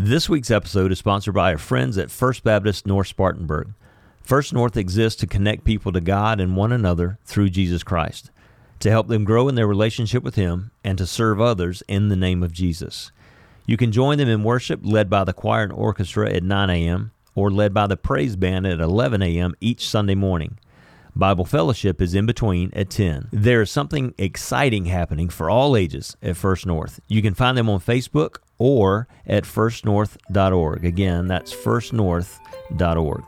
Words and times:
This 0.00 0.28
week's 0.28 0.52
episode 0.52 0.92
is 0.92 1.00
sponsored 1.00 1.34
by 1.34 1.50
our 1.50 1.58
friends 1.58 1.98
at 1.98 2.12
First 2.12 2.44
Baptist 2.44 2.86
North 2.86 3.08
Spartanburg. 3.08 3.72
First 4.22 4.52
North 4.52 4.76
exists 4.76 5.18
to 5.18 5.26
connect 5.26 5.64
people 5.64 5.90
to 5.90 6.00
God 6.00 6.40
and 6.40 6.54
one 6.54 6.70
another 6.70 7.18
through 7.24 7.50
Jesus 7.50 7.82
Christ, 7.82 8.30
to 8.78 8.92
help 8.92 9.08
them 9.08 9.24
grow 9.24 9.48
in 9.48 9.56
their 9.56 9.66
relationship 9.66 10.22
with 10.22 10.36
Him, 10.36 10.70
and 10.84 10.98
to 10.98 11.04
serve 11.04 11.40
others 11.40 11.82
in 11.88 12.10
the 12.10 12.16
name 12.16 12.44
of 12.44 12.52
Jesus. 12.52 13.10
You 13.66 13.76
can 13.76 13.90
join 13.90 14.18
them 14.18 14.28
in 14.28 14.44
worship 14.44 14.78
led 14.84 15.10
by 15.10 15.24
the 15.24 15.32
choir 15.32 15.64
and 15.64 15.72
orchestra 15.72 16.32
at 16.32 16.44
9 16.44 16.70
a.m. 16.70 17.10
or 17.34 17.50
led 17.50 17.74
by 17.74 17.88
the 17.88 17.96
praise 17.96 18.36
band 18.36 18.68
at 18.68 18.78
11 18.78 19.20
a.m. 19.20 19.56
each 19.60 19.88
Sunday 19.88 20.14
morning. 20.14 20.60
Bible 21.16 21.44
fellowship 21.44 22.00
is 22.00 22.14
in 22.14 22.24
between 22.24 22.70
at 22.72 22.90
10. 22.90 23.30
There 23.32 23.62
is 23.62 23.72
something 23.72 24.14
exciting 24.16 24.84
happening 24.84 25.28
for 25.28 25.50
all 25.50 25.74
ages 25.74 26.16
at 26.22 26.36
First 26.36 26.66
North. 26.66 27.00
You 27.08 27.20
can 27.20 27.34
find 27.34 27.58
them 27.58 27.68
on 27.68 27.80
Facebook 27.80 28.36
or 28.58 29.08
at 29.26 29.44
firstnorth.org. 29.44 30.84
Again, 30.84 31.26
that's 31.26 31.54
firstnorth.org. 31.54 33.24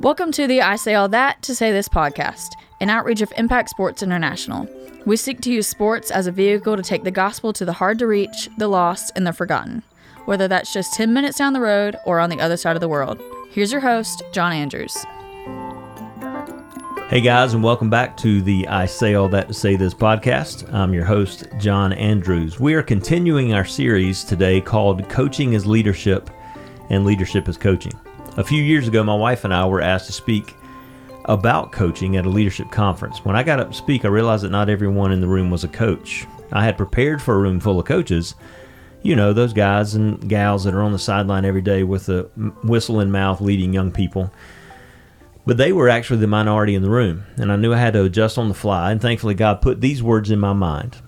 Welcome 0.00 0.32
to 0.32 0.46
the 0.46 0.62
I 0.62 0.76
Say 0.76 0.94
All 0.94 1.08
That 1.08 1.42
to 1.42 1.54
Say 1.54 1.70
This 1.70 1.88
podcast, 1.88 2.48
an 2.80 2.90
outreach 2.90 3.20
of 3.20 3.32
Impact 3.36 3.68
Sports 3.68 4.02
International. 4.02 4.68
We 5.06 5.16
seek 5.16 5.40
to 5.42 5.52
use 5.52 5.68
sports 5.68 6.10
as 6.10 6.26
a 6.26 6.32
vehicle 6.32 6.76
to 6.76 6.82
take 6.82 7.04
the 7.04 7.10
gospel 7.10 7.52
to 7.52 7.64
the 7.64 7.74
hard 7.74 7.98
to 8.00 8.06
reach, 8.06 8.48
the 8.58 8.68
lost, 8.68 9.12
and 9.14 9.26
the 9.26 9.32
forgotten, 9.32 9.82
whether 10.24 10.48
that's 10.48 10.72
just 10.72 10.94
10 10.94 11.12
minutes 11.12 11.38
down 11.38 11.52
the 11.52 11.60
road 11.60 11.96
or 12.04 12.18
on 12.18 12.30
the 12.30 12.40
other 12.40 12.56
side 12.56 12.76
of 12.76 12.80
the 12.80 12.88
world. 12.88 13.20
Here's 13.50 13.70
your 13.70 13.80
host, 13.80 14.22
John 14.32 14.52
Andrews. 14.52 15.04
Hey 17.08 17.20
guys, 17.20 17.52
and 17.52 17.62
welcome 17.62 17.90
back 17.90 18.16
to 18.18 18.40
the 18.40 18.66
I 18.68 18.86
Say 18.86 19.14
All 19.14 19.28
That 19.28 19.48
to 19.48 19.54
Say 19.54 19.76
This 19.76 19.92
podcast. 19.92 20.72
I'm 20.72 20.94
your 20.94 21.04
host, 21.04 21.46
John 21.58 21.92
Andrews. 21.92 22.58
We 22.58 22.72
are 22.72 22.82
continuing 22.82 23.52
our 23.52 23.66
series 23.66 24.24
today 24.24 24.62
called 24.62 25.06
Coaching 25.10 25.52
is 25.52 25.66
Leadership 25.66 26.30
and 26.88 27.04
Leadership 27.04 27.48
is 27.48 27.58
Coaching. 27.58 27.92
A 28.38 28.44
few 28.44 28.62
years 28.62 28.88
ago, 28.88 29.04
my 29.04 29.14
wife 29.14 29.44
and 29.44 29.52
I 29.52 29.66
were 29.66 29.82
asked 29.82 30.06
to 30.06 30.12
speak 30.12 30.54
about 31.26 31.70
coaching 31.70 32.16
at 32.16 32.24
a 32.24 32.30
leadership 32.30 32.70
conference. 32.70 33.24
When 33.24 33.36
I 33.36 33.42
got 33.42 33.60
up 33.60 33.70
to 33.70 33.76
speak, 33.76 34.06
I 34.06 34.08
realized 34.08 34.44
that 34.44 34.50
not 34.50 34.70
everyone 34.70 35.12
in 35.12 35.20
the 35.20 35.28
room 35.28 35.50
was 35.50 35.64
a 35.64 35.68
coach. 35.68 36.26
I 36.50 36.64
had 36.64 36.78
prepared 36.78 37.20
for 37.20 37.34
a 37.34 37.38
room 37.38 37.60
full 37.60 37.78
of 37.78 37.84
coaches, 37.86 38.34
you 39.02 39.16
know, 39.16 39.32
those 39.32 39.52
guys 39.52 39.94
and 39.94 40.28
gals 40.28 40.64
that 40.64 40.74
are 40.74 40.82
on 40.82 40.92
the 40.92 40.98
sideline 40.98 41.44
every 41.44 41.62
day 41.62 41.82
with 41.82 42.08
a 42.08 42.22
whistle 42.64 43.00
in 43.00 43.10
mouth 43.10 43.40
leading 43.40 43.72
young 43.72 43.92
people. 43.92 44.32
But 45.44 45.56
they 45.56 45.72
were 45.72 45.88
actually 45.88 46.20
the 46.20 46.28
minority 46.28 46.74
in 46.74 46.82
the 46.82 46.90
room, 46.90 47.24
and 47.36 47.50
I 47.50 47.56
knew 47.56 47.74
I 47.74 47.78
had 47.78 47.94
to 47.94 48.04
adjust 48.04 48.38
on 48.38 48.48
the 48.48 48.54
fly, 48.54 48.92
and 48.92 49.00
thankfully 49.00 49.34
God 49.34 49.60
put 49.60 49.80
these 49.80 50.02
words 50.02 50.30
in 50.30 50.38
my 50.38 50.52
mind. 50.52 50.98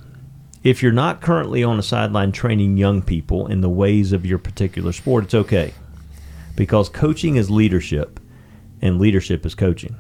If 0.64 0.82
you're 0.82 0.92
not 0.92 1.20
currently 1.20 1.62
on 1.62 1.76
the 1.76 1.82
sideline 1.82 2.32
training 2.32 2.76
young 2.76 3.02
people 3.02 3.46
in 3.46 3.60
the 3.60 3.68
ways 3.68 4.12
of 4.12 4.26
your 4.26 4.38
particular 4.38 4.92
sport, 4.92 5.24
it's 5.24 5.34
okay. 5.34 5.74
Because 6.56 6.88
coaching 6.88 7.36
is 7.36 7.50
leadership, 7.50 8.18
and 8.82 8.98
leadership 8.98 9.46
is 9.46 9.54
coaching. 9.54 9.94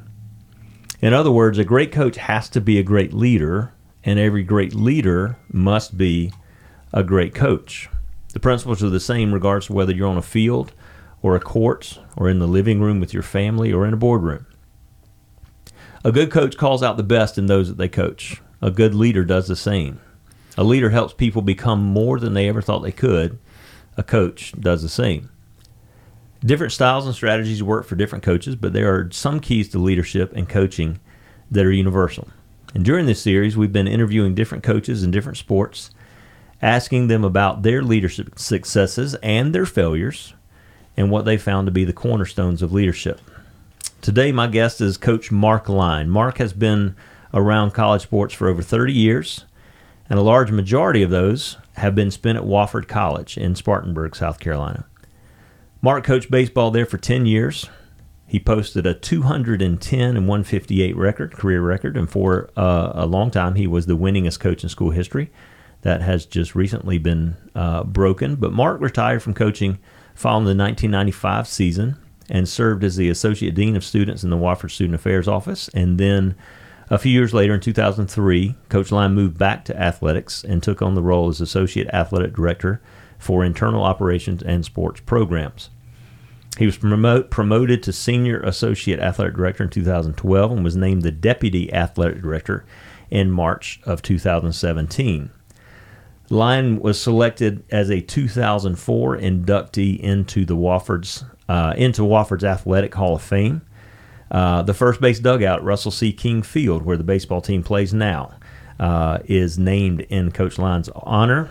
In 1.00 1.12
other 1.12 1.30
words, 1.30 1.58
a 1.58 1.64
great 1.64 1.92
coach 1.92 2.16
has 2.16 2.48
to 2.50 2.60
be 2.60 2.78
a 2.78 2.82
great 2.82 3.12
leader, 3.12 3.72
and 4.02 4.18
every 4.18 4.42
great 4.42 4.74
leader 4.74 5.36
must 5.52 5.96
be 5.96 6.32
a 6.92 7.04
great 7.04 7.34
coach. 7.34 7.88
The 8.32 8.40
principles 8.40 8.82
are 8.82 8.90
the 8.90 8.98
same 8.98 9.32
regardless 9.32 9.68
of 9.68 9.76
whether 9.76 9.92
you're 9.92 10.08
on 10.08 10.16
a 10.16 10.22
field 10.22 10.72
or 11.24 11.34
a 11.34 11.40
court 11.40 11.98
or 12.18 12.28
in 12.28 12.38
the 12.38 12.46
living 12.46 12.82
room 12.82 13.00
with 13.00 13.14
your 13.14 13.22
family 13.22 13.72
or 13.72 13.86
in 13.86 13.94
a 13.94 13.96
boardroom. 13.96 14.44
A 16.04 16.12
good 16.12 16.30
coach 16.30 16.58
calls 16.58 16.82
out 16.82 16.98
the 16.98 17.02
best 17.02 17.38
in 17.38 17.46
those 17.46 17.68
that 17.68 17.78
they 17.78 17.88
coach. 17.88 18.42
A 18.60 18.70
good 18.70 18.94
leader 18.94 19.24
does 19.24 19.48
the 19.48 19.56
same. 19.56 20.00
A 20.58 20.62
leader 20.62 20.90
helps 20.90 21.14
people 21.14 21.40
become 21.40 21.82
more 21.82 22.20
than 22.20 22.34
they 22.34 22.46
ever 22.46 22.60
thought 22.60 22.80
they 22.80 22.92
could. 22.92 23.38
A 23.96 24.02
coach 24.02 24.52
does 24.60 24.82
the 24.82 24.88
same. 24.90 25.30
Different 26.44 26.74
styles 26.74 27.06
and 27.06 27.14
strategies 27.14 27.62
work 27.62 27.86
for 27.86 27.96
different 27.96 28.22
coaches, 28.22 28.54
but 28.54 28.74
there 28.74 28.94
are 28.94 29.10
some 29.10 29.40
keys 29.40 29.70
to 29.70 29.78
leadership 29.78 30.30
and 30.36 30.46
coaching 30.46 31.00
that 31.50 31.64
are 31.64 31.72
universal. 31.72 32.28
And 32.74 32.84
during 32.84 33.06
this 33.06 33.22
series, 33.22 33.56
we've 33.56 33.72
been 33.72 33.88
interviewing 33.88 34.34
different 34.34 34.62
coaches 34.62 35.02
in 35.02 35.10
different 35.10 35.38
sports, 35.38 35.90
asking 36.60 37.06
them 37.08 37.24
about 37.24 37.62
their 37.62 37.82
leadership 37.82 38.38
successes 38.38 39.14
and 39.22 39.54
their 39.54 39.64
failures, 39.64 40.34
and 40.96 41.10
what 41.10 41.24
they 41.24 41.36
found 41.36 41.66
to 41.66 41.72
be 41.72 41.84
the 41.84 41.92
cornerstones 41.92 42.62
of 42.62 42.72
leadership. 42.72 43.20
Today, 44.00 44.32
my 44.32 44.46
guest 44.46 44.80
is 44.80 44.96
Coach 44.96 45.32
Mark 45.32 45.68
Line. 45.68 46.10
Mark 46.10 46.38
has 46.38 46.52
been 46.52 46.94
around 47.32 47.72
college 47.72 48.02
sports 48.02 48.34
for 48.34 48.48
over 48.48 48.62
30 48.62 48.92
years, 48.92 49.44
and 50.08 50.18
a 50.18 50.22
large 50.22 50.50
majority 50.50 51.02
of 51.02 51.10
those 51.10 51.56
have 51.76 51.94
been 51.94 52.10
spent 52.10 52.38
at 52.38 52.44
Wofford 52.44 52.86
College 52.86 53.36
in 53.36 53.54
Spartanburg, 53.54 54.14
South 54.14 54.38
Carolina. 54.38 54.86
Mark 55.82 56.04
coached 56.04 56.30
baseball 56.30 56.70
there 56.70 56.86
for 56.86 56.98
10 56.98 57.26
years. 57.26 57.68
He 58.26 58.40
posted 58.40 58.86
a 58.86 58.94
210 58.94 60.00
and 60.00 60.28
158 60.28 60.96
record, 60.96 61.32
career 61.32 61.60
record, 61.60 61.96
and 61.96 62.08
for 62.08 62.50
uh, 62.56 62.92
a 62.94 63.06
long 63.06 63.30
time 63.30 63.54
he 63.54 63.66
was 63.66 63.86
the 63.86 63.96
winningest 63.96 64.40
coach 64.40 64.62
in 64.62 64.68
school 64.68 64.90
history. 64.90 65.30
That 65.82 66.00
has 66.00 66.24
just 66.24 66.54
recently 66.54 66.96
been 66.96 67.36
uh, 67.54 67.84
broken. 67.84 68.36
But 68.36 68.52
Mark 68.52 68.80
retired 68.80 69.22
from 69.22 69.34
coaching 69.34 69.78
following 70.14 70.44
the 70.44 70.62
1995 70.62 71.46
season 71.48 71.96
and 72.30 72.48
served 72.48 72.84
as 72.84 72.96
the 72.96 73.10
Associate 73.10 73.54
Dean 73.54 73.76
of 73.76 73.84
Students 73.84 74.24
in 74.24 74.30
the 74.30 74.36
Wofford 74.36 74.70
Student 74.70 74.94
Affairs 74.94 75.28
Office. 75.28 75.68
And 75.74 75.98
then 75.98 76.34
a 76.90 76.98
few 76.98 77.12
years 77.12 77.34
later, 77.34 77.54
in 77.54 77.60
2003, 77.60 78.54
Coach 78.68 78.92
Line 78.92 79.14
moved 79.14 79.38
back 79.38 79.64
to 79.66 79.80
athletics 79.80 80.44
and 80.44 80.62
took 80.62 80.82
on 80.82 80.94
the 80.94 81.02
role 81.02 81.28
as 81.28 81.40
Associate 81.40 81.88
Athletic 81.88 82.34
Director 82.34 82.80
for 83.18 83.44
Internal 83.44 83.82
Operations 83.82 84.42
and 84.42 84.64
Sports 84.64 85.00
Programs. 85.00 85.70
He 86.58 86.66
was 86.66 86.76
promote, 86.76 87.30
promoted 87.30 87.82
to 87.82 87.92
Senior 87.92 88.40
Associate 88.40 89.00
Athletic 89.00 89.34
Director 89.34 89.64
in 89.64 89.70
2012 89.70 90.52
and 90.52 90.62
was 90.62 90.76
named 90.76 91.02
the 91.02 91.10
Deputy 91.10 91.72
Athletic 91.72 92.22
Director 92.22 92.64
in 93.10 93.30
March 93.30 93.80
of 93.84 94.02
2017. 94.02 95.30
Line 96.30 96.80
was 96.80 97.00
selected 97.00 97.64
as 97.70 97.90
a 97.90 98.00
2004 98.00 99.18
inductee 99.18 99.98
into 100.00 100.44
the 100.44 100.56
Wofford's 100.56 101.24
uh, 101.48 101.74
into 101.76 102.02
Wofford's 102.02 102.44
Athletic 102.44 102.94
Hall 102.94 103.16
of 103.16 103.22
Fame. 103.22 103.62
Uh, 104.30 104.62
the 104.62 104.72
first 104.74 105.00
base 105.00 105.20
dugout, 105.20 105.62
Russell 105.62 105.90
C. 105.90 106.12
King 106.12 106.42
Field, 106.42 106.82
where 106.82 106.96
the 106.96 107.04
baseball 107.04 107.42
team 107.42 107.62
plays 107.62 107.92
now, 107.92 108.32
uh, 108.80 109.18
is 109.26 109.58
named 109.58 110.00
in 110.02 110.32
Coach 110.32 110.58
Line's 110.58 110.88
honor. 110.88 111.50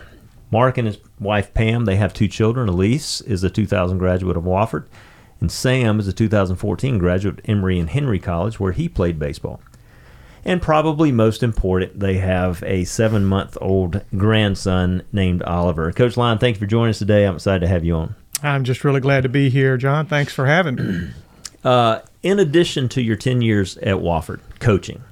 Mark 0.50 0.76
and 0.76 0.86
his 0.86 0.98
wife 1.18 1.54
Pam, 1.54 1.84
they 1.84 1.96
have 1.96 2.12
two 2.12 2.28
children. 2.28 2.68
Elise 2.68 3.20
is 3.22 3.42
a 3.42 3.50
2000 3.50 3.98
graduate 3.98 4.36
of 4.36 4.44
Wofford, 4.44 4.84
and 5.40 5.50
Sam 5.50 5.98
is 5.98 6.08
a 6.08 6.12
2014 6.12 6.98
graduate 6.98 7.38
of 7.38 7.48
Emory 7.48 7.78
and 7.78 7.90
Henry 7.90 8.18
College, 8.18 8.60
where 8.60 8.72
he 8.72 8.88
played 8.88 9.18
baseball. 9.18 9.60
And 10.44 10.60
probably 10.60 11.10
most 11.10 11.42
important, 11.42 11.98
they 11.98 12.18
have 12.18 12.62
a 12.64 12.84
seven 12.84 13.24
month 13.24 13.56
old 13.60 14.02
grandson 14.16 15.02
named 15.12 15.42
Oliver. 15.42 15.90
Coach 15.92 16.16
Line, 16.16 16.38
thanks 16.38 16.58
for 16.58 16.66
joining 16.66 16.90
us 16.90 16.98
today. 16.98 17.26
I'm 17.26 17.36
excited 17.36 17.60
to 17.60 17.68
have 17.68 17.84
you 17.84 17.94
on. 17.96 18.14
I'm 18.42 18.64
just 18.64 18.84
really 18.84 19.00
glad 19.00 19.22
to 19.22 19.30
be 19.30 19.48
here, 19.48 19.78
John. 19.78 20.06
Thanks 20.06 20.34
for 20.34 20.46
having 20.46 20.76
me. 20.76 21.10
Uh, 21.64 22.02
in 22.22 22.38
addition 22.38 22.90
to 22.90 23.00
your 23.00 23.16
10 23.16 23.40
years 23.40 23.78
at 23.78 23.96
Wofford 23.96 24.40
coaching, 24.58 25.02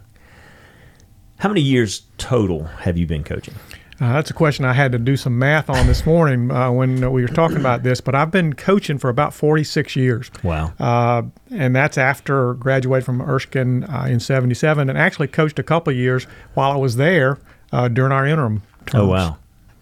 how 1.39 1.49
many 1.49 1.63
years 1.63 2.03
total 2.19 2.65
have 2.65 2.99
you 2.99 3.07
been 3.07 3.25
coaching? 3.25 3.55
Uh, 4.03 4.15
that's 4.15 4.31
a 4.31 4.35
question 4.35 4.65
I 4.65 4.73
had 4.73 4.91
to 4.93 4.99
do 4.99 5.17
some 5.17 5.39
math 5.39 5.71
on 5.71 5.87
this 5.87 6.05
morning 6.05 6.51
uh, 6.51 6.73
when 6.73 7.13
we 7.13 7.23
were 7.23 7.29
talking 7.29 7.59
about 7.59 7.85
this, 7.85 8.01
but 8.01 8.17
I've 8.17 8.33
been 8.33 8.53
coaching 8.53 8.99
for 8.99 9.09
about 9.09 9.33
46 9.33 9.95
years. 9.95 10.29
Wow. 10.43 10.73
Uh, 10.81 11.23
and 11.53 11.77
that's 11.77 11.97
after 11.97 12.55
graduating 12.55 13.05
from 13.05 13.23
Erskine 13.23 13.85
uh, 13.85 14.07
in 14.11 14.19
77 14.19 14.89
and 14.89 14.99
actually 14.99 15.29
coached 15.29 15.61
a 15.61 15.63
couple 15.63 15.93
of 15.93 15.97
years 15.97 16.27
while 16.55 16.73
I 16.73 16.77
was 16.77 16.97
there 16.97 17.39
uh, 17.71 17.87
during 17.87 18.11
our 18.11 18.27
interim 18.27 18.63
terms. 18.87 19.05
Oh, 19.05 19.07
wow. 19.07 19.37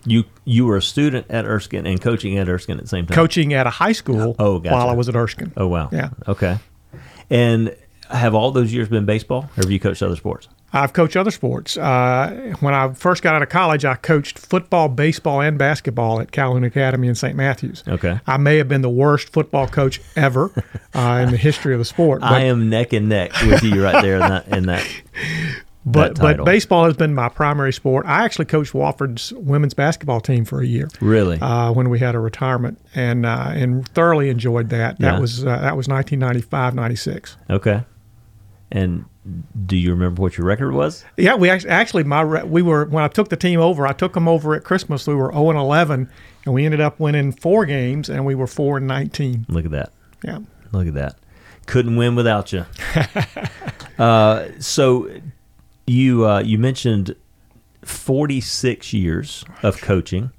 You 0.05 0.25
you 0.45 0.67
were 0.67 0.77
a 0.77 0.83
student 0.83 1.25
at 1.31 1.47
Erskine 1.47 1.87
and 1.87 1.99
coaching 1.99 2.37
at 2.37 2.47
Erskine 2.47 2.77
at 2.77 2.83
the 2.83 2.89
same 2.89 3.07
time? 3.07 3.15
Coaching 3.15 3.55
at 3.55 3.67
a 3.67 3.71
high 3.71 3.93
school 3.93 4.37
oh, 4.39 4.59
gotcha. 4.59 4.75
while 4.75 4.91
I 4.91 4.95
was 4.95 5.09
at 5.09 5.17
Erskine. 5.17 5.53
Oh, 5.57 5.67
wow. 5.67 5.89
Yeah. 5.93 6.11
Okay. 6.29 6.59
And 7.31 7.75
have 8.11 8.35
all 8.35 8.51
those 8.51 8.71
years 8.71 8.91
been 8.91 9.07
baseball, 9.07 9.49
or 9.57 9.63
have 9.63 9.71
you 9.71 9.81
coached 9.81 10.03
other 10.03 10.17
sports? 10.17 10.49
I've 10.73 10.93
coached 10.93 11.17
other 11.17 11.31
sports. 11.31 11.77
Uh, 11.77 12.55
when 12.61 12.75
I 12.75 12.93
first 12.93 13.23
got 13.23 13.35
out 13.35 13.43
of 13.43 13.49
college, 13.49 13.85
I 13.85 13.97
coached 13.97 14.39
football, 14.39 14.89
baseball, 14.89 15.41
and 15.41 15.59
basketball 15.59 16.21
at 16.21 16.31
Calhoun 16.31 16.63
Academy 16.65 17.09
in 17.09 17.15
St. 17.15 17.37
Matthews. 17.37 17.83
Okay. 17.89 18.21
I 18.27 18.37
may 18.37 18.57
have 18.59 18.69
been 18.69 18.83
the 18.83 18.91
worst 18.91 19.33
football 19.33 19.67
coach 19.67 20.01
ever 20.17 20.51
uh, 20.95 21.25
in 21.25 21.31
the 21.33 21.37
history 21.37 21.73
of 21.75 21.79
the 21.81 21.85
sport. 21.85 22.23
I 22.23 22.41
am 22.45 22.69
neck 22.71 22.93
and 22.93 23.09
neck 23.09 23.33
with 23.43 23.63
you 23.63 23.83
right 23.83 24.01
there 24.03 24.15
in 24.15 24.21
that. 24.21 24.49
In 24.49 24.67
that 24.67 24.87
but 25.87 26.15
that 26.17 26.37
but 26.37 26.45
baseball 26.45 26.85
has 26.85 26.95
been 26.97 27.15
my 27.15 27.29
primary 27.29 27.73
sport. 27.73 28.07
I 28.07 28.25
actually 28.25 28.45
coached 28.45 28.73
Wofford's 28.73 29.33
women's 29.33 29.75
basketball 29.75 30.21
team 30.21 30.45
for 30.45 30.61
a 30.61 30.67
year. 30.67 30.89
Really? 31.01 31.39
Uh, 31.41 31.73
when 31.73 31.89
we 31.89 31.99
had 31.99 32.15
a 32.15 32.19
retirement, 32.21 32.79
and 32.95 33.25
uh, 33.27 33.47
and 33.55 33.89
thoroughly 33.89 34.29
enjoyed 34.29 34.69
that. 34.71 34.99
That 34.99 35.15
Yeah. 35.15 35.21
was 35.21 35.41
uh, 35.45 35.47
that 35.59 35.77
was 35.77 35.89
1995, 35.89 36.75
96. 36.75 37.37
Okay. 37.49 37.83
And 38.73 39.05
do 39.67 39.77
you 39.77 39.91
remember 39.91 40.23
what 40.23 40.39
your 40.39 40.47
record 40.47 40.73
was? 40.73 41.05
Yeah, 41.17 41.35
we 41.35 41.51
actually, 41.51 41.71
actually 41.71 42.05
my 42.05 42.21
re- 42.23 42.43
we 42.45 42.63
were 42.63 42.85
when 42.87 43.03
I 43.03 43.09
took 43.09 43.29
the 43.29 43.37
team 43.37 43.61
over. 43.61 43.87
I 43.87 43.93
took 43.93 44.15
them 44.15 44.29
over 44.29 44.55
at 44.55 44.65
Christmas. 44.65 45.07
We 45.07 45.15
were 45.15 45.33
zero 45.33 45.51
and 45.51 45.59
eleven, 45.59 46.09
and 46.45 46.55
we 46.55 46.65
ended 46.65 46.81
up 46.81 47.01
winning 47.01 47.33
four 47.33 47.67
games, 47.67 48.09
and 48.09 48.25
we 48.25 48.35
were 48.35 48.47
four 48.47 48.77
and 48.79 48.87
nineteen. 48.87 49.47
Look 49.49 49.65
at 49.65 49.73
that. 49.73 49.93
Yeah, 50.25 50.39
Look 50.73 50.87
at 50.87 50.95
that. 50.95 51.17
Couldn't 51.67 51.97
win 51.97 52.15
without 52.15 52.53
you. 52.53 52.67
uh, 53.99 54.49
so 54.59 55.11
you 55.87 56.27
uh, 56.27 56.41
you 56.41 56.59
mentioned 56.59 57.17
46 57.83 58.93
years 58.93 59.45
of 59.63 59.81
coaching. 59.81 60.31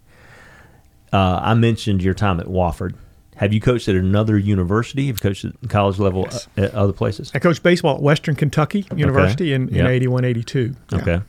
Uh, 1.12 1.40
I 1.42 1.54
mentioned 1.56 2.02
your 2.02 2.14
time 2.14 2.40
at 2.40 2.46
Wofford. 2.46 2.96
Have 3.42 3.52
you 3.54 3.60
coached 3.60 3.88
at 3.90 3.96
another 3.96 4.38
university? 4.38 5.08
Have 5.08 5.18
you 5.18 5.20
coached 5.30 5.46
at 5.46 5.54
college 5.68 5.98
level 5.98 6.28
Yes. 6.30 6.48
uh, 6.58 6.62
at 6.62 6.74
other 6.76 6.94
places? 6.94 7.32
I 7.34 7.40
coached 7.40 7.64
baseball 7.64 7.96
at 7.96 8.02
Western 8.04 8.36
Kentucky 8.36 8.86
University 8.96 9.52
in, 9.52 9.68
in 9.70 9.76
Yep. 9.78 9.88
81, 9.90 10.26
82. 10.26 10.76
Yeah. 10.92 10.98
Okay. 11.00 11.22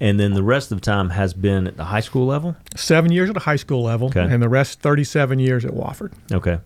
And 0.00 0.20
then 0.20 0.34
the 0.34 0.44
rest 0.44 0.70
of 0.70 0.80
the 0.80 0.84
time 0.84 1.10
has 1.10 1.34
been 1.34 1.66
at 1.66 1.76
the 1.76 1.84
high 1.86 2.00
school 2.00 2.24
level? 2.24 2.54
Seven 2.76 3.10
years 3.10 3.28
at 3.28 3.34
the 3.34 3.40
high 3.40 3.56
school 3.56 3.82
level, 3.82 4.06
Okay. 4.06 4.20
and 4.22 4.40
the 4.40 4.48
rest 4.48 4.80
37 4.80 5.40
years 5.40 5.64
at 5.64 5.72
Wofford. 5.72 6.12
Okay. 6.32 6.58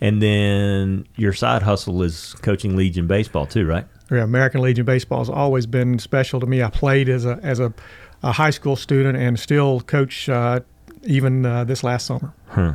And 0.00 0.22
then 0.22 1.06
your 1.16 1.32
side 1.32 1.62
hustle 1.62 2.00
is 2.02 2.34
coaching 2.40 2.76
Legion 2.76 3.08
baseball 3.08 3.46
too, 3.46 3.66
right? 3.66 3.84
Yeah, 4.12 4.22
American 4.22 4.60
Legion 4.62 4.84
baseball 4.86 5.18
has 5.18 5.28
always 5.28 5.66
been 5.66 5.98
special 5.98 6.38
to 6.40 6.46
me. 6.46 6.62
I 6.62 6.70
played 6.70 7.08
as 7.08 7.26
a 7.26 7.38
as 7.42 7.58
a, 7.60 7.74
a 8.22 8.30
high 8.32 8.50
school 8.50 8.76
student 8.76 9.18
and 9.18 9.38
still 9.38 9.80
coach 9.80 10.28
uh, 10.28 10.60
even 11.02 11.44
uh, 11.44 11.64
this 11.64 11.82
last 11.84 12.06
summer. 12.06 12.32
Huh. 12.48 12.74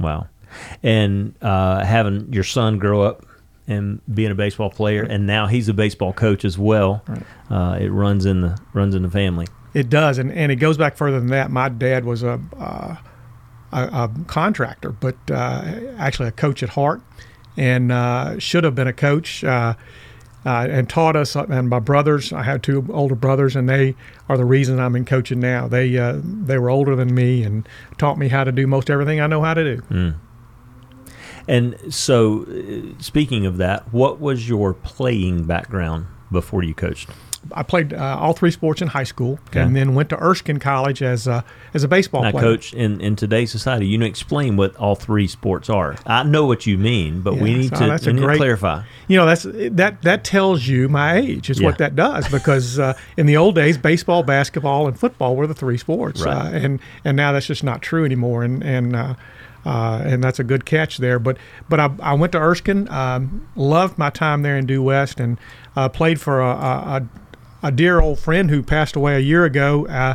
Wow. 0.00 0.28
And 0.82 1.34
uh, 1.42 1.84
having 1.84 2.32
your 2.32 2.44
son 2.44 2.78
grow 2.78 3.02
up 3.02 3.26
and 3.66 4.00
being 4.12 4.30
a 4.30 4.34
baseball 4.34 4.70
player, 4.70 5.02
and 5.02 5.26
now 5.26 5.46
he's 5.46 5.68
a 5.68 5.74
baseball 5.74 6.12
coach 6.12 6.44
as 6.44 6.58
well. 6.58 7.02
Uh, 7.50 7.78
it 7.80 7.88
runs 7.88 8.26
in 8.26 8.42
the 8.42 8.58
runs 8.72 8.94
in 8.94 9.02
the 9.02 9.10
family. 9.10 9.46
It 9.72 9.88
does, 9.88 10.18
and, 10.18 10.30
and 10.32 10.52
it 10.52 10.56
goes 10.56 10.76
back 10.76 10.96
further 10.96 11.18
than 11.18 11.30
that. 11.30 11.50
My 11.50 11.68
dad 11.68 12.04
was 12.04 12.22
a 12.22 12.40
uh, 12.58 12.96
a, 13.72 13.82
a 13.82 14.10
contractor, 14.26 14.90
but 14.90 15.16
uh, 15.30 15.64
actually 15.98 16.28
a 16.28 16.32
coach 16.32 16.62
at 16.62 16.70
heart, 16.70 17.00
and 17.56 17.90
uh, 17.90 18.38
should 18.38 18.64
have 18.64 18.74
been 18.74 18.88
a 18.88 18.92
coach. 18.92 19.42
Uh, 19.44 19.74
uh, 20.46 20.66
and 20.68 20.90
taught 20.90 21.16
us, 21.16 21.34
and 21.36 21.70
my 21.70 21.78
brothers. 21.78 22.30
I 22.30 22.42
have 22.42 22.60
two 22.60 22.86
older 22.92 23.14
brothers, 23.14 23.56
and 23.56 23.66
they 23.66 23.94
are 24.28 24.36
the 24.36 24.44
reason 24.44 24.78
I'm 24.78 24.94
in 24.94 25.06
coaching 25.06 25.40
now. 25.40 25.68
They 25.68 25.96
uh, 25.96 26.20
they 26.22 26.58
were 26.58 26.68
older 26.68 26.94
than 26.94 27.14
me 27.14 27.42
and 27.42 27.66
taught 27.96 28.18
me 28.18 28.28
how 28.28 28.44
to 28.44 28.52
do 28.52 28.66
most 28.66 28.90
everything 28.90 29.22
I 29.22 29.26
know 29.26 29.42
how 29.42 29.54
to 29.54 29.76
do. 29.76 30.14
And 31.48 31.76
so, 31.92 32.42
uh, 32.48 33.00
speaking 33.02 33.46
of 33.46 33.58
that, 33.58 33.92
what 33.92 34.20
was 34.20 34.48
your 34.48 34.72
playing 34.74 35.44
background 35.44 36.06
before 36.32 36.62
you 36.62 36.74
coached? 36.74 37.10
I 37.52 37.62
played 37.62 37.92
uh, 37.92 38.16
all 38.18 38.32
three 38.32 38.50
sports 38.50 38.80
in 38.80 38.88
high 38.88 39.04
school, 39.04 39.38
Okay. 39.50 39.60
and 39.60 39.76
then 39.76 39.94
went 39.94 40.08
to 40.08 40.16
Erskine 40.18 40.58
College 40.58 41.02
as 41.02 41.26
a 41.26 41.44
as 41.74 41.84
a 41.84 41.88
baseball 41.88 42.22
Now, 42.22 42.30
player. 42.30 42.42
coach, 42.42 42.72
in, 42.72 43.02
in 43.02 43.16
today's 43.16 43.52
society, 43.52 43.86
you 43.86 43.98
know, 43.98 44.06
explain 44.06 44.56
what 44.56 44.74
all 44.76 44.94
three 44.94 45.28
sports 45.28 45.68
are. 45.68 45.94
I 46.06 46.22
know 46.22 46.46
what 46.46 46.64
you 46.64 46.78
mean, 46.78 47.20
but 47.20 47.34
we 47.36 47.52
need 47.54 47.68
so 47.76 47.80
to, 47.96 48.06
we 48.06 48.12
need 48.14 48.20
to 48.22 48.36
clarify. 48.36 48.84
You 49.08 49.18
know, 49.18 49.26
that's 49.26 49.42
that 49.42 50.00
that 50.00 50.24
tells 50.24 50.66
you 50.66 50.88
my 50.88 51.16
age. 51.18 51.50
Is 51.50 51.60
Yeah. 51.60 51.66
what 51.66 51.76
that 51.78 51.94
does 51.94 52.26
because 52.30 52.78
uh, 52.78 52.94
in 53.18 53.26
the 53.26 53.36
old 53.36 53.54
days, 53.56 53.76
baseball, 53.76 54.22
basketball, 54.22 54.88
and 54.88 54.98
football 54.98 55.36
were 55.36 55.46
the 55.46 55.52
three 55.54 55.76
sports, 55.76 56.22
Right. 56.22 56.34
uh, 56.34 56.56
and 56.56 56.80
and 57.04 57.14
now 57.14 57.32
that's 57.32 57.46
just 57.46 57.62
not 57.62 57.82
true 57.82 58.06
anymore. 58.06 58.42
And 58.42 58.62
and 58.64 58.96
uh, 59.64 60.02
and 60.04 60.22
that's 60.22 60.38
a 60.38 60.44
good 60.44 60.64
catch 60.64 60.98
there. 60.98 61.18
But 61.18 61.36
but 61.68 61.80
I, 61.80 61.90
I 62.00 62.14
went 62.14 62.32
to 62.32 62.38
Erskine, 62.38 62.88
um, 62.90 63.48
loved 63.56 63.98
my 63.98 64.10
time 64.10 64.42
there 64.42 64.56
in 64.56 64.66
Due 64.66 64.82
West, 64.82 65.20
and 65.20 65.38
uh, 65.76 65.88
played 65.88 66.20
for 66.20 66.40
a, 66.40 66.48
a, 66.50 67.08
a 67.62 67.72
dear 67.72 68.00
old 68.00 68.18
friend 68.18 68.50
who 68.50 68.62
passed 68.62 68.96
away 68.96 69.16
a 69.16 69.20
year 69.20 69.44
ago. 69.44 69.86
Uh, 69.86 70.14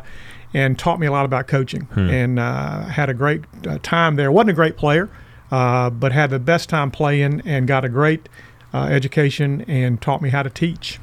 and 0.52 0.80
taught 0.80 1.00
me 1.00 1.06
a 1.06 1.12
lot 1.12 1.26
about 1.26 1.48
coaching, 1.48 1.88
and 1.96 2.40
uh, 2.40 2.82
had 2.86 3.08
a 3.08 3.14
great 3.14 3.44
uh, 3.68 3.78
time 3.84 4.16
there. 4.16 4.32
wasn't 4.32 4.50
a 4.50 4.54
great 4.54 4.78
player, 4.78 5.08
uh, 5.52 5.92
but 5.92 6.12
had 6.12 6.32
the 6.32 6.40
best 6.40 6.70
time 6.70 6.90
playing, 6.90 7.44
and 7.46 7.68
got 7.68 7.86
a 7.86 7.90
great 7.90 8.28
uh, 8.74 8.86
education, 8.86 9.62
and 9.68 10.02
taught 10.02 10.24
me 10.24 10.30
how 10.30 10.42
to 10.42 10.50
teach. 10.50 11.00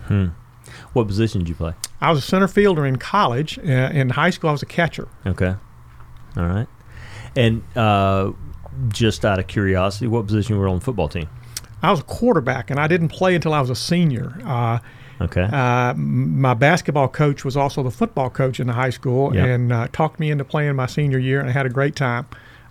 What 0.95 1.07
position 1.07 1.43
did 1.43 1.49
you 1.49 1.55
play? 1.55 1.75
I 2.01 2.11
was 2.11 2.19
a 2.19 2.27
center 2.27 2.49
fielder 2.49 2.85
in 2.85 2.97
college. 2.97 3.57
Uh, 3.61 3.63
in 3.93 4.11
high 4.11 4.31
school, 4.31 4.49
I 4.51 4.53
was 4.53 4.63
a 4.65 4.67
catcher. 4.67 5.07
Okay. 5.25 5.55
All 6.37 6.47
right. 6.47 6.67
And 7.37 7.63
uh, 7.77 8.33
just 8.89 9.25
out 9.25 9.39
of 9.39 9.47
curiosity, 9.47 10.07
what 10.07 10.27
position 10.27 10.59
were 10.59 10.67
you 10.67 10.73
on 10.73 10.79
the 10.79 10.85
football 10.85 11.09
team? 11.09 11.29
I 11.83 11.91
was 11.91 12.01
a 12.01 12.05
quarterback, 12.05 12.71
and 12.71 12.81
I 12.81 12.87
didn't 12.89 13.09
play 13.09 13.35
until 13.35 13.53
I 13.55 13.61
was 13.61 13.71
a 13.71 13.77
senior. 13.77 14.39
Uh, 14.45 14.79
Okay. 15.19 15.49
uh, 15.51 15.95
my 15.95 16.53
basketball 16.53 17.09
coach 17.09 17.43
was 17.43 17.57
also 17.57 17.83
the 17.83 17.91
football 17.91 18.29
coach 18.29 18.61
in 18.61 18.67
the 18.67 18.75
high 18.75 18.91
school, 18.91 19.35
Yep. 19.35 19.47
and 19.47 19.73
uh, 19.73 19.89
talked 19.91 20.21
me 20.21 20.31
into 20.31 20.45
playing 20.45 20.77
my 20.77 20.85
senior 20.85 21.19
year, 21.19 21.41
and 21.41 21.49
I 21.49 21.53
had 21.53 21.65
a 21.65 21.71
great 21.71 21.97
time. 21.97 22.27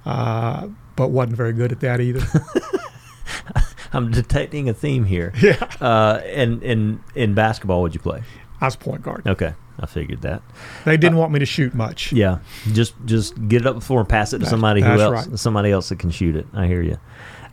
Uh, 0.05 0.67
but 0.95 1.09
wasn't 1.09 1.37
very 1.37 1.53
good 1.53 1.71
at 1.71 1.79
that 1.79 1.99
either. 1.99 2.21
I'm 3.93 4.11
detecting 4.11 4.69
a 4.69 4.73
theme 4.73 5.05
here. 5.05 5.33
yeah, 5.41 5.55
Uh, 5.81 6.21
and 6.25 6.61
in 6.63 6.99
in 7.15 7.33
basketball, 7.33 7.81
would 7.81 7.93
you 7.95 7.99
play? 8.01 8.21
I 8.61 8.65
was 8.65 8.75
point 8.75 9.01
guard. 9.01 9.25
Okay, 9.25 9.53
I 9.79 9.85
figured 9.85 10.21
that. 10.21 10.41
They 10.85 10.97
didn't 10.97 11.17
want 11.17 11.31
me 11.33 11.39
to 11.39 11.45
shoot 11.45 11.73
much. 11.73 12.11
Yeah, 12.13 12.39
just 12.71 12.93
just 13.05 13.47
get 13.47 13.61
it 13.61 13.67
up 13.67 13.75
before 13.75 13.99
and 13.99 14.07
pass 14.09 14.31
it 14.33 14.37
to 14.37 14.39
That's- 14.39 14.49
somebody 14.51 14.81
who 14.81 14.87
else 14.87 15.27
right. 15.27 15.39
somebody 15.39 15.71
else 15.71 15.89
that 15.89 15.99
can 15.99 16.11
shoot 16.11 16.35
it. 16.35 16.47
I 16.53 16.67
hear 16.67 16.81
you. 16.81 16.97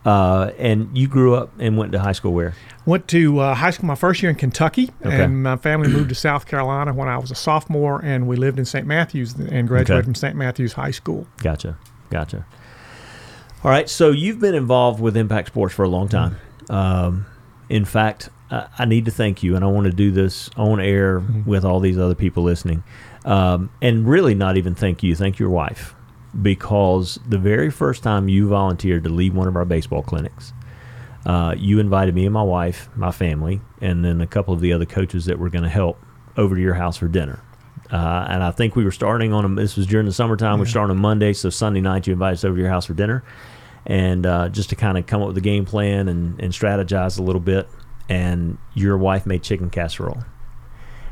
Uh, 0.05 0.51
and 0.57 0.97
you 0.97 1.07
grew 1.07 1.33
up 1.33 1.51
and 1.59 1.77
went 1.77 1.93
to 1.93 1.99
high 1.99 2.11
school 2.11 2.33
where? 2.33 2.53
Went 2.85 3.07
to 3.07 3.39
uh, 3.39 3.53
high 3.55 3.69
school 3.71 3.87
my 3.87 3.95
first 3.95 4.21
year 4.21 4.29
in 4.29 4.35
Kentucky, 4.35 4.89
Okay. 5.05 5.23
and 5.23 5.43
my 5.43 5.55
family 5.55 5.87
moved 5.87 6.09
to 6.09 6.15
South 6.15 6.45
Carolina 6.45 6.93
when 6.93 7.07
I 7.07 7.17
was 7.17 7.31
a 7.31 7.35
sophomore, 7.35 8.01
and 8.03 8.27
we 8.27 8.35
lived 8.35 8.59
in 8.59 8.65
St. 8.65 8.85
Matthews 8.85 9.33
and 9.35 9.65
graduated 9.67 9.91
Okay. 9.99 10.03
from 10.03 10.15
St. 10.15 10.35
Matthews 10.35 10.73
High 10.73 10.91
School. 10.91 11.25
Gotcha, 11.37 11.77
gotcha. 12.09 12.45
All 13.63 13.71
right, 13.71 13.89
so 13.89 14.11
you've 14.11 14.39
been 14.41 14.55
involved 14.55 14.99
with 14.99 15.15
Impact 15.15 15.47
Sports 15.47 15.73
for 15.73 15.83
a 15.83 15.87
long 15.89 16.09
time. 16.09 16.35
Um, 16.69 17.25
in 17.69 17.85
fact, 17.85 18.27
I, 18.53 18.67
I 18.79 18.85
need 18.85 19.05
to 19.05 19.11
thank 19.11 19.43
you, 19.43 19.55
and 19.55 19.65
I 19.65 19.67
want 19.67 19.85
to 19.85 19.91
do 19.91 20.11
this 20.11 20.49
on 20.55 20.79
air 20.79 21.21
with 21.45 21.65
all 21.65 21.79
these 21.79 21.97
other 21.97 22.15
people 22.15 22.43
listening, 22.43 22.83
um, 23.25 23.69
and 23.81 24.07
really 24.07 24.35
not 24.35 24.57
even 24.57 24.75
thank 24.75 25.03
you. 25.03 25.15
Thank 25.15 25.39
your 25.39 25.49
wife, 25.49 25.95
because 26.41 27.19
the 27.27 27.37
very 27.37 27.71
first 27.71 28.03
time 28.03 28.29
you 28.29 28.47
volunteered 28.47 29.03
to 29.03 29.09
lead 29.09 29.33
one 29.33 29.47
of 29.47 29.55
our 29.55 29.65
baseball 29.65 30.03
clinics, 30.03 30.53
uh, 31.25 31.55
you 31.57 31.79
invited 31.79 32.13
me 32.13 32.25
and 32.25 32.33
my 32.33 32.43
wife, 32.43 32.89
my 32.95 33.11
family, 33.11 33.61
and 33.81 34.03
then 34.03 34.21
a 34.21 34.27
couple 34.27 34.53
of 34.53 34.59
the 34.59 34.73
other 34.73 34.85
coaches 34.85 35.25
that 35.25 35.39
were 35.39 35.49
going 35.49 35.63
to 35.63 35.69
help 35.69 35.97
over 36.35 36.55
to 36.55 36.61
your 36.61 36.73
house 36.73 36.97
for 36.97 37.07
dinner. 37.07 37.41
Uh, 37.91 38.25
and 38.29 38.43
I 38.43 38.51
think 38.51 38.75
we 38.75 38.83
were 38.83 38.91
starting 38.91 39.33
on 39.33 39.45
a, 39.45 39.61
this 39.61 39.77
was 39.77 39.85
during 39.87 40.05
the 40.05 40.13
summertime. 40.13 40.57
We're 40.59 40.65
starting 40.65 40.95
on 40.95 41.01
Monday, 41.01 41.33
so 41.33 41.49
Sunday 41.49 41.81
night 41.81 42.07
you 42.07 42.13
invited 42.13 42.33
us 42.33 42.43
over 42.43 42.55
to 42.55 42.61
your 42.61 42.69
house 42.69 42.87
for 42.87 42.93
dinner, 42.93 43.23
and 43.85 44.25
uh, 44.25 44.49
just 44.49 44.69
to 44.69 44.75
kind 44.75 44.97
of 44.97 45.05
come 45.05 45.21
up 45.21 45.27
with 45.27 45.37
a 45.37 45.41
game 45.41 45.65
plan 45.65 46.07
and, 46.07 46.39
and 46.41 46.51
strategize 46.53 47.19
a 47.19 47.21
little 47.21 47.41
bit. 47.41 47.69
And 48.09 48.57
your 48.73 48.97
wife 48.97 49.25
made 49.25 49.43
chicken 49.43 49.69
casserole, 49.69 50.23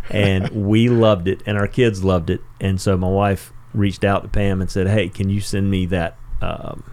and 0.09 0.49
we 0.67 0.89
loved 0.89 1.27
it, 1.27 1.41
and 1.45 1.57
our 1.57 1.67
kids 1.67 2.03
loved 2.03 2.29
it. 2.29 2.41
And 2.59 2.79
so 2.81 2.97
my 2.97 3.07
wife 3.07 3.53
reached 3.73 4.03
out 4.03 4.23
to 4.23 4.29
Pam 4.29 4.61
and 4.61 4.69
said, 4.69 4.87
"Hey, 4.87 5.09
can 5.09 5.29
you 5.29 5.41
send 5.41 5.71
me 5.71 5.85
that 5.87 6.17
um, 6.41 6.83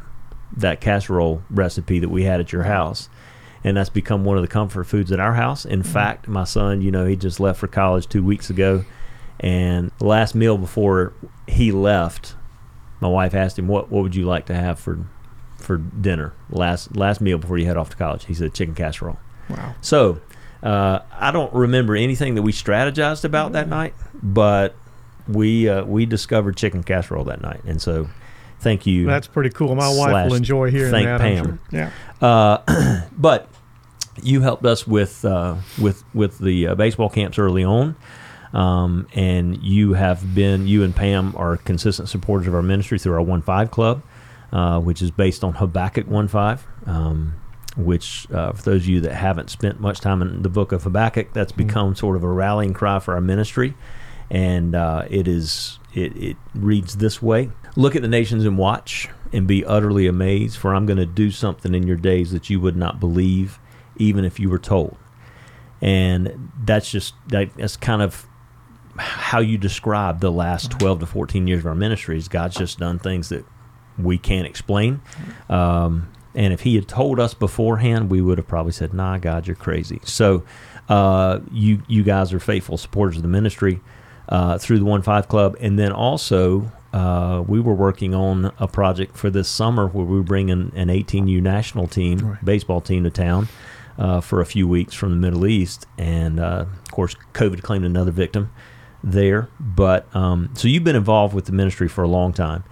that 0.56 0.80
casserole 0.80 1.42
recipe 1.50 1.98
that 1.98 2.08
we 2.08 2.24
had 2.24 2.40
at 2.40 2.52
your 2.52 2.64
house?" 2.64 3.08
And 3.64 3.76
that's 3.76 3.90
become 3.90 4.24
one 4.24 4.36
of 4.36 4.42
the 4.42 4.48
comfort 4.48 4.84
foods 4.84 5.10
at 5.10 5.18
our 5.18 5.34
house. 5.34 5.64
In 5.64 5.82
fact, 5.82 6.28
my 6.28 6.44
son, 6.44 6.80
you 6.80 6.92
know, 6.92 7.06
he 7.06 7.16
just 7.16 7.40
left 7.40 7.58
for 7.58 7.66
college 7.66 8.08
two 8.08 8.22
weeks 8.22 8.50
ago, 8.50 8.84
and 9.40 9.90
the 9.98 10.06
last 10.06 10.34
meal 10.34 10.56
before 10.56 11.12
he 11.48 11.72
left, 11.72 12.36
my 13.00 13.08
wife 13.08 13.34
asked 13.34 13.58
him, 13.58 13.66
"What 13.66 13.90
what 13.90 14.02
would 14.02 14.14
you 14.14 14.24
like 14.24 14.46
to 14.46 14.54
have 14.54 14.78
for 14.78 15.06
for 15.56 15.76
dinner?" 15.76 16.34
Last 16.50 16.96
last 16.96 17.20
meal 17.20 17.38
before 17.38 17.58
you 17.58 17.66
head 17.66 17.76
off 17.76 17.90
to 17.90 17.96
college, 17.96 18.26
he 18.26 18.34
said 18.34 18.54
chicken 18.54 18.74
casserole. 18.74 19.18
Wow. 19.50 19.74
So 19.80 20.20
uh, 20.62 21.00
I 21.12 21.30
don't 21.30 21.52
remember 21.52 21.96
anything 21.96 22.34
that 22.34 22.42
we 22.42 22.52
strategized 22.52 23.24
about 23.24 23.52
that 23.52 23.68
night, 23.68 23.94
but 24.22 24.74
we 25.28 25.68
uh, 25.68 25.84
we 25.84 26.06
discovered 26.06 26.56
chicken 26.56 26.82
casserole 26.82 27.24
that 27.24 27.40
night, 27.40 27.60
and 27.64 27.80
so 27.80 28.08
thank 28.60 28.86
you. 28.86 29.06
That's 29.06 29.28
pretty 29.28 29.50
cool. 29.50 29.74
My 29.74 29.88
wife 29.88 30.30
will 30.30 30.36
enjoy 30.36 30.70
hearing 30.70 30.90
thank 30.90 31.06
that. 31.06 31.20
I'm 31.20 31.36
Pam. 31.36 31.44
sure. 31.44 31.58
Yeah. 31.70 31.90
Uh, 32.26 33.06
but 33.18 33.48
you 34.22 34.40
helped 34.40 34.64
us 34.64 34.86
with 34.86 35.24
uh, 35.24 35.56
with 35.80 36.02
with 36.14 36.38
the 36.38 36.68
uh, 36.68 36.74
baseball 36.74 37.08
camps 37.08 37.38
early 37.38 37.62
on, 37.62 37.94
um, 38.52 39.06
and 39.14 39.62
you 39.62 39.92
have 39.94 40.34
been 40.34 40.66
you 40.66 40.82
and 40.82 40.94
Pam 40.94 41.34
are 41.36 41.56
consistent 41.56 42.08
supporters 42.08 42.48
of 42.48 42.54
our 42.54 42.62
ministry 42.62 42.98
through 42.98 43.14
our 43.14 43.22
One 43.22 43.42
Five 43.42 43.70
Club, 43.70 44.02
uh, 44.52 44.80
which 44.80 45.02
is 45.02 45.10
based 45.10 45.44
on 45.44 45.54
Habakkuk 45.54 46.08
One 46.08 46.26
Five. 46.26 46.66
Um, 46.86 47.34
which, 47.78 48.30
uh, 48.30 48.52
for 48.52 48.62
those 48.62 48.82
of 48.82 48.88
you 48.88 49.00
that 49.00 49.14
haven't 49.14 49.50
spent 49.50 49.80
much 49.80 50.00
time 50.00 50.20
in 50.20 50.42
the 50.42 50.48
book 50.48 50.72
of 50.72 50.82
Habakkuk, 50.82 51.32
that's 51.32 51.52
become 51.52 51.94
sort 51.94 52.16
of 52.16 52.24
a 52.24 52.28
rallying 52.28 52.74
cry 52.74 52.98
for 52.98 53.14
our 53.14 53.20
ministry, 53.20 53.74
and 54.30 54.74
uh, 54.74 55.04
it 55.08 55.26
is 55.28 55.78
it, 55.94 56.16
it 56.16 56.36
reads 56.54 56.96
this 56.96 57.22
way: 57.22 57.50
Look 57.76 57.96
at 57.96 58.02
the 58.02 58.08
nations 58.08 58.44
and 58.44 58.58
watch, 58.58 59.08
and 59.32 59.46
be 59.46 59.64
utterly 59.64 60.06
amazed, 60.06 60.56
for 60.58 60.74
I'm 60.74 60.86
going 60.86 60.98
to 60.98 61.06
do 61.06 61.30
something 61.30 61.74
in 61.74 61.86
your 61.86 61.96
days 61.96 62.32
that 62.32 62.50
you 62.50 62.60
would 62.60 62.76
not 62.76 62.98
believe, 63.00 63.58
even 63.96 64.24
if 64.24 64.40
you 64.40 64.50
were 64.50 64.58
told. 64.58 64.96
and 65.80 66.50
that's 66.64 66.90
just 66.90 67.14
that, 67.28 67.54
that's 67.56 67.76
kind 67.76 68.02
of 68.02 68.26
how 68.96 69.38
you 69.38 69.56
describe 69.56 70.18
the 70.20 70.32
last 70.32 70.72
12 70.72 71.00
to 71.00 71.06
14 71.06 71.46
years 71.46 71.60
of 71.60 71.66
our 71.66 71.74
ministries. 71.76 72.26
God's 72.26 72.56
just 72.56 72.80
done 72.80 72.98
things 72.98 73.28
that 73.28 73.44
we 73.96 74.18
can't 74.18 74.46
explain. 74.46 75.00
Um, 75.48 76.08
and 76.34 76.52
if 76.52 76.60
He 76.60 76.74
had 76.74 76.86
told 76.88 77.18
us 77.20 77.34
beforehand, 77.34 78.10
we 78.10 78.20
would 78.20 78.38
have 78.38 78.48
probably 78.48 78.72
said, 78.72 78.92
"Nah, 78.94 79.18
God, 79.18 79.46
you're 79.46 79.56
crazy." 79.56 80.00
So, 80.04 80.42
uh, 80.88 81.40
you 81.52 81.82
you 81.88 82.02
guys 82.02 82.32
are 82.32 82.40
faithful 82.40 82.76
supporters 82.76 83.16
of 83.16 83.22
the 83.22 83.28
ministry 83.28 83.80
uh, 84.28 84.58
through 84.58 84.78
the 84.78 84.84
One 84.84 85.02
Five 85.02 85.28
Club, 85.28 85.56
and 85.60 85.78
then 85.78 85.92
also 85.92 86.70
uh, 86.92 87.42
we 87.46 87.60
were 87.60 87.74
working 87.74 88.14
on 88.14 88.52
a 88.58 88.66
project 88.66 89.16
for 89.16 89.28
this 89.30 89.48
summer 89.48 89.86
where 89.86 90.04
we 90.06 90.16
were 90.16 90.22
bringing 90.22 90.72
an 90.74 90.88
18U 90.88 91.40
national 91.42 91.86
team, 91.86 92.18
Right. 92.18 92.44
baseball 92.44 92.80
team, 92.80 93.04
to 93.04 93.10
town 93.10 93.48
uh, 93.98 94.20
for 94.22 94.40
a 94.40 94.46
few 94.46 94.66
weeks 94.66 94.94
from 94.94 95.10
the 95.10 95.16
Middle 95.16 95.46
East, 95.46 95.86
and 95.98 96.40
uh, 96.40 96.64
of 96.82 96.90
course, 96.90 97.14
COVID 97.34 97.62
claimed 97.62 97.84
another 97.84 98.10
victim 98.10 98.50
there. 99.04 99.48
But 99.60 100.14
um, 100.16 100.50
so 100.54 100.66
you've 100.66 100.84
been 100.84 100.96
involved 100.96 101.34
with 101.34 101.44
the 101.44 101.52
ministry 101.52 101.88
for 101.88 102.02
a 102.04 102.08
long 102.08 102.32
time. 102.32 102.64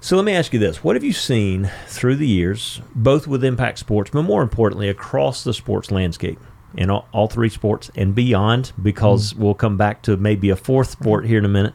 So 0.00 0.16
let 0.16 0.24
me 0.24 0.32
ask 0.32 0.52
you 0.52 0.58
this: 0.58 0.84
What 0.84 0.96
have 0.96 1.04
you 1.04 1.12
seen 1.12 1.70
through 1.86 2.16
the 2.16 2.26
years, 2.26 2.80
both 2.94 3.26
with 3.26 3.44
Impact 3.44 3.78
Sports, 3.78 4.10
but 4.10 4.22
more 4.22 4.42
importantly, 4.42 4.88
across 4.88 5.42
the 5.42 5.52
sports 5.52 5.90
landscape, 5.90 6.38
in 6.74 6.88
all, 6.88 7.08
all 7.12 7.26
three 7.26 7.48
sports 7.48 7.90
and 7.96 8.14
beyond? 8.14 8.72
Because 8.80 9.34
we'll 9.34 9.54
come 9.54 9.76
back 9.76 10.02
to 10.02 10.16
maybe 10.16 10.50
a 10.50 10.56
fourth 10.56 10.90
sport 10.90 11.26
here 11.26 11.38
in 11.38 11.44
a 11.44 11.48
minute. 11.48 11.74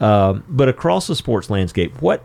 Um, 0.00 0.44
but 0.48 0.68
across 0.68 1.08
the 1.08 1.16
sports 1.16 1.50
landscape, 1.50 2.00
what 2.00 2.22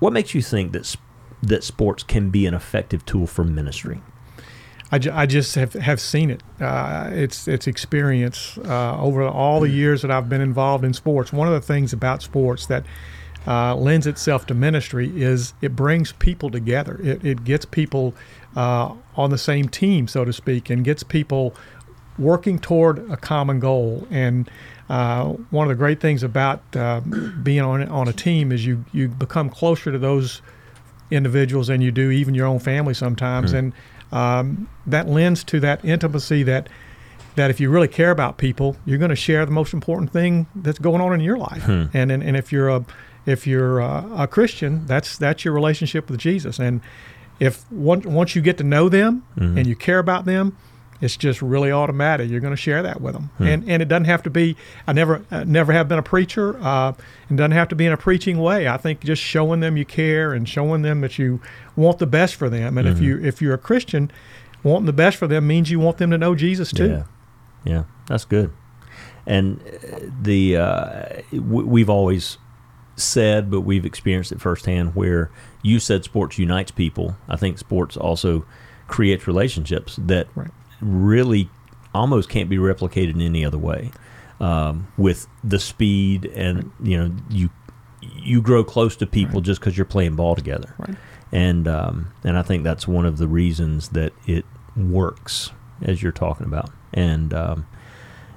what 0.00 0.12
makes 0.12 0.34
you 0.34 0.42
think 0.42 0.72
that 0.72 0.96
that 1.42 1.62
sports 1.62 2.02
can 2.02 2.30
be 2.30 2.46
an 2.46 2.54
effective 2.54 3.06
tool 3.06 3.26
for 3.26 3.44
ministry? 3.44 4.00
I, 4.90 4.98
ju- 4.98 5.12
I 5.12 5.26
just 5.26 5.54
have, 5.54 5.72
have 5.74 6.00
seen 6.00 6.30
it. 6.30 6.42
Uh, 6.60 7.10
it's 7.12 7.48
it's 7.48 7.66
experience 7.66 8.58
uh, 8.58 9.00
over 9.00 9.22
all 9.22 9.60
the 9.60 9.68
years 9.68 10.02
that 10.02 10.10
I've 10.10 10.28
been 10.28 10.40
involved 10.40 10.84
in 10.84 10.92
sports. 10.94 11.32
One 11.32 11.46
of 11.46 11.54
the 11.54 11.60
things 11.60 11.92
about 11.92 12.22
sports 12.22 12.66
that 12.66 12.84
uh, 13.46 13.74
lends 13.76 14.06
itself 14.06 14.46
to 14.46 14.54
ministry 14.54 15.22
is 15.22 15.54
it 15.60 15.76
brings 15.76 16.12
people 16.12 16.50
together. 16.50 16.98
It, 17.02 17.24
it 17.24 17.44
gets 17.44 17.64
people 17.64 18.14
uh, 18.56 18.94
on 19.16 19.30
the 19.30 19.38
same 19.38 19.68
team, 19.68 20.08
so 20.08 20.24
to 20.24 20.32
speak, 20.32 20.70
and 20.70 20.84
gets 20.84 21.02
people 21.02 21.54
working 22.18 22.58
toward 22.58 23.10
a 23.10 23.16
common 23.16 23.60
goal. 23.60 24.06
And 24.10 24.50
uh, 24.88 25.24
one 25.50 25.66
of 25.66 25.68
the 25.68 25.74
great 25.74 26.00
things 26.00 26.22
about 26.22 26.62
uh, 26.76 27.00
being 27.42 27.60
on 27.60 27.86
on 27.88 28.08
a 28.08 28.12
team 28.12 28.52
is 28.52 28.64
you 28.64 28.84
you 28.92 29.08
become 29.08 29.50
closer 29.50 29.92
to 29.92 29.98
those 29.98 30.42
individuals 31.10 31.66
than 31.68 31.80
you 31.80 31.92
do 31.92 32.10
even 32.10 32.34
your 32.34 32.46
own 32.46 32.58
family 32.58 32.94
sometimes, 32.94 33.52
and 33.52 33.72
um, 34.12 34.68
that 34.86 35.08
lends 35.08 35.44
to 35.44 35.60
that 35.60 35.84
intimacy 35.84 36.42
that 36.44 36.68
that 37.36 37.50
if 37.50 37.58
you 37.60 37.68
really 37.68 37.88
care 37.88 38.10
about 38.10 38.38
people, 38.38 38.76
you're 38.84 38.98
going 38.98 39.10
to 39.10 39.16
share 39.16 39.44
the 39.44 39.52
most 39.52 39.74
important 39.74 40.12
thing 40.12 40.46
that's 40.54 40.78
going 40.78 41.00
on 41.00 41.12
in 41.12 41.20
your 41.20 41.36
life. 41.36 41.66
And, 41.92 42.12
and 42.12 42.22
and 42.22 42.36
if 42.36 42.52
you're 42.52 42.68
a 42.68 42.84
if 43.26 43.46
you're 43.46 43.78
a, 43.80 44.06
a 44.16 44.26
Christian, 44.26 44.86
that's 44.86 45.16
that's 45.18 45.44
your 45.44 45.54
relationship 45.54 46.10
with 46.10 46.20
Jesus. 46.20 46.58
And 46.58 46.80
if 47.40 47.70
once 47.70 48.06
once 48.06 48.34
you 48.36 48.42
get 48.42 48.58
to 48.58 48.64
know 48.64 48.88
them 48.88 49.24
and 49.36 49.66
you 49.66 49.74
care 49.76 49.98
about 49.98 50.24
them, 50.24 50.56
it's 51.00 51.16
just 51.16 51.42
really 51.42 51.72
automatic. 51.72 52.30
You're 52.30 52.40
going 52.40 52.52
to 52.52 52.56
share 52.56 52.82
that 52.82 53.00
with 53.00 53.14
them, 53.14 53.30
and 53.40 53.64
and 53.68 53.82
it 53.82 53.88
doesn't 53.88 54.04
have 54.04 54.22
to 54.22 54.30
be. 54.30 54.56
I 54.86 54.92
never 54.92 55.24
uh, 55.30 55.44
never 55.44 55.72
have 55.72 55.88
been 55.88 55.98
a 55.98 56.02
preacher. 56.02 56.56
Uh, 56.62 56.92
it 57.28 57.36
doesn't 57.36 57.50
have 57.52 57.68
to 57.68 57.74
be 57.74 57.84
in 57.86 57.92
a 57.92 57.96
preaching 57.96 58.38
way. 58.38 58.68
I 58.68 58.76
think 58.76 59.00
just 59.04 59.20
showing 59.20 59.60
them 59.60 59.76
you 59.76 59.84
care 59.84 60.32
and 60.32 60.48
showing 60.48 60.82
them 60.82 61.00
that 61.00 61.18
you 61.18 61.40
want 61.76 61.98
the 61.98 62.06
best 62.06 62.36
for 62.36 62.48
them. 62.48 62.78
And 62.78 62.86
if 62.88 63.00
you 63.00 63.20
if 63.22 63.42
you're 63.42 63.54
a 63.54 63.58
Christian, 63.58 64.10
wanting 64.62 64.86
the 64.86 64.92
best 64.92 65.16
for 65.16 65.26
them 65.26 65.46
means 65.46 65.70
you 65.70 65.80
want 65.80 65.98
them 65.98 66.10
to 66.12 66.18
know 66.18 66.34
Jesus 66.36 66.70
too. 66.72 66.88
Yeah, 66.88 67.02
yeah, 67.64 67.82
that's 68.06 68.24
good. 68.24 68.52
And 69.26 69.60
uh, 69.66 69.98
the 70.22 70.56
uh, 70.56 71.04
w- 71.32 71.66
we've 71.66 71.90
always 71.90 72.38
said, 72.96 73.50
but 73.50 73.62
we've 73.62 73.84
experienced 73.86 74.32
it 74.32 74.40
firsthand. 74.40 74.94
Where 74.94 75.30
you 75.62 75.78
said 75.78 76.04
sports 76.04 76.38
unites 76.38 76.70
people, 76.70 77.16
I 77.28 77.36
think 77.36 77.58
sports 77.58 77.96
also 77.96 78.44
creates 78.88 79.26
relationships 79.26 79.98
that 80.02 80.28
Right. 80.34 80.50
really 80.80 81.48
almost 81.94 82.28
can't 82.28 82.48
be 82.50 82.56
replicated 82.58 83.14
in 83.14 83.20
any 83.20 83.44
other 83.44 83.58
way. 83.58 83.90
Um, 84.40 84.88
with 84.98 85.28
the 85.44 85.60
speed 85.60 86.24
and 86.34 86.70
you 86.82 86.98
know 86.98 87.14
you 87.30 87.50
you 88.02 88.42
grow 88.42 88.64
close 88.64 88.96
to 88.96 89.06
people 89.06 89.40
just 89.40 89.60
because 89.60 89.78
you're 89.78 89.84
playing 89.86 90.16
ball 90.16 90.34
together 90.34 90.74
Right. 90.76 90.96
and 91.32 91.68
um, 91.68 92.08
and 92.24 92.36
I 92.36 92.42
think 92.42 92.64
that's 92.64 92.86
one 92.88 93.06
of 93.06 93.18
the 93.18 93.28
reasons 93.28 93.90
that 93.90 94.12
it 94.26 94.44
works 94.76 95.52
as 95.82 96.02
you're 96.02 96.12
talking 96.12 96.46
about, 96.46 96.70
and 96.92 97.32
um, 97.32 97.66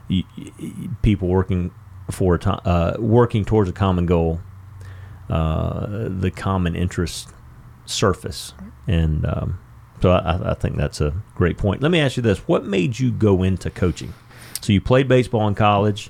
y- 0.09 0.23
y- 0.37 0.51
people 1.01 1.27
working 1.27 1.71
for 2.11 2.35
a 2.35 2.39
to- 2.39 2.67
uh, 2.67 2.95
working 2.99 3.43
towards 3.43 3.67
a 3.69 3.73
common 3.73 4.05
goal, 4.05 4.39
uh, 5.29 6.07
the 6.09 6.31
common 6.31 6.75
interest 6.75 7.29
surface, 7.85 8.53
and 8.87 9.25
um, 9.25 9.59
so 10.01 10.11
I, 10.11 10.51
I 10.51 10.53
think 10.53 10.77
that's 10.77 11.01
a 11.01 11.13
great 11.35 11.57
point. 11.57 11.81
Let 11.81 11.91
me 11.91 11.99
ask 11.99 12.17
you 12.17 12.23
this: 12.23 12.39
What 12.39 12.65
made 12.65 12.99
you 12.99 13.11
go 13.11 13.43
into 13.43 13.69
coaching? 13.69 14.13
So 14.61 14.73
you 14.73 14.81
played 14.81 15.07
baseball 15.07 15.47
in 15.47 15.55
college. 15.55 16.09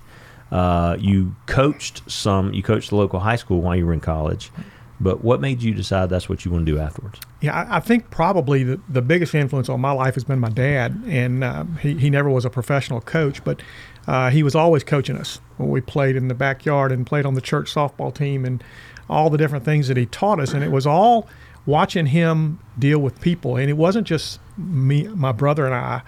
Uh, 0.51 0.97
you 0.99 1.35
coached 1.45 2.09
some. 2.09 2.53
You 2.53 2.63
coached 2.63 2.89
the 2.89 2.95
local 2.95 3.19
high 3.19 3.35
school 3.35 3.61
while 3.61 3.75
you 3.75 3.85
were 3.85 3.93
in 3.93 3.99
college. 3.99 4.51
But 4.99 5.23
what 5.23 5.39
made 5.39 5.61
you 5.61 5.73
decide 5.73 6.09
that's 6.09 6.27
what 6.27 6.43
you 6.43 6.51
want 6.51 6.65
to 6.65 6.71
do 6.71 6.79
afterwards? 6.79 7.19
Yeah, 7.39 7.53
I, 7.53 7.77
I 7.77 7.79
think 7.79 8.09
probably 8.09 8.63
the, 8.63 8.79
the 8.89 9.01
biggest 9.01 9.35
influence 9.35 9.69
on 9.69 9.79
my 9.79 9.91
life 9.91 10.15
has 10.15 10.23
been 10.23 10.39
my 10.39 10.49
dad, 10.49 11.03
and 11.05 11.43
uh, 11.43 11.65
he, 11.81 11.95
he 11.95 12.09
never 12.09 12.29
was 12.29 12.45
a 12.45 12.49
professional 12.49 12.99
coach, 13.01 13.43
but 13.43 13.61
uh, 14.07 14.31
he 14.31 14.41
was 14.41 14.55
always 14.55 14.83
coaching 14.83 15.15
us 15.17 15.39
when 15.57 15.69
we 15.69 15.81
played 15.81 16.15
in 16.15 16.29
the 16.29 16.33
backyard 16.33 16.91
and 16.91 17.05
played 17.05 17.25
on 17.25 17.35
the 17.35 17.41
church 17.41 17.71
softball 17.71 18.13
team 18.13 18.43
and 18.43 18.63
all 19.09 19.29
the 19.29 19.37
different 19.37 19.65
things 19.65 19.87
that 19.87 19.97
he 19.97 20.05
taught 20.05 20.39
us, 20.39 20.53
and 20.53 20.63
it 20.63 20.71
was 20.71 20.85
all 20.87 21.27
watching 21.65 22.07
him 22.07 22.59
deal 22.79 22.99
with 22.99 23.19
people, 23.21 23.57
and 23.57 23.69
it 23.69 23.73
wasn't 23.77 24.07
just 24.07 24.39
me, 24.57 25.07
my 25.07 25.31
brother 25.31 25.65
and 25.65 25.75
I, 25.75 26.01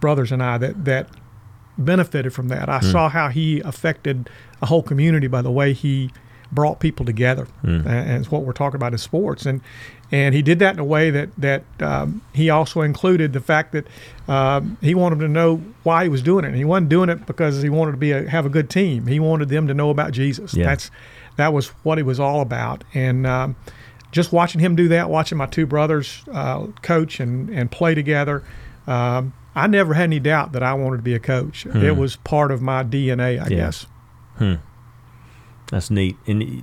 brothers 0.00 0.32
and 0.32 0.42
I 0.42 0.58
that 0.58 0.84
that 0.84 1.08
benefited 1.78 2.32
from 2.34 2.48
that. 2.48 2.68
I 2.68 2.80
saw 2.80 3.08
how 3.08 3.28
he 3.28 3.60
affected 3.60 4.28
a 4.60 4.66
whole 4.66 4.82
community 4.82 5.26
by 5.26 5.42
the 5.42 5.50
way 5.50 5.72
he 5.72 6.10
brought 6.50 6.80
people 6.80 7.06
together, 7.06 7.46
and 7.62 7.86
and 7.86 8.10
it's 8.22 8.30
what 8.30 8.42
we're 8.42 8.52
talking 8.52 8.76
about 8.76 8.92
in 8.92 8.98
sports. 8.98 9.46
And 9.46 9.60
and 10.10 10.34
he 10.34 10.42
did 10.42 10.58
that 10.58 10.74
in 10.74 10.80
a 10.80 10.84
way 10.84 11.10
that 11.10 11.30
that 11.38 11.64
um, 11.80 12.20
he 12.34 12.50
also 12.50 12.82
included 12.82 13.32
the 13.32 13.40
fact 13.40 13.72
that 13.72 13.86
um, 14.28 14.76
he 14.82 14.94
wanted 14.94 15.18
them 15.18 15.28
to 15.28 15.32
know 15.32 15.62
why 15.82 16.02
he 16.02 16.08
was 16.10 16.20
doing 16.22 16.44
it. 16.44 16.48
And 16.48 16.56
he 16.56 16.64
wasn't 16.64 16.90
doing 16.90 17.08
it 17.08 17.26
because 17.26 17.62
he 17.62 17.70
wanted 17.70 17.92
to 17.92 17.96
be 17.96 18.12
a, 18.12 18.28
have 18.28 18.44
a 18.44 18.50
good 18.50 18.68
team. 18.68 19.06
He 19.06 19.18
wanted 19.18 19.48
them 19.48 19.66
to 19.66 19.74
know 19.74 19.88
about 19.88 20.12
Jesus. 20.12 20.52
Yeah. 20.52 20.66
That's 20.66 20.90
that 21.36 21.52
was 21.52 21.68
what 21.84 21.98
it 21.98 22.04
was 22.04 22.18
all 22.20 22.40
about. 22.40 22.84
And 22.94 23.26
um, 23.26 23.56
just 24.10 24.32
watching 24.32 24.60
him 24.60 24.76
do 24.76 24.88
that, 24.88 25.08
watching 25.10 25.38
my 25.38 25.46
two 25.46 25.66
brothers 25.66 26.22
uh, 26.32 26.66
coach 26.82 27.20
and, 27.20 27.48
and 27.50 27.70
play 27.70 27.94
together, 27.94 28.42
um, 28.86 29.32
I 29.54 29.66
never 29.66 29.94
had 29.94 30.04
any 30.04 30.20
doubt 30.20 30.52
that 30.52 30.62
I 30.62 30.74
wanted 30.74 30.96
to 30.98 31.02
be 31.02 31.14
a 31.14 31.18
coach. 31.20 31.66
It 31.66 31.96
was 31.96 32.16
part 32.16 32.50
of 32.50 32.62
my 32.62 32.82
DNA, 32.84 33.38
I 33.40 33.48
Yeah. 33.48 33.48
guess. 33.48 33.86
That's 35.70 35.90
neat. 35.90 36.16
And 36.26 36.62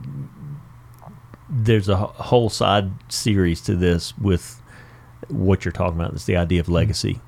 there's 1.49 1.89
a 1.89 1.95
whole 1.97 2.49
side 2.49 2.91
series 3.11 3.61
to 3.61 3.75
this 3.75 4.15
with 4.17 4.61
what 5.29 5.65
you're 5.65 5.71
talking 5.71 5.99
about. 5.99 6.13
It's 6.13 6.25
the 6.25 6.35
idea 6.37 6.59
of 6.59 6.69
legacy. 6.69 7.19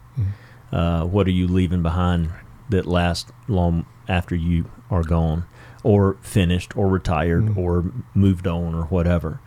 Uh, 0.72 1.04
what 1.06 1.28
are 1.28 1.32
you 1.32 1.48
leaving 1.48 1.82
behind 1.82 2.30
that 2.70 2.86
lasts 2.86 3.32
long 3.48 3.86
after 4.08 4.36
you 4.36 4.66
are 4.90 5.04
gone, 5.04 5.44
or 5.84 6.18
finished, 6.22 6.76
or 6.78 6.88
retired, 6.88 7.58
or 7.58 7.86
moved 8.14 8.48
on, 8.48 8.76
or 8.76 8.84
whatever? 8.86 9.40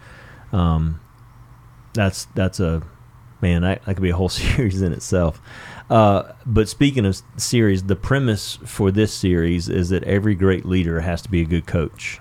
Um, 0.53 1.01
that's 1.93 2.27
that's 2.35 2.61
a 2.61 2.83
man. 3.41 3.63
That, 3.63 3.85
that 3.85 3.95
could 3.95 4.03
be 4.03 4.11
a 4.11 4.17
whole 4.17 4.29
series 4.31 4.83
in 4.83 4.93
itself. 4.93 5.41
Uh, 5.91 6.33
but 6.47 6.69
speaking 6.69 7.05
of 7.05 7.21
series, 7.37 7.85
the 7.85 7.97
premise 7.97 8.59
for 8.65 8.91
this 8.91 9.13
series 9.13 9.69
is 9.69 9.91
that 9.91 10.03
every 10.05 10.35
great 10.35 10.65
leader 10.65 11.01
has 11.01 11.21
to 11.23 11.31
be 11.31 11.43
a 11.43 11.45
good 11.45 11.67
coach, 11.67 12.21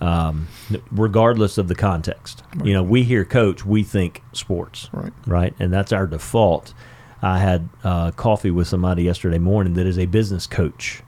um, 0.00 0.48
regardless 0.90 1.58
of 1.58 1.68
the 1.68 1.74
context. 1.74 2.42
You 2.64 2.72
know, 2.72 2.82
we 2.82 3.02
hear 3.02 3.24
coach, 3.26 3.64
we 3.66 3.82
think 3.82 4.22
sports, 4.32 4.88
Right. 4.92 5.12
right, 5.26 5.54
and 5.60 5.70
that's 5.72 5.92
our 5.92 6.06
default. 6.06 6.72
I 7.20 7.40
had 7.40 7.68
uh, 7.84 8.12
coffee 8.12 8.50
with 8.50 8.68
somebody 8.68 9.02
yesterday 9.02 9.38
morning 9.38 9.74
that 9.74 9.86
is 9.86 9.98
a 9.98 10.06
business 10.06 10.46
coach. 10.46 11.02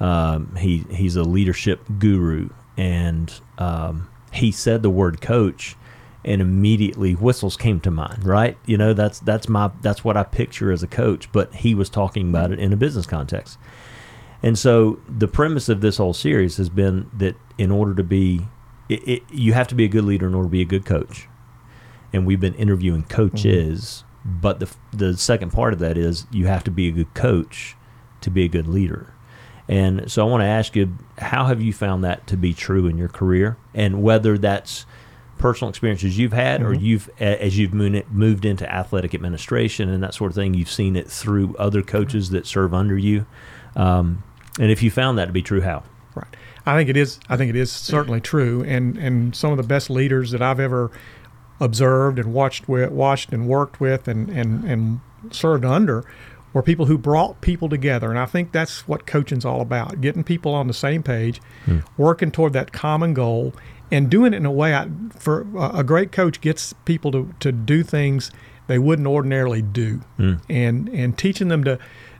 Um, 0.00 0.54
he 0.56 0.84
he's 0.90 1.16
a 1.16 1.22
leadership 1.22 1.80
guru, 1.98 2.50
and 2.76 3.32
um, 3.58 4.08
he 4.32 4.52
said 4.52 4.82
the 4.82 4.90
word 4.90 5.20
coach, 5.20 5.76
and 6.24 6.40
immediately 6.40 7.14
whistles 7.14 7.56
came 7.56 7.80
to 7.80 7.90
mind. 7.90 8.24
Right, 8.24 8.58
you 8.66 8.76
know 8.76 8.92
that's 8.92 9.20
that's 9.20 9.48
my 9.48 9.70
that's 9.80 10.04
what 10.04 10.16
I 10.16 10.22
picture 10.22 10.70
as 10.70 10.82
a 10.82 10.86
coach. 10.86 11.30
But 11.32 11.54
he 11.54 11.74
was 11.74 11.88
talking 11.88 12.28
about 12.28 12.52
it 12.52 12.58
in 12.58 12.72
a 12.72 12.76
business 12.76 13.06
context, 13.06 13.58
and 14.42 14.58
so 14.58 15.00
the 15.08 15.28
premise 15.28 15.68
of 15.68 15.80
this 15.80 15.96
whole 15.96 16.14
series 16.14 16.56
has 16.58 16.68
been 16.68 17.10
that 17.16 17.36
in 17.56 17.70
order 17.70 17.94
to 17.94 18.04
be, 18.04 18.42
it, 18.88 19.08
it, 19.08 19.22
you 19.30 19.54
have 19.54 19.68
to 19.68 19.74
be 19.74 19.84
a 19.84 19.88
good 19.88 20.04
leader 20.04 20.26
in 20.26 20.34
order 20.34 20.48
to 20.48 20.52
be 20.52 20.62
a 20.62 20.66
good 20.66 20.84
coach, 20.84 21.26
and 22.12 22.26
we've 22.26 22.40
been 22.40 22.54
interviewing 22.54 23.04
coaches 23.04 24.04
but 24.26 24.58
the 24.58 24.74
the 24.92 25.16
second 25.16 25.52
part 25.52 25.72
of 25.72 25.78
that 25.78 25.96
is 25.96 26.26
you 26.32 26.46
have 26.46 26.64
to 26.64 26.70
be 26.70 26.88
a 26.88 26.90
good 26.90 27.14
coach 27.14 27.76
to 28.20 28.30
be 28.30 28.44
a 28.44 28.48
good 28.48 28.66
leader. 28.66 29.12
And 29.68 30.10
so 30.10 30.26
I 30.26 30.30
want 30.30 30.42
to 30.42 30.46
ask 30.46 30.76
you, 30.76 30.96
how 31.18 31.46
have 31.46 31.60
you 31.60 31.72
found 31.72 32.04
that 32.04 32.26
to 32.28 32.36
be 32.36 32.54
true 32.54 32.86
in 32.86 32.96
your 32.98 33.08
career, 33.08 33.56
and 33.74 34.02
whether 34.02 34.38
that's 34.38 34.86
personal 35.38 35.68
experiences 35.68 36.16
you've 36.16 36.32
had, 36.32 36.62
or 36.62 36.74
Mhm. 36.74 36.80
you've 36.82 37.10
as 37.20 37.58
you've 37.58 37.74
moved 37.74 38.04
moved 38.10 38.44
into 38.44 38.70
athletic 38.72 39.14
administration 39.14 39.88
and 39.90 40.02
that 40.02 40.14
sort 40.14 40.30
of 40.30 40.34
thing, 40.34 40.54
you've 40.54 40.70
seen 40.70 40.96
it 40.96 41.10
through 41.10 41.54
other 41.58 41.82
coaches 41.82 42.30
that 42.30 42.46
serve 42.46 42.72
under 42.72 42.96
you. 42.96 43.26
Um, 43.74 44.22
and 44.58 44.70
if 44.70 44.82
you 44.82 44.90
found 44.90 45.18
that 45.18 45.26
to 45.26 45.32
be 45.32 45.42
true, 45.42 45.60
how? 45.60 45.82
Right. 46.14 46.26
I 46.64 46.76
think 46.76 46.88
it 46.88 46.96
is. 46.96 47.20
I 47.28 47.36
think 47.36 47.50
it 47.50 47.56
is 47.56 47.70
certainly 47.70 48.20
true. 48.20 48.64
And 48.66 48.96
and 48.96 49.34
some 49.34 49.50
of 49.50 49.56
the 49.58 49.62
best 49.62 49.90
leaders 49.90 50.30
that 50.30 50.40
I've 50.40 50.60
ever 50.60 50.90
observed 51.60 52.18
and 52.18 52.32
watched 52.32 52.68
with, 52.68 52.90
watched 52.90 53.32
and 53.32 53.46
worked 53.46 53.80
with, 53.80 54.08
and 54.08 54.28
and 54.30 54.64
and 54.64 55.00
served 55.30 55.64
under, 55.64 56.04
were 56.56 56.62
people 56.62 56.86
who 56.86 56.96
brought 56.96 57.42
people 57.42 57.68
together. 57.68 58.08
And 58.08 58.18
I 58.18 58.24
think 58.24 58.50
that's 58.50 58.88
what 58.88 59.06
coaching's 59.06 59.44
all 59.44 59.60
about: 59.60 60.00
getting 60.00 60.24
people 60.24 60.54
on 60.54 60.68
the 60.68 60.74
same 60.74 61.02
page, 61.02 61.42
hmm. 61.66 61.80
working 61.98 62.30
toward 62.30 62.54
that 62.54 62.72
common 62.72 63.12
goal, 63.12 63.54
and 63.92 64.08
doing 64.08 64.32
it 64.32 64.38
in 64.38 64.46
a 64.46 64.50
way. 64.50 64.74
I, 64.74 64.88
for 65.14 65.46
a 65.54 65.80
a 65.80 65.84
great 65.84 66.12
coach 66.12 66.40
gets 66.40 66.72
people 66.86 67.12
to 67.12 67.34
to 67.40 67.52
do 67.52 67.82
things 67.82 68.30
they 68.68 68.78
wouldn't 68.78 69.06
ordinarily 69.06 69.60
do, 69.60 70.00
hmm. 70.16 70.36
and 70.48 70.88
and 70.88 71.18
teaching 71.18 71.48
them 71.48 71.62
to 71.64 71.78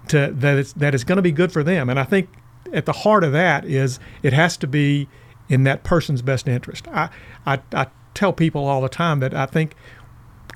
to 0.09 0.31
that 0.33 0.59
it's 0.59 0.75
that 0.75 0.95
it's 0.95 1.05
going 1.05 1.17
to 1.17 1.23
be 1.23 1.33
good 1.33 1.51
for 1.51 1.65
them. 1.65 1.89
And 1.89 1.99
I 1.99 2.05
think 2.05 2.29
at 2.75 2.85
the 2.85 2.93
heart 2.93 3.25
of 3.25 3.33
that 3.33 3.65
is 3.65 3.99
it 4.23 4.35
has 4.35 4.59
to 4.59 4.67
be 4.67 5.09
in 5.49 5.65
that 5.65 5.83
person's 5.83 6.21
best 6.21 6.47
interest. 6.47 6.87
I, 6.89 7.09
I, 7.47 7.61
I 7.73 7.87
tell 8.13 8.35
people 8.35 8.67
all 8.67 8.83
the 8.83 8.89
time 8.91 9.21
that 9.21 9.33
I 9.33 9.47
think 9.47 9.75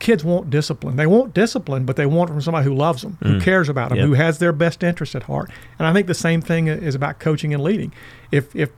kids 0.00 0.24
want 0.24 0.50
discipline. 0.50 0.96
They 0.96 1.06
want 1.06 1.32
discipline, 1.34 1.84
but 1.84 1.94
they 1.94 2.06
want 2.06 2.30
it 2.30 2.32
from 2.32 2.42
somebody 2.42 2.64
who 2.64 2.74
loves 2.74 3.02
them, 3.02 3.18
who 3.22 3.34
mm. 3.34 3.42
cares 3.42 3.68
about 3.68 3.90
them, 3.90 3.98
Yep. 3.98 4.06
who 4.08 4.14
has 4.14 4.38
their 4.38 4.52
best 4.52 4.82
interest 4.82 5.14
at 5.14 5.24
heart. 5.24 5.50
And 5.78 5.86
I 5.86 5.92
think 5.92 6.08
the 6.08 6.14
same 6.14 6.40
thing 6.40 6.66
is 6.66 6.94
about 6.94 7.20
coaching 7.20 7.54
and 7.54 7.62
leading. 7.62 7.92
If 8.32 8.54
if 8.56 8.70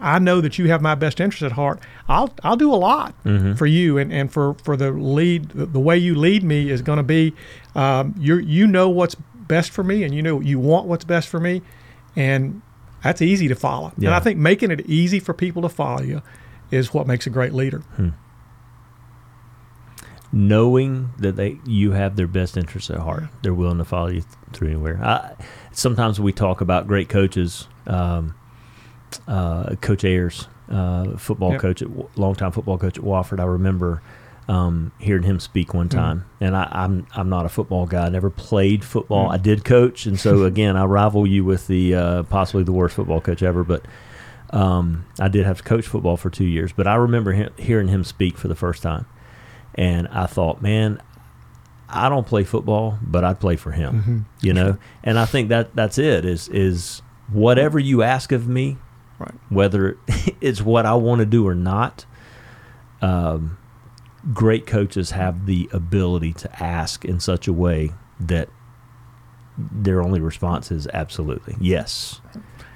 I 0.00 0.18
know 0.18 0.40
that 0.40 0.58
you 0.58 0.68
have 0.68 0.82
my 0.82 0.94
best 0.94 1.20
interest 1.20 1.42
at 1.42 1.52
heart, 1.52 1.80
I'll 2.08 2.34
I'll 2.42 2.56
do 2.56 2.72
a 2.72 2.76
lot 2.76 3.14
mm-hmm. 3.24 3.54
for 3.54 3.66
you 3.66 3.98
and, 3.98 4.12
and 4.12 4.32
for, 4.32 4.54
for 4.54 4.76
the 4.76 4.90
lead 4.90 5.50
the, 5.50 5.66
the 5.66 5.80
way 5.80 5.96
you 5.96 6.14
lead 6.14 6.42
me 6.42 6.70
is 6.70 6.82
going 6.82 6.98
to 6.98 7.02
be 7.02 7.34
um, 7.74 8.14
you 8.18 8.36
you 8.36 8.66
know 8.66 8.88
what's 8.88 9.14
best 9.14 9.70
for 9.70 9.84
me 9.84 10.02
and 10.02 10.14
you 10.14 10.22
know 10.22 10.40
you 10.40 10.58
want 10.58 10.86
what's 10.86 11.04
best 11.04 11.28
for 11.28 11.40
me 11.40 11.62
and 12.16 12.60
that's 13.02 13.22
easy 13.22 13.48
to 13.48 13.54
follow. 13.54 13.92
And 13.96 14.14
I 14.14 14.20
think 14.20 14.38
making 14.38 14.70
it 14.70 14.80
easy 14.86 15.20
for 15.20 15.32
people 15.32 15.62
to 15.62 15.68
follow 15.68 16.02
you 16.02 16.22
is 16.70 16.92
what 16.92 17.06
makes 17.06 17.26
a 17.26 17.30
great 17.30 17.52
leader. 17.52 17.78
Hmm. 17.96 18.10
Knowing 20.32 21.10
that 21.18 21.36
they 21.36 21.58
you 21.66 21.92
have 21.92 22.16
their 22.16 22.26
best 22.28 22.56
interests 22.56 22.90
at 22.90 22.98
heart. 22.98 23.24
They're 23.42 23.54
willing 23.54 23.78
to 23.78 23.84
follow 23.84 24.08
you 24.08 24.20
th- 24.20 24.24
through 24.52 24.68
anywhere. 24.68 25.00
I, 25.02 25.34
sometimes 25.72 26.20
we 26.20 26.32
talk 26.32 26.60
about 26.60 26.86
great 26.86 27.08
coaches. 27.08 27.66
Um, 27.86 28.34
uh, 29.26 29.74
coach 29.80 30.04
Ayers, 30.04 30.46
uh, 30.70 31.16
football 31.16 31.52
Yep. 31.52 31.60
coach, 31.60 31.82
at, 31.82 31.88
longtime 32.18 32.52
football 32.52 32.78
coach 32.78 32.96
at 32.96 33.02
Wofford. 33.04 33.40
I 33.40 33.44
remember 33.44 34.02
um, 34.48 34.92
hearing 34.98 35.24
him 35.24 35.40
speak 35.40 35.74
one 35.74 35.88
time, 35.88 36.24
and 36.40 36.56
I, 36.56 36.68
I'm 36.70 37.06
I'm 37.14 37.28
not 37.28 37.44
a 37.44 37.48
football 37.48 37.86
guy. 37.86 38.06
I 38.06 38.08
never 38.08 38.30
played 38.30 38.84
football. 38.84 39.28
Mm. 39.28 39.32
I 39.34 39.36
did 39.38 39.64
coach, 39.64 40.06
and 40.06 40.18
so 40.18 40.44
again, 40.44 40.76
I 40.76 40.84
rival 40.84 41.26
you 41.26 41.44
with 41.44 41.66
the 41.66 41.94
uh, 41.94 42.22
possibly 42.24 42.62
the 42.62 42.72
worst 42.72 42.94
football 42.94 43.20
coach 43.20 43.42
ever. 43.42 43.64
But 43.64 43.84
um, 44.50 45.06
I 45.18 45.28
did 45.28 45.44
have 45.46 45.58
to 45.58 45.62
coach 45.64 45.86
football 45.86 46.16
for 46.16 46.30
two 46.30 46.46
years. 46.46 46.72
But 46.72 46.86
I 46.86 46.94
remember 46.94 47.32
he- 47.32 47.62
hearing 47.62 47.88
him 47.88 48.02
speak 48.04 48.38
for 48.38 48.46
the 48.48 48.56
first 48.56 48.82
time, 48.82 49.06
and 49.74 50.08
I 50.08 50.26
thought, 50.26 50.60
man, 50.62 51.00
I 51.88 52.08
don't 52.08 52.26
play 52.26 52.44
football, 52.44 52.98
but 53.02 53.24
I'd 53.24 53.40
play 53.40 53.56
for 53.56 53.72
him. 53.72 54.26
Mhm. 54.40 54.44
You 54.44 54.54
know, 54.54 54.78
and 55.02 55.18
I 55.18 55.24
think 55.24 55.48
that 55.48 55.74
that's 55.74 55.98
it. 55.98 56.24
Is 56.24 56.48
is 56.48 57.02
whatever 57.32 57.78
you 57.78 58.02
ask 58.02 58.32
of 58.32 58.48
me, 58.48 58.76
Right. 59.18 59.34
whether 59.48 59.96
it's 60.40 60.62
what 60.62 60.86
I 60.86 60.94
want 60.94 61.18
to 61.20 61.26
do 61.26 61.46
or 61.46 61.54
not. 61.54 62.06
Um, 63.02 63.56
great 64.34 64.66
coaches 64.66 65.12
have 65.12 65.46
the 65.46 65.68
ability 65.72 66.32
to 66.34 66.62
ask 66.62 67.04
in 67.04 67.18
such 67.20 67.48
a 67.48 67.52
way 67.52 67.92
that 68.20 68.48
their 69.58 70.02
only 70.02 70.20
response 70.20 70.70
is 70.70 70.86
absolutely 70.92 71.56
yes. 71.60 72.20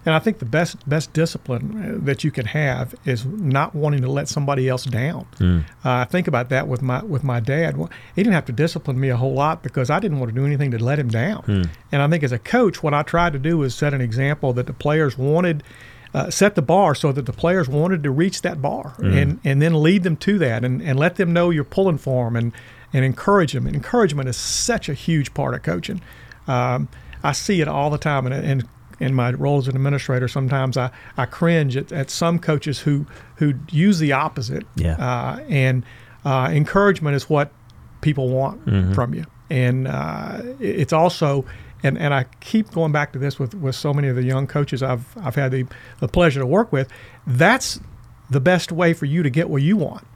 And 0.07 0.15
I 0.15 0.19
think 0.19 0.39
the 0.39 0.45
best 0.45 0.87
best 0.89 1.13
discipline 1.13 1.97
uh, 1.97 2.05
that 2.05 2.25
you 2.25 2.31
can 2.31 2.47
have 2.47 2.95
is 3.05 3.25
not 3.25 3.75
wanting 3.75 4.03
to 4.03 4.11
let 4.11 4.29
somebody 4.29 4.69
else 4.69 4.85
down. 4.85 5.27
Mm. 5.39 5.61
Uh, 5.63 5.65
I 5.85 6.05
think 6.05 6.29
about 6.29 6.51
that 6.51 6.69
with 6.69 6.83
my 6.83 7.03
with 7.03 7.25
my 7.25 7.41
dad. 7.41 7.77
Well, 7.77 7.91
He 8.15 8.23
didn't 8.23 8.35
have 8.35 8.45
to 8.47 8.53
discipline 8.53 9.01
me 9.01 9.09
a 9.09 9.17
whole 9.17 9.35
lot 9.35 9.63
because 9.63 9.91
I 9.91 10.01
didn't 10.01 10.19
want 10.21 10.31
to 10.31 10.35
do 10.35 10.45
anything 10.45 10.71
to 10.73 10.79
let 10.79 10.99
him 10.99 11.09
down. 11.09 11.43
Mm. 11.43 11.69
And 11.93 12.03
I 12.03 12.09
think 12.09 12.23
as 12.23 12.33
a 12.33 12.39
coach, 12.39 12.83
what 12.83 12.93
I 12.93 13.03
tried 13.03 13.33
to 13.33 13.39
do 13.39 13.59
was 13.59 13.75
set 13.75 13.95
an 13.95 14.01
example 14.01 14.53
that 14.53 14.67
the 14.67 14.73
players 14.73 15.17
wanted, 15.17 15.63
uh, 16.13 16.31
set 16.31 16.55
the 16.55 16.63
bar 16.63 16.95
so 16.95 17.11
that 17.13 17.27
the 17.27 17.33
players 17.33 17.69
wanted 17.69 18.03
to 18.03 18.11
reach 18.11 18.43
that 18.43 18.61
bar, 18.61 18.95
and 18.99 19.41
and 19.45 19.63
then 19.63 19.83
lead 19.83 20.03
them 20.03 20.17
to 20.19 20.39
that, 20.39 20.65
and, 20.65 20.83
and 20.83 20.99
let 20.99 21.17
them 21.17 21.33
know 21.33 21.51
you're 21.51 21.65
pulling 21.65 21.99
for 21.99 22.27
them, 22.27 22.37
and 22.37 22.53
and 22.93 23.05
encourage 23.05 23.53
them. 23.55 23.67
And 23.67 23.75
encouragement 23.75 24.29
is 24.29 24.37
such 24.37 24.89
a 24.89 24.95
huge 24.95 25.33
part 25.33 25.55
of 25.55 25.63
coaching. 25.63 26.01
Um, 26.47 26.89
I 27.23 27.33
see 27.33 27.63
it 27.63 27.69
all 27.69 27.89
the 27.91 27.99
time, 27.99 28.27
and 28.27 28.35
and 28.35 28.69
in 29.01 29.15
my 29.15 29.33
role 29.33 29.59
as 29.59 29.69
an 29.69 29.77
administrator, 29.77 30.29
sometimes 30.29 30.77
I, 30.77 30.91
I 31.17 31.27
cringe 31.27 31.77
at, 31.77 31.93
at 31.93 32.11
some 32.11 32.39
coaches 32.39 32.81
who 32.81 33.07
who 33.37 33.55
use 33.71 33.99
the 33.99 34.13
opposite. 34.13 34.65
Yeah. 34.77 34.95
Uh, 34.97 35.41
and 35.49 35.85
uh, 36.25 36.49
encouragement 36.53 37.17
is 37.17 37.29
what 37.29 37.51
people 38.01 38.29
want 38.29 38.65
Mm-hmm. 38.67 38.93
from 38.93 39.15
you, 39.15 39.25
and 39.51 39.89
uh, 39.89 40.41
it's 40.61 40.93
also. 40.93 41.45
And, 41.87 41.99
and 41.99 42.15
I 42.15 42.25
keep 42.41 42.71
going 42.71 42.93
back 42.93 43.13
to 43.13 43.19
this 43.19 43.39
with, 43.39 43.55
with 43.55 43.75
so 43.75 43.93
many 43.93 44.09
of 44.09 44.17
the 44.17 44.23
young 44.23 44.47
coaches 44.47 44.83
I've 44.83 45.05
I've 45.19 45.35
had 45.35 45.51
the, 45.53 45.67
the 46.01 46.09
pleasure 46.09 46.41
to 46.41 46.47
work 46.47 46.73
with. 46.73 46.89
That's 47.27 47.79
the 48.31 48.41
best 48.41 48.73
way 48.73 48.95
for 48.95 49.05
you 49.05 49.23
to 49.23 49.29
get 49.29 49.51
what 49.51 49.61
you 49.61 49.77
want 49.77 50.07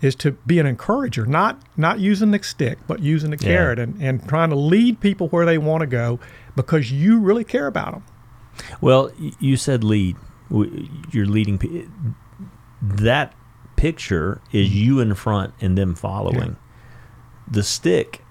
is 0.00 0.14
to 0.14 0.30
be 0.46 0.60
an 0.60 0.66
encourager, 0.66 1.26
not 1.26 1.60
not 1.76 1.98
using 1.98 2.30
the 2.30 2.40
stick, 2.44 2.78
but 2.86 3.00
using 3.00 3.30
the 3.32 3.36
Yeah. 3.38 3.48
carrot 3.56 3.80
and, 3.80 4.00
and 4.00 4.28
trying 4.28 4.50
to 4.50 4.54
lead 4.56 5.00
people 5.00 5.26
where 5.30 5.44
they 5.44 5.58
want 5.58 5.80
to 5.80 5.88
go 5.88 6.20
because 6.54 6.92
you 6.92 7.18
really 7.18 7.42
care 7.42 7.66
about 7.66 7.90
them. 7.94 8.04
Well, 8.80 9.10
you 9.40 9.56
said 9.56 9.84
lead. 9.84 10.16
You're 10.50 11.26
leading. 11.26 11.58
That 12.82 13.34
picture 13.76 14.40
is 14.52 14.74
you 14.74 15.00
in 15.00 15.14
front 15.14 15.54
and 15.60 15.76
them 15.76 15.94
following. 15.94 16.56
The 17.50 17.62
stick. 17.62 18.22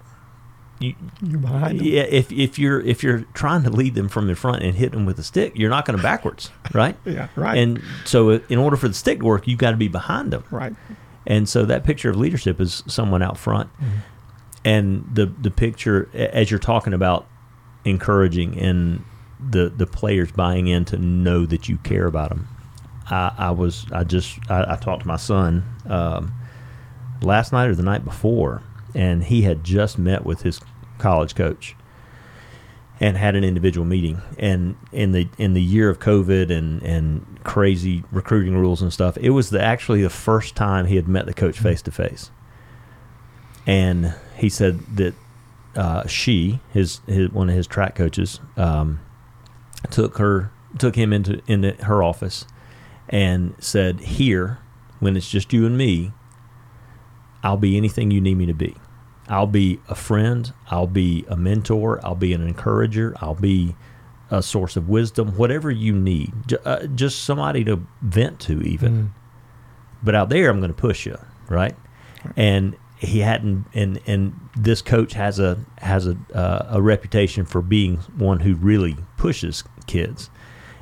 You, 0.78 0.94
You 1.22 1.38
behind 1.38 1.80
them. 1.80 1.86
yeah, 1.86 2.02
if 2.02 2.30
if 2.30 2.58
you're 2.58 2.80
if 2.82 3.02
you're 3.02 3.20
trying 3.32 3.62
to 3.62 3.70
lead 3.70 3.94
them 3.94 4.08
from 4.10 4.26
the 4.26 4.34
front 4.34 4.62
and 4.62 4.74
hit 4.76 4.92
them 4.92 5.06
with 5.06 5.18
a 5.18 5.22
stick, 5.22 5.52
you're 5.56 5.70
not 5.70 5.86
going 5.86 5.96
to 5.96 6.02
backwards, 6.02 6.50
right? 6.74 6.96
Yeah, 7.06 7.28
right. 7.34 7.56
And 7.56 7.82
so, 8.04 8.30
uh, 8.30 8.38
in 8.50 8.58
order 8.58 8.76
for 8.76 8.86
the 8.88 8.92
stick 8.94 9.20
to 9.20 9.24
work, 9.24 9.46
you've 9.48 9.58
got 9.58 9.70
to 9.70 9.76
be 9.78 9.88
behind 9.88 10.32
them. 10.32 10.44
right. 10.50 10.74
And 11.26 11.48
so 11.48 11.64
that 11.64 11.82
picture 11.82 12.10
of 12.10 12.16
leadership 12.16 12.60
is 12.60 12.84
someone 12.86 13.20
out 13.22 13.36
front. 13.38 13.72
Mm-hmm. 13.74 13.96
And 14.66 15.08
the 15.12 15.26
the 15.26 15.50
picture 15.50 16.10
as 16.14 16.50
you're 16.50 16.60
talking 16.60 16.92
about 16.92 17.26
encouraging 17.86 18.58
and 18.60 19.02
the 19.38 19.68
the 19.68 19.86
players 19.86 20.32
buying 20.32 20.66
in 20.66 20.84
to 20.86 20.98
know 20.98 21.46
that 21.46 21.68
you 21.68 21.76
care 21.78 22.06
about 22.06 22.30
them. 22.30 22.48
I, 23.08 23.32
I 23.38 23.50
was 23.50 23.86
I 23.92 24.04
just 24.04 24.38
I, 24.50 24.74
I 24.74 24.76
talked 24.76 25.02
to 25.02 25.08
my 25.08 25.16
son 25.16 25.64
um, 25.88 26.32
last 27.22 27.52
night 27.52 27.68
or 27.68 27.74
the 27.74 27.82
night 27.82 28.04
before, 28.04 28.62
and 28.94 29.24
he 29.24 29.42
had 29.42 29.62
just 29.64 29.98
met 29.98 30.24
with 30.24 30.42
his 30.42 30.60
college 30.98 31.34
coach 31.34 31.76
and 32.98 33.16
had 33.16 33.36
an 33.36 33.44
individual 33.44 33.84
meeting. 33.84 34.22
And 34.38 34.76
in 34.92 35.12
the 35.12 35.28
in 35.38 35.54
the 35.54 35.62
year 35.62 35.90
of 35.90 35.98
COVID 35.98 36.50
and 36.50 36.82
and 36.82 37.40
crazy 37.44 38.02
recruiting 38.10 38.56
rules 38.56 38.82
and 38.82 38.92
stuff, 38.92 39.16
it 39.18 39.30
was 39.30 39.50
the, 39.50 39.62
actually 39.62 40.02
the 40.02 40.10
first 40.10 40.56
time 40.56 40.86
he 40.86 40.96
had 40.96 41.08
met 41.08 41.26
the 41.26 41.34
coach 41.34 41.58
face 41.58 41.82
to 41.82 41.90
face. 41.90 42.30
And 43.66 44.14
he 44.36 44.48
said 44.48 44.78
that 44.96 45.14
uh, 45.74 46.06
she, 46.06 46.60
his 46.72 47.00
his 47.06 47.30
one 47.30 47.50
of 47.50 47.54
his 47.54 47.66
track 47.66 47.94
coaches, 47.94 48.40
um, 48.56 49.00
took 49.90 50.18
her 50.18 50.50
took 50.78 50.94
him 50.96 51.12
into 51.12 51.40
into 51.46 51.72
her 51.84 52.02
office 52.02 52.46
and 53.08 53.54
said, 53.58 54.00
"Here, 54.00 54.58
when 55.00 55.16
it's 55.16 55.30
just 55.30 55.52
you 55.52 55.66
and 55.66 55.76
me, 55.76 56.12
I'll 57.42 57.56
be 57.56 57.76
anything 57.76 58.10
you 58.10 58.20
need 58.20 58.36
me 58.36 58.46
to 58.46 58.54
be. 58.54 58.76
I'll 59.28 59.46
be 59.46 59.80
a 59.88 59.94
friend. 59.94 60.52
I'll 60.70 60.86
be 60.86 61.24
a 61.28 61.36
mentor. 61.36 62.00
I'll 62.04 62.14
be 62.14 62.32
an 62.32 62.42
encourager. 62.46 63.14
I'll 63.20 63.34
be 63.34 63.74
a 64.30 64.42
source 64.42 64.76
of 64.76 64.88
wisdom. 64.88 65.36
Whatever 65.36 65.70
you 65.70 65.92
need, 65.92 66.32
J- 66.46 66.56
uh, 66.64 66.86
just 66.86 67.24
somebody 67.24 67.64
to 67.64 67.84
vent 68.02 68.40
to, 68.40 68.60
even. 68.62 69.12
But 70.02 70.14
out 70.14 70.28
there, 70.28 70.50
I'm 70.50 70.58
going 70.60 70.72
to 70.72 70.76
push 70.80 71.06
you, 71.06 71.18
right? 71.48 71.74
And 72.36 72.76
he 72.98 73.20
hadn't, 73.20 73.66
and 73.74 74.00
and 74.06 74.38
this 74.56 74.82
coach 74.82 75.12
has 75.14 75.38
a 75.38 75.58
has 75.78 76.06
a 76.06 76.16
uh, 76.34 76.66
a 76.70 76.82
reputation 76.82 77.44
for 77.44 77.62
being 77.62 77.96
one 78.16 78.40
who 78.40 78.54
really 78.54 78.96
pushes 79.16 79.64
kids 79.86 80.30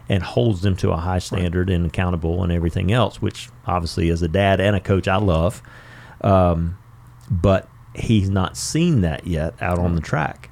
and 0.08 0.22
holds 0.22 0.60
them 0.60 0.76
to 0.76 0.90
a 0.90 0.96
high 0.96 1.18
standard 1.18 1.70
and 1.70 1.86
accountable 1.86 2.42
and 2.42 2.52
everything 2.52 2.92
else. 2.92 3.22
Which 3.22 3.48
obviously, 3.66 4.10
as 4.10 4.22
a 4.22 4.28
dad 4.28 4.60
and 4.60 4.76
a 4.76 4.80
coach, 4.80 5.08
I 5.08 5.16
love. 5.16 5.62
Um, 6.20 6.78
but 7.30 7.68
he's 7.94 8.28
not 8.28 8.56
seen 8.56 9.00
that 9.02 9.26
yet 9.26 9.54
out 9.60 9.78
on 9.78 9.94
the 9.94 10.00
track. 10.00 10.50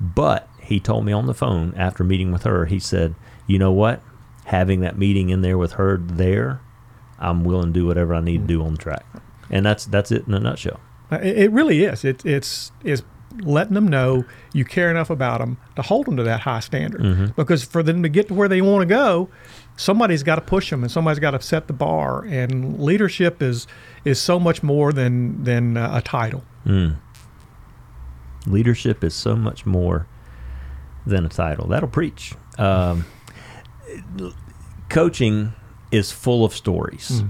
But 0.00 0.48
he 0.60 0.80
told 0.80 1.04
me 1.04 1.12
on 1.12 1.26
the 1.26 1.34
phone 1.34 1.74
after 1.76 2.04
meeting 2.04 2.32
with 2.32 2.44
her, 2.44 2.66
he 2.66 2.78
said, 2.78 3.14
"You 3.46 3.58
know 3.58 3.72
what? 3.72 4.02
Having 4.46 4.80
that 4.80 4.98
meeting 4.98 5.30
in 5.30 5.42
there 5.42 5.58
with 5.58 5.72
her 5.72 5.98
there, 5.98 6.60
I'm 7.18 7.44
willing 7.44 7.72
to 7.72 7.80
do 7.80 7.86
whatever 7.86 8.14
I 8.14 8.20
need 8.20 8.42
to 8.42 8.46
do 8.46 8.62
on 8.62 8.72
the 8.72 8.78
track." 8.78 9.04
And 9.50 9.66
that's 9.66 9.84
that's 9.84 10.12
it 10.12 10.26
in 10.26 10.34
a 10.34 10.40
nutshell. 10.40 10.80
Uh, 11.10 11.18
It, 11.22 11.50
really 11.50 11.84
is. 11.84 12.04
It, 12.04 12.24
it's 12.24 12.70
is 12.84 13.02
letting 13.42 13.74
them 13.74 13.86
know 13.88 14.24
you 14.52 14.64
care 14.64 14.90
enough 14.90 15.10
about 15.10 15.38
them 15.38 15.56
to 15.76 15.82
hold 15.82 16.06
them 16.06 16.16
to 16.16 16.22
that 16.24 16.40
high 16.40 16.60
standard. 16.60 17.00
Because 17.36 17.64
for 17.64 17.82
them 17.82 18.02
to 18.02 18.08
get 18.08 18.28
to 18.28 18.34
where 18.34 18.48
they 18.48 18.60
want 18.60 18.82
to 18.82 18.86
go, 18.86 19.28
somebody's 19.76 20.22
got 20.22 20.34
to 20.36 20.40
push 20.40 20.70
them 20.70 20.82
and 20.82 20.90
somebody's 20.90 21.20
got 21.20 21.30
to 21.32 21.40
set 21.40 21.66
the 21.66 21.72
bar. 21.72 22.24
And 22.24 22.80
leadership 22.80 23.40
is 23.42 23.66
is 24.04 24.20
so 24.20 24.38
much 24.40 24.62
more 24.62 24.92
than 24.92 25.44
than 25.44 25.76
uh, 25.76 25.90
a 25.94 26.02
title. 26.02 26.44
Mm. 26.66 26.96
Leadership 28.46 29.04
is 29.04 29.14
so 29.14 29.36
much 29.36 29.66
more 29.66 30.06
than 31.06 31.24
a 31.24 31.28
title. 31.28 31.68
That'll 31.68 31.88
preach. 31.88 32.34
Um, 32.58 33.04
coaching 34.88 35.52
is 35.90 36.10
full 36.12 36.44
of 36.44 36.54
stories, 36.54 37.22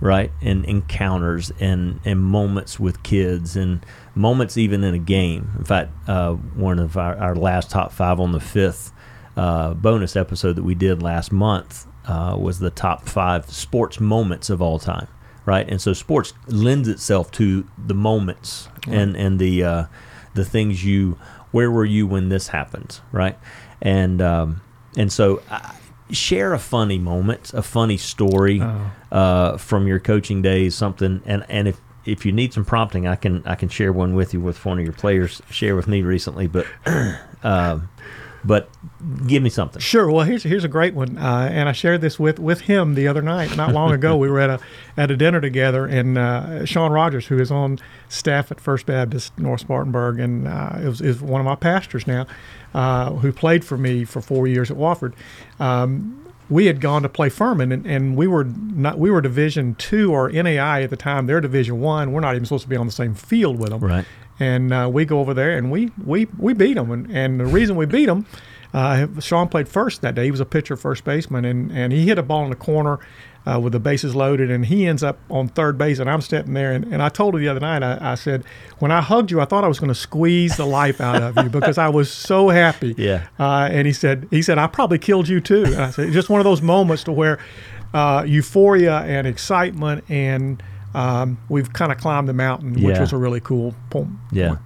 right? 0.00 0.30
And 0.42 0.64
encounters 0.64 1.52
and, 1.60 2.00
and 2.04 2.20
moments 2.20 2.78
with 2.78 3.02
kids 3.02 3.56
and 3.56 3.84
moments 4.14 4.56
even 4.56 4.84
in 4.84 4.94
a 4.94 4.98
game. 4.98 5.50
In 5.58 5.64
fact, 5.64 5.92
uh, 6.08 6.32
one 6.34 6.78
of 6.78 6.96
our, 6.96 7.16
our 7.16 7.34
last 7.34 7.70
top 7.70 7.92
five 7.92 8.20
on 8.20 8.32
the 8.32 8.40
fifth 8.40 8.92
uh, 9.36 9.74
bonus 9.74 10.16
episode 10.16 10.54
that 10.56 10.62
we 10.62 10.74
did 10.74 11.02
last 11.02 11.32
month 11.32 11.86
uh, 12.06 12.36
was 12.38 12.58
the 12.58 12.70
top 12.70 13.08
five 13.08 13.50
sports 13.50 13.98
moments 13.98 14.50
of 14.50 14.60
all 14.60 14.78
time, 14.78 15.08
right? 15.46 15.68
And 15.68 15.80
so 15.80 15.92
sports 15.92 16.34
lends 16.46 16.88
itself 16.88 17.30
to 17.32 17.66
the 17.78 17.94
moments 17.94 18.68
and 18.86 19.16
and 19.16 19.38
the 19.38 19.64
uh, 19.64 19.84
the 20.34 20.44
things 20.44 20.84
you. 20.84 21.18
Where 21.50 21.70
were 21.70 21.84
you 21.84 22.06
when 22.06 22.28
this 22.30 22.48
happened, 22.48 23.00
right? 23.12 23.38
And 23.80 24.20
um, 24.20 24.60
and 24.96 25.12
so. 25.12 25.42
uh, 25.50 25.72
Share 26.14 26.52
a 26.54 26.58
funny 26.58 26.98
moment, 26.98 27.52
a 27.54 27.62
funny 27.62 27.96
story 27.96 28.60
Oh. 28.62 28.90
uh, 29.12 29.56
from 29.58 29.86
your 29.86 29.98
coaching 30.00 30.40
days, 30.42 30.74
something, 30.74 31.20
and, 31.26 31.44
and 31.48 31.68
if 31.68 31.80
if 32.06 32.26
you 32.26 32.32
need 32.32 32.52
some 32.52 32.64
prompting, 32.64 33.06
I 33.06 33.16
can 33.16 33.42
I 33.46 33.54
can 33.54 33.68
share 33.68 33.92
one 33.92 34.14
with 34.14 34.32
you 34.34 34.40
with 34.40 34.64
one 34.64 34.78
of 34.78 34.84
your 34.84 34.92
players 34.92 35.40
share 35.50 35.74
with 35.74 35.88
me 35.88 36.02
recently, 36.02 36.46
but 36.46 36.66
um, 37.42 37.88
but 38.44 38.68
give 39.26 39.42
me 39.42 39.50
something. 39.50 39.80
Sure. 39.80 40.10
Well, 40.10 40.24
here's 40.24 40.42
here's 40.42 40.64
a 40.64 40.68
great 40.68 40.94
one, 40.94 41.16
uh, 41.16 41.48
and 41.50 41.68
I 41.68 41.72
shared 41.72 42.00
this 42.00 42.18
with, 42.18 42.38
with 42.38 42.62
him 42.62 42.94
the 42.94 43.08
other 43.08 43.22
night, 43.22 43.56
not 43.56 43.72
long 43.72 43.92
ago. 43.92 44.16
we 44.24 44.28
were 44.28 44.40
at 44.40 44.50
a 44.50 44.60
at 44.96 45.10
a 45.10 45.16
dinner 45.16 45.40
together, 45.40 45.86
and 45.86 46.18
uh, 46.18 46.64
Sean 46.64 46.92
Rogers, 46.92 47.26
who 47.26 47.38
is 47.38 47.50
on 47.50 47.78
staff 48.08 48.50
at 48.50 48.60
First 48.60 48.86
Baptist 48.86 49.38
North 49.38 49.60
Spartanburg, 49.60 50.20
and 50.20 50.46
uh, 50.46 50.72
is, 50.76 51.00
is 51.00 51.20
one 51.20 51.40
of 51.40 51.44
my 51.44 51.56
pastors 51.56 52.06
now, 52.06 52.26
uh, 52.74 53.12
who 53.12 53.32
played 53.32 53.64
for 53.64 53.78
me 53.78 54.04
for 54.04 54.20
four 54.20 54.46
years 54.46 54.70
at 54.70 54.76
Wofford. 54.76 55.14
Um, 55.58 56.20
we 56.50 56.66
had 56.66 56.80
gone 56.80 57.02
to 57.02 57.08
play 57.08 57.30
Furman, 57.30 57.72
and, 57.72 57.86
and 57.86 58.16
we 58.16 58.26
were 58.26 58.44
not 58.44 58.98
we 58.98 59.10
were 59.10 59.20
Division 59.20 59.74
two 59.76 60.12
or 60.12 60.30
NAI 60.30 60.82
at 60.82 60.90
the 60.90 60.96
time. 60.96 61.26
They're 61.26 61.40
Division 61.40 61.80
one. 61.80 62.12
We're 62.12 62.20
not 62.20 62.34
even 62.34 62.44
supposed 62.44 62.64
to 62.64 62.68
be 62.68 62.76
on 62.76 62.86
the 62.86 62.92
same 62.92 63.14
field 63.14 63.58
with 63.58 63.70
them 63.70 63.80
Right. 63.80 64.04
And 64.40 64.72
uh, 64.72 64.88
we 64.92 65.04
go 65.04 65.20
over 65.20 65.34
there 65.34 65.56
and 65.56 65.70
we 65.70 65.90
we 66.04 66.26
we 66.38 66.52
beat 66.52 66.74
them 66.74 66.90
and, 66.90 67.10
and 67.10 67.40
the 67.40 67.46
reason 67.46 67.76
we 67.76 67.86
beat 67.86 68.06
them 68.06 68.26
uh, 68.74 69.06
Sean 69.20 69.48
played 69.48 69.68
first 69.68 70.02
that 70.02 70.16
day. 70.16 70.24
He 70.24 70.30
was 70.32 70.40
a 70.40 70.44
pitcher 70.44 70.76
first 70.76 71.04
baseman 71.04 71.44
and, 71.44 71.70
and 71.70 71.92
he 71.92 72.06
hit 72.06 72.18
a 72.18 72.24
ball 72.24 72.42
in 72.42 72.50
the 72.50 72.56
corner 72.56 72.98
uh, 73.46 73.60
with 73.62 73.72
the 73.72 73.78
bases 73.78 74.16
loaded 74.16 74.50
and 74.50 74.66
he 74.66 74.86
ends 74.88 75.04
up 75.04 75.18
on 75.30 75.46
third 75.46 75.78
base 75.78 76.00
and 76.00 76.10
I'm 76.10 76.20
sitting 76.20 76.54
there 76.54 76.72
and, 76.72 76.84
and 76.86 77.00
I 77.00 77.08
told 77.08 77.34
her 77.34 77.40
the 77.40 77.46
other 77.46 77.60
night 77.60 77.84
I, 77.84 78.12
I 78.12 78.14
said 78.16 78.42
when 78.80 78.90
I 78.90 79.00
hugged 79.00 79.30
you 79.30 79.40
I 79.40 79.44
thought 79.44 79.62
I 79.62 79.68
was 79.68 79.78
going 79.78 79.90
to 79.90 79.94
squeeze 79.94 80.56
the 80.56 80.66
life 80.66 81.00
out 81.00 81.22
of 81.22 81.36
you 81.44 81.50
because 81.50 81.78
I 81.78 81.88
was 81.88 82.10
so 82.12 82.48
happy. 82.48 82.94
Yeah. 83.04 83.26
uh, 83.38 83.68
and 83.70 83.86
he 83.86 83.92
said 83.92 84.26
he 84.30 84.42
said 84.42 84.58
I 84.58 84.66
probably 84.66 84.98
killed 84.98 85.28
you 85.28 85.40
too. 85.40 85.64
And 85.66 85.76
I 85.76 85.90
said 85.90 86.12
just 86.12 86.28
one 86.28 86.40
of 86.40 86.44
those 86.44 86.62
moments 86.62 87.04
to 87.04 87.12
where 87.12 87.38
uh, 87.92 88.24
euphoria 88.26 89.00
and 89.02 89.26
excitement 89.26 90.04
and 90.08 90.60
um, 90.94 91.38
we've 91.48 91.72
kind 91.72 91.90
of 91.92 91.98
climbed 91.98 92.28
the 92.28 92.32
mountain 92.32 92.74
which 92.74 92.94
Yeah. 92.94 93.00
was 93.00 93.12
a 93.12 93.16
really 93.16 93.40
cool 93.40 93.74
point. 93.90 94.10
Yeah. 94.32 94.56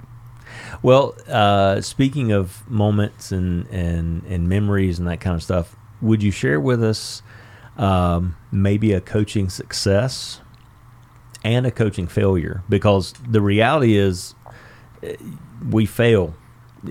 Well, 0.82 1.14
uh, 1.28 1.80
speaking 1.80 2.32
of 2.32 2.68
moments 2.70 3.32
and, 3.32 3.66
and, 3.68 4.22
and 4.24 4.48
memories 4.48 4.98
and 4.98 5.08
that 5.08 5.20
kind 5.20 5.34
of 5.34 5.42
stuff, 5.42 5.76
would 6.00 6.22
you 6.22 6.30
share 6.30 6.60
with 6.60 6.82
us 6.82 7.22
um, 7.76 8.36
maybe 8.52 8.92
a 8.92 9.00
coaching 9.00 9.48
success 9.50 10.40
and 11.44 11.66
a 11.66 11.70
coaching 11.70 12.06
failure? 12.06 12.62
Because 12.68 13.14
the 13.28 13.40
reality 13.40 13.96
is 13.96 14.34
eh, 15.02 15.16
we 15.70 15.86
fail, 15.86 16.34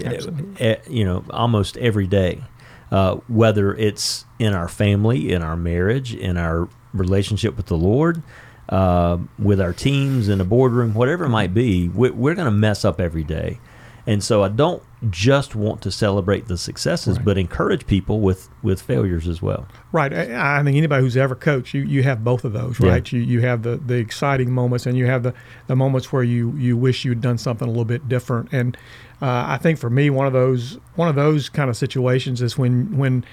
eh, 0.02 0.14
Absolutely. 0.16 0.62
eh, 0.66 0.76
you 0.90 1.06
know, 1.06 1.24
almost 1.30 1.78
every 1.78 2.08
day. 2.08 2.44
Uh, 2.90 3.16
whether 3.28 3.76
it's 3.76 4.24
in 4.40 4.54
our 4.54 4.70
family, 4.70 5.34
in 5.34 5.42
our 5.42 5.58
marriage, 5.58 6.16
in 6.16 6.38
our 6.38 6.70
relationship 6.94 7.58
with 7.58 7.66
the 7.66 7.76
Lord, 7.76 8.24
uh, 8.70 9.18
with 9.40 9.62
our 9.62 9.74
teams 9.74 10.30
in 10.30 10.42
a 10.42 10.46
boardroom, 10.46 10.94
whatever 10.94 11.26
it 11.26 11.30
might 11.30 11.54
be, 11.54 11.88
we, 11.90 12.10
we're 12.12 12.36
going 12.36 12.46
to 12.46 12.52
mess 12.52 12.84
up 12.86 13.00
every 13.00 13.24
day. 13.24 13.60
And 14.06 14.24
so 14.24 14.42
I 14.42 14.48
don't 14.48 14.82
just 15.10 15.54
want 15.54 15.82
to 15.82 15.92
celebrate 15.92 16.48
the 16.48 16.58
successes, 16.58 17.18
Right. 17.18 17.26
but 17.26 17.38
encourage 17.38 17.86
people 17.88 18.22
with, 18.22 18.48
with 18.64 18.82
failures 18.82 19.28
as 19.28 19.42
well. 19.42 19.68
Right. 19.92 20.14
I, 20.14 20.60
I 20.60 20.64
think 20.64 20.78
anybody 20.78 21.04
who's 21.04 21.18
ever 21.18 21.36
coached, 21.36 21.74
you, 21.74 21.82
you 21.82 22.04
have 22.04 22.24
both 22.24 22.46
of 22.46 22.54
those, 22.54 22.80
Yeah. 22.80 22.90
right? 22.92 23.12
You 23.12 23.20
you 23.20 23.42
have 23.42 23.64
the, 23.64 23.76
the 23.76 23.96
exciting 23.96 24.50
moments 24.52 24.86
and 24.86 24.98
you 24.98 25.08
have 25.08 25.24
the, 25.24 25.34
the 25.68 25.76
moments 25.76 26.14
where 26.14 26.24
you, 26.24 26.54
you 26.56 26.78
wish 26.78 27.04
you'd 27.04 27.20
done 27.20 27.38
something 27.38 27.68
a 27.68 27.72
little 27.72 27.84
bit 27.86 28.08
different. 28.08 28.48
And 28.54 28.78
uh, 29.22 29.44
I 29.48 29.58
think 29.58 29.78
for 29.78 29.90
me, 29.90 30.10
one 30.10 30.26
of 30.26 30.32
those 30.34 30.80
one 30.96 31.10
of 31.10 31.16
those 31.16 31.50
kind 31.50 31.70
of 31.70 31.76
situations 31.76 32.42
is 32.42 32.58
when 32.58 32.98
when 32.98 33.26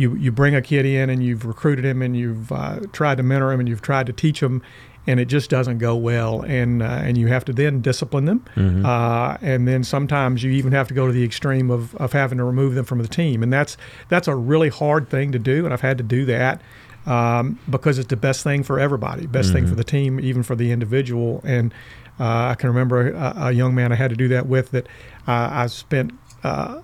you 0.00 0.14
you 0.16 0.32
bring 0.32 0.54
a 0.54 0.62
kid 0.62 0.86
in 0.86 1.10
and 1.10 1.22
you've 1.22 1.44
recruited 1.44 1.84
him 1.84 2.02
and 2.02 2.16
you've 2.16 2.50
uh, 2.50 2.80
tried 2.92 3.16
to 3.18 3.22
mentor 3.22 3.52
him 3.52 3.60
and 3.60 3.68
you've 3.68 3.82
tried 3.82 4.06
to 4.06 4.12
teach 4.12 4.42
him. 4.42 4.62
And 5.06 5.18
it 5.18 5.24
just 5.24 5.48
doesn't 5.48 5.78
go 5.78 5.96
well, 5.96 6.42
and 6.42 6.82
uh, 6.82 7.06
and 7.06 7.16
you 7.16 7.28
have 7.28 7.44
to 7.46 7.54
then 7.54 7.80
discipline 7.80 8.26
them, 8.26 8.44
uh, 8.84 9.38
and 9.40 9.66
then 9.66 9.82
sometimes 9.82 10.42
you 10.42 10.50
even 10.50 10.72
have 10.72 10.88
to 10.88 10.94
go 10.94 11.06
to 11.06 11.12
the 11.12 11.24
extreme 11.24 11.70
of, 11.70 11.94
of 11.96 12.12
having 12.12 12.36
to 12.36 12.44
remove 12.44 12.74
them 12.74 12.84
from 12.84 12.98
the 12.98 13.08
team, 13.08 13.42
and 13.42 13.50
that's 13.50 13.78
that's 14.10 14.28
a 14.28 14.34
really 14.34 14.68
hard 14.68 15.08
thing 15.08 15.32
to 15.32 15.38
do, 15.38 15.64
and 15.64 15.72
I've 15.72 15.80
had 15.80 15.96
to 15.98 16.04
do 16.04 16.26
that 16.26 16.60
um, 17.06 17.58
because 17.68 17.98
it's 17.98 18.08
the 18.08 18.16
best 18.16 18.44
thing 18.44 18.62
for 18.62 18.78
everybody, 18.78 19.26
best 19.26 19.52
thing 19.54 19.66
for 19.66 19.74
the 19.74 19.84
team, 19.84 20.20
even 20.20 20.42
for 20.42 20.54
the 20.54 20.70
individual. 20.70 21.40
And 21.44 21.72
uh, 22.20 22.50
I 22.50 22.54
can 22.56 22.68
remember 22.68 23.10
a, 23.10 23.34
a 23.36 23.52
young 23.52 23.74
man 23.74 23.92
I 23.92 23.96
had 23.96 24.10
to 24.10 24.16
do 24.16 24.28
that 24.28 24.46
with 24.46 24.70
that 24.72 24.86
uh, 25.26 25.48
I 25.50 25.66
spent 25.68 26.12
uh, 26.44 26.82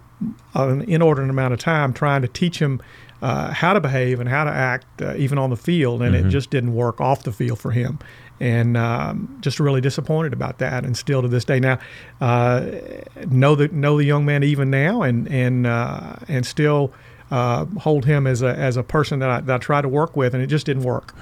an 0.55 0.83
inordinate 0.83 1.31
amount 1.31 1.53
of 1.53 1.61
time 1.61 1.93
trying 1.93 2.23
to 2.23 2.29
teach 2.29 2.61
him 2.61 2.81
uh, 3.23 3.53
how 3.53 3.73
to 3.73 3.81
behave 3.81 4.21
and 4.21 4.29
how 4.29 4.45
to 4.45 4.51
act, 4.51 4.87
uh, 5.01 5.15
even 5.17 5.39
on 5.39 5.51
the 5.51 5.57
field, 5.57 6.03
and 6.03 6.15
it 6.15 6.29
just 6.29 6.51
didn't 6.51 6.75
work 6.75 7.01
off 7.01 7.23
the 7.23 7.33
field 7.33 7.59
for 7.59 7.71
him. 7.71 7.99
And 8.39 8.77
um, 8.77 9.39
just 9.41 9.59
really 9.59 9.81
disappointed 9.81 10.35
about 10.35 10.59
that, 10.59 10.85
and 10.85 10.95
still 10.95 11.23
to 11.23 11.29
this 11.29 11.45
day 11.45 11.59
now, 11.59 11.79
uh, 12.21 12.67
know 13.31 13.55
the 13.55 13.69
know 13.69 13.97
the 13.97 14.05
young 14.05 14.27
man 14.27 14.43
even 14.43 14.69
now, 14.71 15.01
and 15.01 15.27
and 15.29 15.67
uh, 15.67 16.17
and 16.29 16.45
still 16.45 16.93
uh, 17.31 17.65
hold 17.81 18.05
him 18.05 18.27
as 18.27 18.43
a 18.43 18.55
as 18.55 18.77
a 18.77 18.83
person 18.83 19.21
that 19.21 19.31
I, 19.31 19.41
that 19.41 19.55
I 19.55 19.59
try 19.59 19.81
to 19.81 19.89
work 19.89 20.17
with, 20.17 20.35
and 20.35 20.43
it 20.43 20.49
just 20.49 20.67
didn't 20.67 20.83
work. 20.83 21.15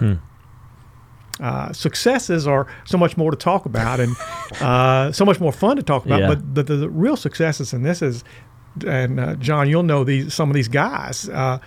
Uh, 1.41 1.73
successes 1.73 2.47
are 2.47 2.67
so 2.85 2.97
much 2.97 3.17
more 3.17 3.31
to 3.31 3.37
talk 3.37 3.67
about 3.67 3.99
and 3.99 4.15
uh, 4.61 5.11
so 5.11 5.25
much 5.25 5.41
more 5.41 5.51
fun 5.53 5.77
to 5.77 5.83
talk 5.83 6.07
about. 6.07 6.21
Yeah. 6.21 6.29
But 6.29 6.55
the, 6.55 6.63
the, 6.63 6.77
the 6.77 6.89
real 6.91 7.17
successes 7.17 7.73
in 7.73 7.83
this 7.83 8.03
is, 8.03 8.23
and 8.87 9.21
uh, 9.21 9.35
John, 9.37 9.69
you'll 9.69 9.83
know 9.83 10.05
these 10.05 10.35
some 10.35 10.51
of 10.51 10.55
these 10.55 10.69
guys 10.69 11.29
uh, 11.29 11.59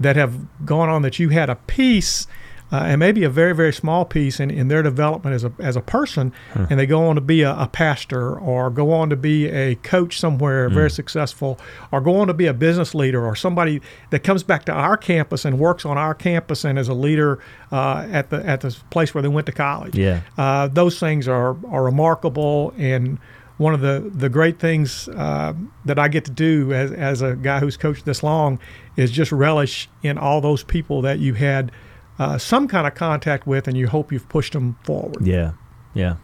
that 0.00 0.16
have 0.16 0.34
gone 0.64 0.88
on 0.88 1.02
that 1.02 1.18
you 1.18 1.30
had 1.30 1.50
a 1.50 1.56
piece. 1.56 2.26
Uh, 2.74 2.84
and 2.86 2.98
maybe 3.00 3.22
a 3.22 3.28
very, 3.28 3.54
very 3.54 3.70
small 3.70 4.02
piece 4.06 4.40
in, 4.40 4.50
in 4.50 4.68
their 4.68 4.82
development 4.82 5.34
as 5.34 5.44
a, 5.44 5.52
as 5.58 5.76
a 5.76 5.80
person, 5.82 6.32
and 6.54 6.80
they 6.80 6.86
go 6.86 7.06
on 7.06 7.16
to 7.16 7.20
be 7.20 7.42
a, 7.42 7.54
a 7.58 7.68
pastor 7.70 8.38
or 8.38 8.70
go 8.70 8.90
on 8.90 9.10
to 9.10 9.16
be 9.16 9.46
a 9.48 9.74
coach 9.74 10.18
somewhere 10.18 10.70
very 10.70 10.90
successful, 10.90 11.58
or 11.90 12.00
go 12.00 12.16
on 12.16 12.28
to 12.28 12.32
be 12.32 12.46
a 12.46 12.54
business 12.54 12.94
leader 12.94 13.26
or 13.26 13.36
somebody 13.36 13.82
that 14.08 14.20
comes 14.20 14.42
back 14.42 14.64
to 14.64 14.72
our 14.72 14.96
campus 14.96 15.44
and 15.44 15.58
works 15.58 15.84
on 15.84 15.98
our 15.98 16.14
campus 16.14 16.64
and 16.64 16.78
as 16.78 16.88
a 16.88 16.94
leader 16.94 17.38
uh, 17.72 18.08
at 18.10 18.30
the 18.30 18.42
at 18.46 18.62
the 18.62 18.74
place 18.88 19.12
where 19.12 19.20
they 19.20 19.28
went 19.28 19.44
to 19.44 19.52
college. 19.52 19.94
Yeah. 19.94 20.22
Uh, 20.38 20.66
those 20.68 20.98
things 20.98 21.28
are, 21.28 21.54
are 21.66 21.84
remarkable 21.84 22.72
and 22.78 23.18
one 23.62 23.74
of 23.74 23.80
the, 23.80 24.10
the 24.12 24.28
great 24.28 24.58
things 24.58 25.08
uh, 25.08 25.54
that 25.84 25.98
I 25.98 26.08
get 26.08 26.24
to 26.26 26.30
do 26.30 26.72
as, 26.72 26.92
as 26.92 27.22
a 27.22 27.36
guy 27.36 27.60
who's 27.60 27.76
coached 27.76 28.04
this 28.04 28.22
long 28.22 28.58
is 28.96 29.10
just 29.10 29.32
relish 29.32 29.88
in 30.02 30.18
all 30.18 30.40
those 30.40 30.62
people 30.64 31.02
that 31.02 31.18
you 31.20 31.34
had 31.34 31.72
uh, 32.18 32.38
some 32.38 32.68
kind 32.68 32.86
of 32.86 32.94
contact 32.94 33.46
with 33.46 33.68
and 33.68 33.76
you 33.76 33.88
hope 33.88 34.12
you've 34.12 34.28
pushed 34.28 34.52
them 34.52 34.76
forward. 34.82 35.26
Yeah, 35.26 35.52
yeah. 35.94 36.16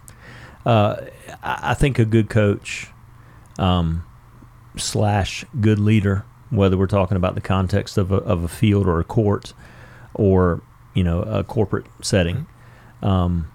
Uh, 0.66 1.06
I 1.42 1.74
think 1.74 1.98
a 1.98 2.04
good 2.04 2.28
coach 2.28 2.88
um, 3.58 4.04
slash 4.76 5.44
good 5.60 5.78
leader, 5.78 6.24
whether 6.50 6.76
we're 6.76 6.86
talking 6.86 7.16
about 7.16 7.34
the 7.34 7.40
context 7.40 7.96
of 7.96 8.12
a, 8.12 8.16
of 8.16 8.44
a 8.44 8.48
field 8.48 8.86
or 8.86 9.00
a 9.00 9.04
court, 9.04 9.54
or 10.14 10.62
you 10.94 11.04
know 11.04 11.22
a 11.22 11.44
corporate 11.44 11.86
setting, 12.02 12.46
um, 13.02 13.50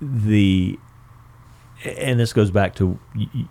the 0.00 0.78
and 1.84 2.18
this 2.18 2.32
goes 2.32 2.50
back 2.50 2.74
to 2.76 2.98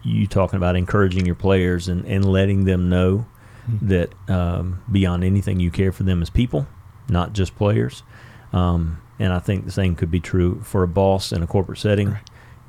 you, 0.04 0.28
talking 0.28 0.58
about 0.58 0.76
encouraging 0.76 1.26
your 1.26 1.36
players 1.36 1.88
and, 1.88 2.06
and 2.06 2.26
letting 2.26 2.66
them 2.66 2.90
know 2.90 3.26
Mm-hmm. 3.68 3.88
that 3.88 4.14
um, 4.30 4.84
beyond 4.92 5.24
anything, 5.24 5.60
you 5.60 5.72
care 5.72 5.92
for 5.92 6.04
them 6.04 6.22
as 6.22 6.30
people, 6.30 6.68
not 7.10 7.34
just 7.34 7.56
players. 7.56 8.04
Um, 8.54 9.02
and 9.18 9.34
I 9.34 9.40
think 9.40 9.66
the 9.66 9.72
same 9.72 9.96
could 9.96 10.12
be 10.12 10.20
true 10.20 10.62
for 10.62 10.84
a 10.84 10.88
boss 10.88 11.32
in 11.32 11.42
a 11.42 11.48
corporate 11.48 11.80
setting. 11.80 12.12
Right. 12.12 12.22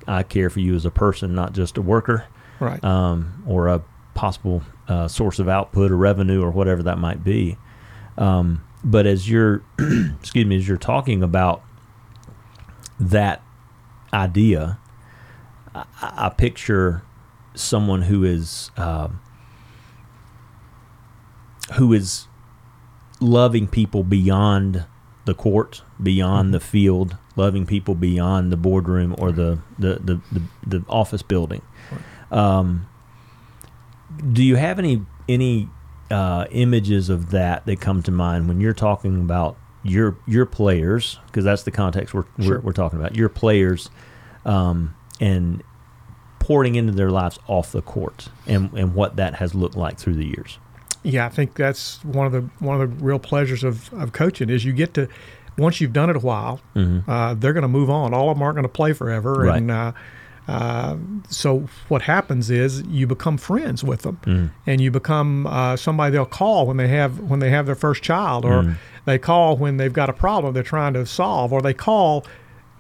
I 0.08 0.22
care 0.22 0.48
for 0.48 0.60
you 0.60 0.74
as 0.74 0.86
a 0.86 0.90
person, 0.90 1.34
not 1.34 1.52
just 1.52 1.76
a 1.76 1.82
worker 1.82 2.24
Right. 2.60 2.82
um, 2.82 3.42
or 3.46 3.68
a 3.68 3.82
possible 4.14 4.62
uh, 4.88 5.06
source 5.06 5.38
of 5.38 5.50
output 5.50 5.90
or 5.92 5.98
revenue 5.98 6.42
or 6.42 6.50
whatever 6.50 6.82
that 6.84 6.96
might 6.96 7.22
be. 7.22 7.58
Um, 8.16 8.64
but 8.82 9.04
as 9.04 9.28
you're, 9.28 9.62
excuse 9.78 10.46
me, 10.46 10.56
as 10.56 10.66
you're 10.66 10.78
talking 10.78 11.22
about 11.22 11.62
that 12.98 13.42
idea, 14.14 14.78
I, 15.76 16.26
I 16.26 16.28
picture 16.30 17.02
someone 17.54 18.02
who 18.02 18.24
is 18.24 18.70
um 18.76 19.20
who 21.74 21.92
is 21.92 22.26
loving 23.20 23.66
people 23.66 24.02
beyond 24.04 24.84
the 25.24 25.34
court, 25.34 25.82
beyond 26.00 26.54
the 26.54 26.60
field, 26.60 27.16
loving 27.34 27.66
people 27.66 27.94
beyond 27.94 28.52
the 28.52 28.56
boardroom 28.56 29.14
or 29.18 29.32
the 29.32 29.58
the 29.78 29.94
the, 29.96 30.20
the, 30.32 30.42
the 30.66 30.84
office 30.88 31.22
building. 31.22 31.62
Um, 32.30 32.86
do 34.32 34.42
you 34.44 34.56
have 34.56 34.78
any 34.78 35.04
any 35.28 35.68
uh, 36.10 36.46
images 36.50 37.08
of 37.08 37.30
that 37.30 37.66
that 37.66 37.80
come 37.80 38.02
to 38.04 38.10
mind 38.12 38.48
when 38.48 38.60
you're 38.60 38.72
talking 38.72 39.20
about 39.20 39.56
your 39.82 40.16
your 40.26 40.46
players? 40.46 41.18
Because 41.26 41.44
that's 41.44 41.62
the 41.64 41.70
context 41.72 42.14
we're, 42.14 42.24
Sure. 42.40 42.58
we're 42.58 42.60
we're 42.66 42.72
talking 42.72 42.98
about. 43.00 43.16
Your 43.16 43.28
players 43.28 43.90
um, 44.44 44.94
and 45.20 45.62
pouring 46.38 46.74
into 46.76 46.92
their 46.92 47.10
lives 47.10 47.38
off 47.48 47.72
the 47.72 47.82
court, 47.82 48.28
and 48.46 48.72
and 48.74 48.94
what 48.94 49.16
that 49.16 49.34
has 49.36 49.54
looked 49.54 49.76
like 49.76 49.98
through 49.98 50.14
the 50.14 50.26
years. 50.26 50.58
Yeah, 51.02 51.26
I 51.26 51.28
think 51.28 51.54
that's 51.54 52.04
one 52.04 52.26
of 52.26 52.32
the 52.32 52.42
one 52.64 52.80
of 52.80 52.88
the 52.98 53.04
real 53.04 53.18
pleasures 53.18 53.62
of, 53.64 53.92
of 53.94 54.12
coaching 54.12 54.50
is 54.50 54.64
you 54.64 54.72
get 54.72 54.94
to 54.94 55.08
once 55.58 55.80
you've 55.80 55.92
done 55.92 56.10
it 56.10 56.16
a 56.16 56.20
while, 56.20 56.60
uh, 57.08 57.32
they're 57.34 57.52
going 57.54 57.62
to 57.62 57.68
move 57.68 57.88
on. 57.88 58.12
All 58.12 58.28
of 58.30 58.36
them 58.36 58.42
aren't 58.42 58.56
going 58.56 58.64
to 58.64 58.68
play 58.68 58.92
forever, 58.92 59.32
Right. 59.34 59.56
and 59.56 59.70
uh, 59.70 59.92
uh, 60.48 60.96
so 61.28 61.66
what 61.88 62.02
happens 62.02 62.50
is 62.50 62.82
you 62.82 63.06
become 63.06 63.36
friends 63.38 63.82
with 63.82 64.02
them, 64.02 64.52
and 64.66 64.80
you 64.80 64.90
become 64.90 65.46
uh, 65.46 65.76
somebody 65.76 66.12
they'll 66.12 66.24
call 66.26 66.66
when 66.66 66.76
they 66.76 66.88
have 66.88 67.18
when 67.20 67.40
they 67.40 67.50
have 67.50 67.66
their 67.66 67.74
first 67.74 68.02
child, 68.02 68.44
or 68.44 68.76
they 69.06 69.18
call 69.18 69.56
when 69.56 69.76
they've 69.78 69.92
got 69.92 70.08
a 70.10 70.12
problem 70.12 70.54
they're 70.54 70.62
trying 70.62 70.92
to 70.92 71.06
solve, 71.06 71.52
or 71.52 71.60
they 71.62 71.74
call 71.74 72.24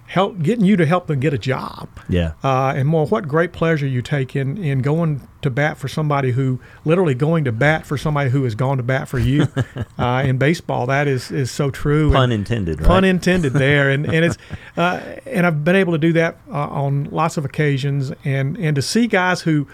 help 0.08 0.40
getting 0.40 0.64
you 0.64 0.76
to 0.76 0.86
help 0.86 1.06
them 1.08 1.18
get 1.20 1.34
a 1.34 1.38
job. 1.38 1.88
Yeah. 2.08 2.32
Uh, 2.44 2.72
and 2.76 2.88
more, 2.88 3.06
what 3.06 3.26
great 3.26 3.52
pleasure 3.52 3.86
you 3.86 4.02
take 4.02 4.36
in, 4.36 4.56
in 4.56 4.80
going 4.80 5.26
to 5.42 5.50
bat 5.50 5.78
for 5.78 5.88
somebody 5.88 6.30
who, 6.30 6.60
literally 6.84 7.14
going 7.14 7.44
to 7.44 7.52
bat 7.52 7.84
for 7.84 7.98
somebody 7.98 8.30
who 8.30 8.44
has 8.44 8.54
gone 8.54 8.76
to 8.76 8.82
bat 8.82 9.08
for 9.08 9.18
you. 9.18 9.48
uh, 9.98 10.22
in 10.24 10.38
baseball, 10.38 10.86
that 10.86 11.08
is, 11.08 11.30
is 11.30 11.50
so 11.50 11.70
true. 11.70 12.12
Pun 12.12 12.24
And- 12.24 12.32
intended, 12.32 12.80
right? 12.80 12.86
Pun 12.86 13.04
intended 13.04 13.52
there, 13.54 13.90
and 13.90 14.06
and 14.06 14.24
it's 14.24 14.38
uh, 14.76 15.00
and 15.26 15.44
I've 15.46 15.64
been 15.64 15.76
able 15.76 15.92
to 15.92 15.98
do 15.98 16.12
that 16.14 16.38
uh, 16.50 16.68
on 16.68 17.04
lots 17.10 17.36
of 17.36 17.44
occasions, 17.44 18.12
and 18.24 18.56
and 18.58 18.76
to 18.76 18.82
see 18.82 19.06
guys 19.08 19.40
who 19.42 19.66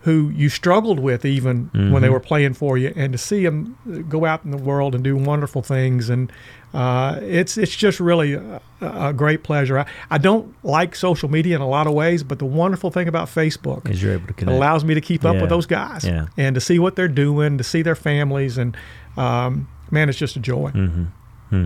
who 0.00 0.30
you 0.30 0.48
struggled 0.48 1.00
with 1.00 1.24
even 1.24 1.68
when 1.72 1.82
Mm-hmm. 1.86 2.00
they 2.00 2.08
were 2.10 2.20
playing 2.20 2.54
for 2.54 2.78
you, 2.78 2.92
and 2.96 3.12
to 3.12 3.18
see 3.18 3.44
them 3.44 3.76
go 4.08 4.24
out 4.24 4.44
in 4.44 4.50
the 4.52 4.56
world 4.56 4.94
and 4.94 5.02
do 5.02 5.16
wonderful 5.16 5.62
things, 5.62 6.08
and 6.10 6.30
uh, 6.76 7.18
it's 7.22 7.56
it's 7.56 7.74
just 7.74 8.00
really 8.00 8.34
a, 8.34 8.60
a 8.80 9.12
great 9.12 9.42
pleasure. 9.42 9.78
I, 9.78 9.86
I 10.10 10.18
don't 10.18 10.54
like 10.64 10.94
social 10.94 11.30
media 11.30 11.56
in 11.56 11.62
a 11.62 11.68
lot 11.68 11.86
of 11.86 11.94
ways, 11.94 12.22
but 12.22 12.38
the 12.38 12.44
wonderful 12.44 12.90
thing 12.90 13.08
about 13.08 13.28
Facebook 13.28 13.88
Is 13.88 14.02
you're 14.02 14.12
able 14.14 14.26
to 14.26 14.30
it 14.32 14.36
connect. 14.36 14.56
allows 14.56 14.84
me 14.84 14.94
to 14.94 15.00
keep 15.00 15.24
up 15.24 15.34
Yeah. 15.36 15.40
with 15.42 15.50
those 15.50 15.66
guys 15.66 16.04
Yeah. 16.04 16.26
and 16.36 16.54
to 16.54 16.60
see 16.60 16.78
what 16.78 16.94
they're 16.96 17.08
doing, 17.08 17.56
to 17.58 17.64
see 17.64 17.82
their 17.82 17.94
families, 17.94 18.58
and 18.58 18.76
um, 19.16 19.68
man, 19.90 20.08
it's 20.08 20.18
just 20.18 20.36
a 20.36 20.40
joy. 20.40 20.70
Mm-hmm. 20.72 21.64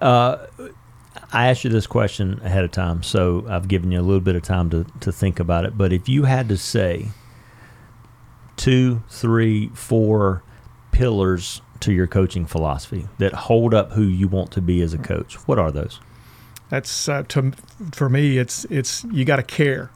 Uh, 0.00 0.36
I 1.32 1.48
asked 1.48 1.64
you 1.64 1.70
this 1.70 1.86
question 1.86 2.40
ahead 2.44 2.64
of 2.64 2.70
time, 2.70 3.02
so 3.02 3.44
I've 3.48 3.68
given 3.68 3.90
you 3.90 4.00
a 4.00 4.02
little 4.02 4.20
bit 4.20 4.36
of 4.36 4.42
time 4.42 4.70
to, 4.70 4.84
to 5.00 5.10
think 5.12 5.40
about 5.40 5.64
it. 5.64 5.76
But 5.76 5.92
if 5.92 6.08
you 6.08 6.24
had 6.24 6.48
to 6.50 6.56
say 6.56 7.08
two, 8.56 9.02
three, 9.08 9.68
four 9.74 10.42
pillars 10.92 11.60
to 11.80 11.92
your 11.92 12.06
coaching 12.06 12.46
philosophy 12.46 13.06
that 13.18 13.32
hold 13.32 13.74
up 13.74 13.92
who 13.92 14.02
you 14.02 14.28
want 14.28 14.50
to 14.52 14.60
be 14.60 14.80
as 14.82 14.92
a 14.94 14.98
coach, 14.98 15.34
what 15.46 15.58
are 15.58 15.70
those? 15.70 16.00
That's 16.68 17.08
uh, 17.08 17.22
to 17.28 17.52
for 17.92 18.08
me. 18.08 18.38
It's 18.38 18.64
it's 18.66 19.04
you 19.04 19.24
got 19.24 19.36
to 19.36 19.42
care. 19.42 19.90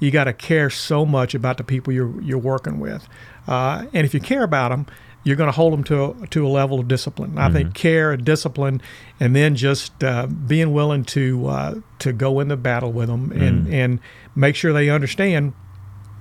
You 0.00 0.10
got 0.10 0.24
to 0.24 0.32
care 0.32 0.70
so 0.70 1.04
much 1.04 1.34
about 1.34 1.58
the 1.58 1.64
people 1.64 1.92
you're 1.92 2.20
you're 2.22 2.38
working 2.38 2.80
with, 2.80 3.06
uh, 3.46 3.84
and 3.92 4.06
if 4.06 4.14
you 4.14 4.20
care 4.20 4.42
about 4.42 4.70
them, 4.70 4.86
you're 5.24 5.36
going 5.36 5.48
to 5.48 5.52
hold 5.54 5.74
them 5.74 5.84
to 5.84 6.04
a, 6.04 6.26
to 6.28 6.46
a 6.46 6.48
level 6.48 6.80
of 6.80 6.88
discipline. 6.88 7.36
I 7.36 7.52
think 7.52 7.74
care 7.74 8.12
and 8.12 8.24
discipline, 8.24 8.80
and 9.20 9.36
then 9.36 9.56
just 9.56 10.02
uh, 10.02 10.26
being 10.26 10.72
willing 10.72 11.04
to 11.06 11.46
uh, 11.48 11.74
to 11.98 12.12
go 12.14 12.40
into 12.40 12.56
battle 12.56 12.92
with 12.92 13.08
them 13.08 13.30
and 13.32 13.68
and 13.72 14.00
make 14.34 14.56
sure 14.56 14.72
they 14.72 14.88
understand 14.88 15.52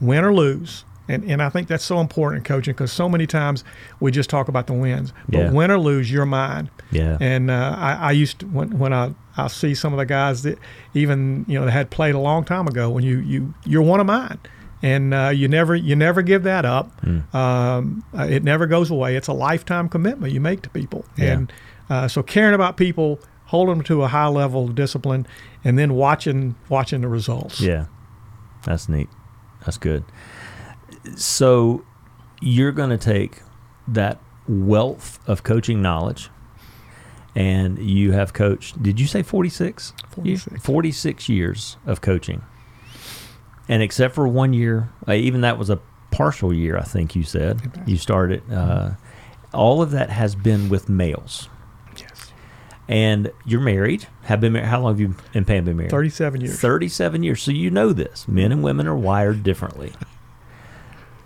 win 0.02 0.26
or 0.26 0.34
lose. 0.34 0.84
And, 1.10 1.24
and 1.24 1.42
I 1.42 1.50
think 1.50 1.68
that's 1.70 1.86
so 1.86 2.00
important 2.02 2.40
in 2.40 2.44
coaching 2.44 2.74
because 2.74 2.92
so 2.92 3.08
many 3.08 3.26
times 3.28 3.64
we 4.02 4.12
just 4.12 4.30
talk 4.30 4.48
about 4.50 4.68
the 4.68 4.74
wins, 4.74 5.14
but 5.30 5.38
Yeah. 5.40 5.52
win 5.52 5.72
or 5.72 5.80
lose, 5.80 6.12
you're 6.12 6.26
mine. 6.26 6.70
Yeah. 6.92 7.18
And 7.22 7.50
uh, 7.50 7.76
I, 7.78 7.94
I 7.94 8.12
used 8.12 8.40
to 8.40 8.46
when 8.48 8.78
when 8.78 8.92
I 8.94 9.14
I 9.38 9.48
see 9.48 9.74
some 9.76 9.94
of 9.94 9.98
the 10.00 10.06
guys 10.06 10.44
that 10.44 10.58
even 10.94 11.46
you 11.48 11.58
know 11.60 11.66
that 11.66 11.72
had 11.72 11.90
played 11.90 12.16
a 12.16 12.20
long 12.20 12.44
time 12.44 12.68
ago. 12.68 12.90
When 12.90 13.04
you 13.04 13.20
you 13.20 13.54
you're 13.66 13.82
one 13.84 14.00
of 14.00 14.06
mine, 14.08 14.40
and 14.82 15.14
uh, 15.14 15.30
you 15.34 15.48
never 15.48 15.76
you 15.76 15.96
never 15.96 16.22
give 16.22 16.44
that 16.44 16.66
up. 16.66 16.92
Um, 17.34 18.04
uh, 18.14 18.24
it 18.30 18.44
never 18.44 18.66
goes 18.68 18.90
away. 18.92 19.16
It's 19.16 19.28
a 19.28 19.34
lifetime 19.34 19.90
commitment 19.90 20.34
you 20.34 20.42
make 20.42 20.62
to 20.64 20.70
people, 20.70 21.06
Yeah. 21.18 21.34
and 21.34 21.54
uh, 21.90 22.08
so 22.08 22.22
caring 22.24 22.54
about 22.56 22.76
people, 22.78 23.20
holding 23.46 23.76
them 23.76 23.84
to 23.86 24.04
a 24.04 24.08
high 24.08 24.28
level 24.28 24.66
of 24.66 24.76
discipline, 24.76 25.26
and 25.64 25.78
then 25.80 25.94
watching 25.94 26.56
watching 26.70 27.02
the 27.02 27.08
results. 27.08 27.62
Yeah, 27.62 27.86
that's 28.66 28.90
neat. 28.90 29.08
That's 29.66 29.78
good. 29.78 30.04
So 31.16 31.84
you're 32.42 32.72
going 32.72 32.90
to 32.90 32.98
take 32.98 33.42
that 33.88 34.20
wealth 34.48 35.20
of 35.28 35.44
coaching 35.44 35.82
knowledge, 35.82 36.30
and 37.36 37.78
you 37.80 38.12
have 38.12 38.34
coached. 38.34 38.82
Did 38.82 39.00
you 39.00 39.08
say 39.08 39.24
46? 39.24 39.94
46. 40.12 40.62
46 40.64 41.30
years 41.30 41.78
of 41.86 42.02
coaching, 42.02 42.42
and 43.68 43.82
except 43.84 44.16
for 44.16 44.28
one 44.28 44.54
year, 44.54 44.90
uh, 45.08 45.14
even 45.14 45.42
that 45.42 45.58
was 45.58 45.70
a 45.70 45.80
partial 46.12 46.54
year. 46.54 46.78
I 46.78 46.84
think 46.84 47.16
you 47.16 47.24
said 47.24 47.84
you 47.86 47.98
started. 47.98 48.44
Uh, 48.52 48.92
all 49.54 49.82
of 49.82 49.92
that 49.92 50.10
has 50.10 50.36
been 50.36 50.68
with 50.70 50.90
males, 50.90 51.48
Yes. 51.98 52.32
and 52.88 53.32
you're 53.46 53.62
married. 53.62 54.08
Have 54.24 54.42
been 54.42 54.54
married? 54.54 54.68
How 54.68 54.82
long 54.82 54.92
have 54.94 55.00
you 55.00 55.16
and 55.34 55.46
Pam 55.48 55.66
been 55.66 55.78
married? 55.78 55.92
Thirty-seven 55.92 56.42
years. 56.42 56.60
37 56.60 57.24
years. 57.24 57.42
So 57.42 57.52
you 57.52 57.70
know 57.72 57.94
this. 57.94 58.28
Men 58.28 58.52
and 58.52 58.62
women 58.64 58.88
are 58.88 58.98
wired 58.98 59.44
differently. 59.44 59.94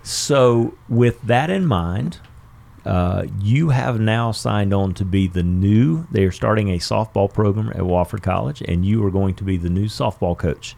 So, 0.03 0.75
with 0.89 1.21
that 1.23 1.49
in 1.49 1.65
mind, 1.65 2.19
uh, 2.85 3.25
you 3.39 3.69
have 3.69 3.99
now 3.99 4.31
signed 4.31 4.73
on 4.73 4.93
to 4.95 5.05
be 5.05 5.27
the 5.27 5.43
new, 5.43 6.07
they 6.11 6.23
are 6.23 6.31
starting 6.31 6.69
a 6.69 6.79
softball 6.79 7.31
program 7.31 7.69
at 7.69 7.81
Wofford 7.81 8.23
College, 8.23 8.61
and 8.63 8.83
you 8.83 9.05
are 9.05 9.11
going 9.11 9.35
to 9.35 9.43
be 9.43 9.57
the 9.57 9.69
new 9.69 9.85
softball 9.85 10.35
coach 10.35 10.75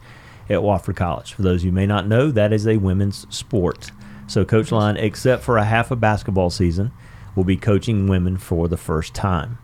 at 0.49 0.59
Wofford 0.59 0.97
College. 0.97 1.33
For 1.33 1.41
those 1.41 1.63
who 1.63 1.71
may 1.71 1.85
not 1.85 2.05
know, 2.05 2.31
that 2.31 2.51
is 2.51 2.67
a 2.67 2.77
women's 2.77 3.25
sport. 3.33 3.91
So, 4.27 4.43
Coach 4.43 4.71
Line, 4.71 4.97
except 4.97 5.43
for 5.43 5.57
a 5.57 5.63
half 5.63 5.89
a 5.91 5.95
basketball 5.95 6.49
season, 6.49 6.91
will 7.35 7.45
be 7.45 7.57
coaching 7.57 8.07
women 8.07 8.37
for 8.37 8.67
the 8.67 8.77
first 8.77 9.13
time. 9.13 9.57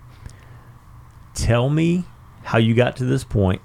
Tell 1.34 1.69
me 1.69 2.06
how 2.43 2.58
you 2.58 2.74
got 2.74 2.95
to 2.98 3.06
this 3.06 3.24
point 3.24 3.62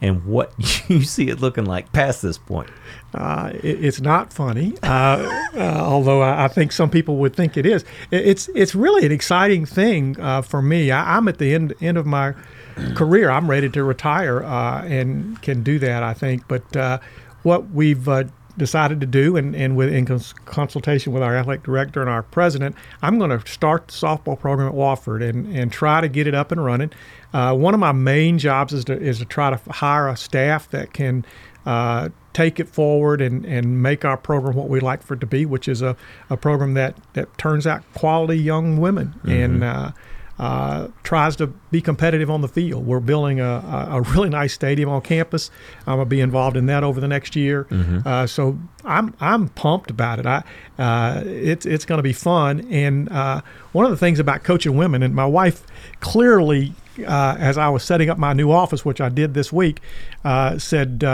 and 0.00 0.24
what 0.24 0.52
you 0.88 1.02
see 1.02 1.28
it 1.28 1.40
looking 1.40 1.64
like 1.64 1.92
past 1.92 2.22
this 2.22 2.38
point. 2.38 2.70
Uh, 3.14 3.52
it, 3.54 3.84
it's 3.84 4.00
not 4.00 4.32
funny, 4.32 4.74
uh, 4.82 5.46
uh, 5.54 5.80
although 5.80 6.20
I, 6.20 6.44
I 6.44 6.48
think 6.48 6.72
some 6.72 6.90
people 6.90 7.16
would 7.18 7.34
think 7.34 7.56
it 7.56 7.66
is. 7.66 7.84
It, 8.10 8.26
it's 8.26 8.48
it's 8.54 8.74
really 8.74 9.06
an 9.06 9.12
exciting 9.12 9.66
thing 9.66 10.18
uh, 10.20 10.42
for 10.42 10.60
me. 10.60 10.90
I, 10.90 11.16
I'm 11.16 11.28
at 11.28 11.38
the 11.38 11.54
end 11.54 11.74
end 11.80 11.96
of 11.96 12.06
my 12.06 12.34
career. 12.94 13.30
I'm 13.30 13.48
ready 13.48 13.68
to 13.70 13.84
retire 13.84 14.42
uh, 14.42 14.82
and 14.84 15.40
can 15.42 15.62
do 15.62 15.78
that. 15.78 16.02
I 16.02 16.14
think. 16.14 16.48
But 16.48 16.76
uh, 16.76 16.98
what 17.42 17.70
we've 17.70 18.08
decided 18.56 19.00
to 19.00 19.06
do, 19.06 19.36
and, 19.36 19.54
and 19.54 19.76
with 19.76 19.92
in 19.92 20.06
cons- 20.06 20.32
consultation 20.44 21.12
with 21.12 21.22
our 21.22 21.36
athletic 21.36 21.64
director 21.64 22.00
and 22.00 22.10
our 22.10 22.22
president, 22.22 22.76
I'm 23.02 23.18
going 23.18 23.30
to 23.30 23.46
start 23.50 23.88
the 23.88 23.92
softball 23.92 24.38
program 24.38 24.68
at 24.68 24.74
Wofford 24.74 25.28
and, 25.28 25.46
and 25.54 25.72
try 25.72 26.00
to 26.00 26.08
get 26.08 26.26
it 26.26 26.34
up 26.34 26.52
and 26.52 26.64
running. 26.64 26.92
Uh, 27.34 27.54
one 27.54 27.74
of 27.74 27.80
my 27.80 27.92
main 27.92 28.38
jobs 28.38 28.72
is 28.72 28.84
to 28.84 28.98
is 28.98 29.18
to 29.18 29.24
try 29.26 29.50
to 29.50 29.72
hire 29.72 30.08
a 30.08 30.16
staff 30.16 30.70
that 30.70 30.94
can 30.94 31.26
uh, 31.66 32.08
take 32.32 32.60
it 32.60 32.68
forward 32.68 33.20
and, 33.20 33.44
and 33.44 33.82
make 33.82 34.04
our 34.04 34.16
program 34.16 34.54
what 34.54 34.68
we 34.68 34.80
like 34.80 35.02
for 35.02 35.14
it 35.14 35.20
to 35.20 35.26
be, 35.26 35.44
which 35.46 35.68
is 35.68 35.82
a, 35.82 35.96
a 36.28 36.36
program 36.36 36.74
that, 36.74 36.96
that 37.14 37.36
turns 37.38 37.66
out 37.66 37.82
quality 37.94 38.36
young 38.36 38.76
women. 38.78 39.14
And 39.24 39.64
uh, 39.64 39.92
uh, 40.36 40.88
tries 41.04 41.36
to 41.36 41.46
be 41.46 41.80
competitive 41.80 42.28
on 42.28 42.40
the 42.40 42.48
field. 42.48 42.84
We're 42.84 42.98
building 42.98 43.38
a, 43.38 43.88
a, 43.90 44.00
really 44.00 44.28
nice 44.28 44.52
stadium 44.52 44.88
on 44.88 45.00
campus. 45.00 45.48
I'm 45.86 45.98
gonna 45.98 46.06
be 46.06 46.20
involved 46.20 46.56
in 46.56 46.66
that 46.66 46.82
over 46.82 47.00
the 47.00 47.06
next 47.06 47.36
year. 47.36 47.68
Uh, 48.04 48.26
so 48.26 48.58
I'm 48.84 49.14
I'm 49.20 49.48
pumped 49.50 49.92
about 49.92 50.18
it. 50.18 50.26
I 50.26 50.42
uh, 50.76 51.22
it's 51.24 51.66
it's 51.66 51.84
going 51.84 51.98
to 51.98 52.02
be 52.02 52.12
fun. 52.12 52.66
And 52.68 53.08
uh, 53.10 53.42
one 53.70 53.84
of 53.84 53.92
the 53.92 53.96
things 53.96 54.18
about 54.18 54.42
coaching 54.42 54.76
women, 54.76 55.04
and 55.04 55.14
my 55.14 55.24
wife 55.24 55.64
clearly, 56.00 56.74
uh, 57.00 57.36
as 57.38 57.58
I 57.58 57.68
was 57.68 57.82
setting 57.82 58.10
up 58.10 58.18
my 58.18 58.32
new 58.32 58.50
office, 58.50 58.84
which 58.84 59.00
I 59.00 59.08
did 59.08 59.34
this 59.34 59.52
week, 59.52 59.80
uh, 60.24 60.58
said. 60.58 61.04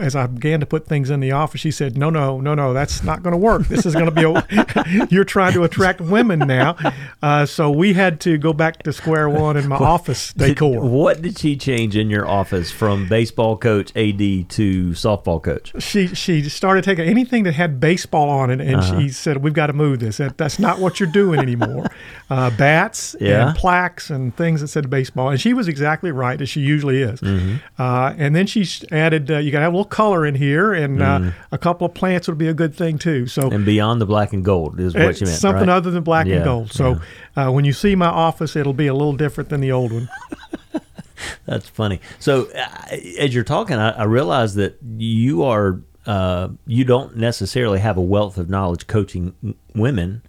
As 0.00 0.14
I 0.16 0.26
began 0.26 0.60
to 0.60 0.66
put 0.66 0.86
things 0.86 1.10
in 1.10 1.20
the 1.20 1.32
office, 1.32 1.60
she 1.60 1.70
said, 1.70 1.96
"No, 1.96 2.10
no, 2.10 2.40
no, 2.40 2.54
no, 2.54 2.72
that's 2.72 3.02
not 3.02 3.22
going 3.22 3.32
to 3.32 3.38
work. 3.38 3.66
This 3.68 3.86
is 3.86 3.94
going 3.94 4.06
to 4.06 4.10
be 4.10 4.22
a. 4.24 5.06
you're 5.10 5.24
trying 5.24 5.52
to 5.54 5.64
attract 5.64 6.00
women 6.00 6.40
now." 6.40 6.76
Uh, 7.22 7.46
so 7.46 7.70
we 7.70 7.92
had 7.94 8.20
to 8.20 8.38
go 8.38 8.52
back 8.52 8.82
to 8.84 8.92
square 8.92 9.28
one 9.28 9.56
in 9.56 9.68
my 9.68 9.76
office 9.96 10.32
decor. 10.32 10.80
What 10.88 11.22
did 11.22 11.38
she 11.38 11.56
change 11.56 11.96
in 11.96 12.10
your 12.10 12.26
office 12.26 12.70
from 12.70 13.08
baseball 13.08 13.56
coach 13.56 13.90
AD 13.96 14.18
to 14.50 14.90
softball 14.90 15.42
coach? 15.42 15.72
she 15.82 16.08
she 16.08 16.48
started 16.48 16.84
taking 16.84 17.06
anything 17.06 17.42
that 17.44 17.54
had 17.54 17.80
baseball 17.80 18.28
on 18.28 18.50
it, 18.50 18.60
and 18.60 18.76
Uh-huh. 18.76 19.00
she 19.00 19.08
said, 19.08 19.38
"We've 19.38 19.54
got 19.54 19.68
to 19.68 19.72
move 19.72 20.00
this. 20.00 20.18
That, 20.18 20.36
that's 20.38 20.58
not 20.58 20.78
what 20.78 21.00
you're 21.00 21.08
doing 21.10 21.40
anymore. 21.40 21.86
uh, 22.30 22.50
bats 22.50 23.16
Yeah. 23.20 23.48
and 23.48 23.56
plaques 23.56 24.10
and 24.10 24.36
things 24.36 24.60
that 24.60 24.68
said 24.68 24.90
baseball." 24.90 25.30
And 25.30 25.40
she 25.40 25.52
was 25.54 25.68
exactly 25.68 26.10
right, 26.12 26.40
as 26.40 26.48
she 26.48 26.60
usually 26.60 27.02
is. 27.02 27.20
Mm-hmm. 27.20 27.56
Uh, 27.78 28.14
and 28.18 28.34
then 28.36 28.46
she 28.46 28.66
added, 28.90 29.30
uh, 29.30 29.38
"You 29.38 29.50
got 29.50 29.58
to 29.58 29.64
have 29.64 29.72
a 29.72 29.76
little 29.76 29.85
color 29.90 30.24
in 30.26 30.34
here, 30.34 30.72
and 30.72 31.02
uh, 31.02 31.18
Mm. 31.18 31.32
a 31.52 31.58
couple 31.58 31.86
of 31.86 31.94
plants 31.94 32.28
would 32.28 32.38
be 32.38 32.48
a 32.48 32.54
good 32.54 32.74
thing 32.74 32.98
too." 32.98 33.26
So. 33.26 33.50
And 33.50 33.64
beyond 33.64 34.00
the 34.00 34.06
black 34.06 34.32
and 34.32 34.44
gold 34.44 34.78
is 34.80 34.94
what 34.94 35.20
you 35.20 35.26
meant. 35.26 35.38
something 35.38 35.68
right? 35.68 35.76
other 35.76 35.90
than 35.90 36.02
black 36.02 36.26
Yeah, 36.26 36.36
and 36.36 36.44
gold. 36.44 36.72
So 36.72 37.00
uh, 37.36 37.50
when 37.50 37.64
you 37.64 37.72
see 37.72 37.94
my 37.94 38.06
office, 38.06 38.56
it'll 38.56 38.72
be 38.74 38.86
a 38.86 38.94
little 38.94 39.16
different 39.16 39.50
than 39.50 39.60
the 39.60 39.72
old 39.72 39.92
one. 39.92 40.08
That's 41.46 41.68
funny. 41.68 42.00
So 42.18 42.48
uh, 42.54 42.96
as 43.18 43.34
you're 43.34 43.44
talking, 43.44 43.76
I, 43.76 43.90
I 43.90 44.04
realize 44.04 44.54
that 44.56 44.76
you 44.98 45.42
are 45.44 45.80
uh, 46.06 46.48
you 46.66 46.84
don't 46.84 47.16
necessarily 47.16 47.80
have 47.80 47.96
a 47.96 48.00
wealth 48.02 48.38
of 48.38 48.48
knowledge 48.50 48.86
coaching 48.86 49.34
women, 49.74 50.22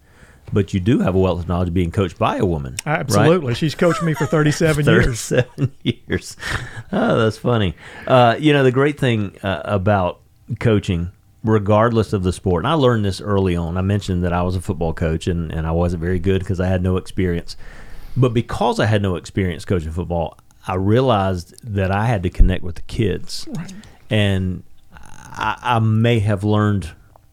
but 0.54 0.74
you 0.74 0.80
do 0.80 1.00
have 1.00 1.16
a 1.16 1.20
wealth 1.20 1.40
of 1.42 1.48
knowledge 1.48 1.74
being 1.74 1.92
coached 1.92 2.18
by 2.18 2.38
a 2.38 2.46
woman. 2.46 2.76
right? 2.86 3.00
Absolutely, 3.00 3.54
she's 3.56 3.76
coached 3.76 4.02
me 4.04 4.14
for 4.14 4.26
37 4.28 4.86
years. 4.86 5.30
37 5.30 5.72
years. 5.84 6.38
Oh, 6.92 7.18
that's 7.20 7.38
funny. 7.38 7.76
Uh, 8.06 8.36
you 8.40 8.54
know, 8.54 8.64
the 8.64 8.72
great 8.72 9.00
thing 9.00 9.36
uh, 9.44 9.62
about 9.66 10.22
coaching, 10.60 11.12
regardless 11.44 12.14
of 12.14 12.24
the 12.24 12.32
sport, 12.34 12.64
and 12.64 12.68
I 12.72 12.74
learned 12.76 13.04
this 13.06 13.20
early 13.22 13.56
on. 13.56 13.78
I 13.78 13.82
mentioned 13.82 14.24
that 14.24 14.34
I 14.34 14.42
was 14.42 14.56
a 14.56 14.62
football 14.62 14.94
coach 14.94 15.28
and, 15.28 15.52
and 15.52 15.68
I 15.68 15.72
wasn't 15.72 16.02
very 16.02 16.20
good 16.20 16.40
because 16.40 16.60
I 16.60 16.68
had 16.68 16.82
no 16.82 16.98
experience. 16.98 17.56
But 18.16 18.34
because 18.34 18.80
I 18.80 18.86
had 18.86 19.02
no 19.02 19.16
experience 19.16 19.64
coaching 19.66 19.92
football, 19.92 20.38
I 20.68 20.76
realized 20.76 21.56
that 21.76 21.92
I 21.92 22.06
had 22.08 22.24
to 22.24 22.30
connect 22.30 22.64
with 22.64 22.76
the 22.76 22.82
kids. 22.84 23.48
And 24.10 24.64
I, 24.94 25.58
I 25.62 25.80
may 25.80 26.20
have 26.20 26.44
learned 26.44 26.92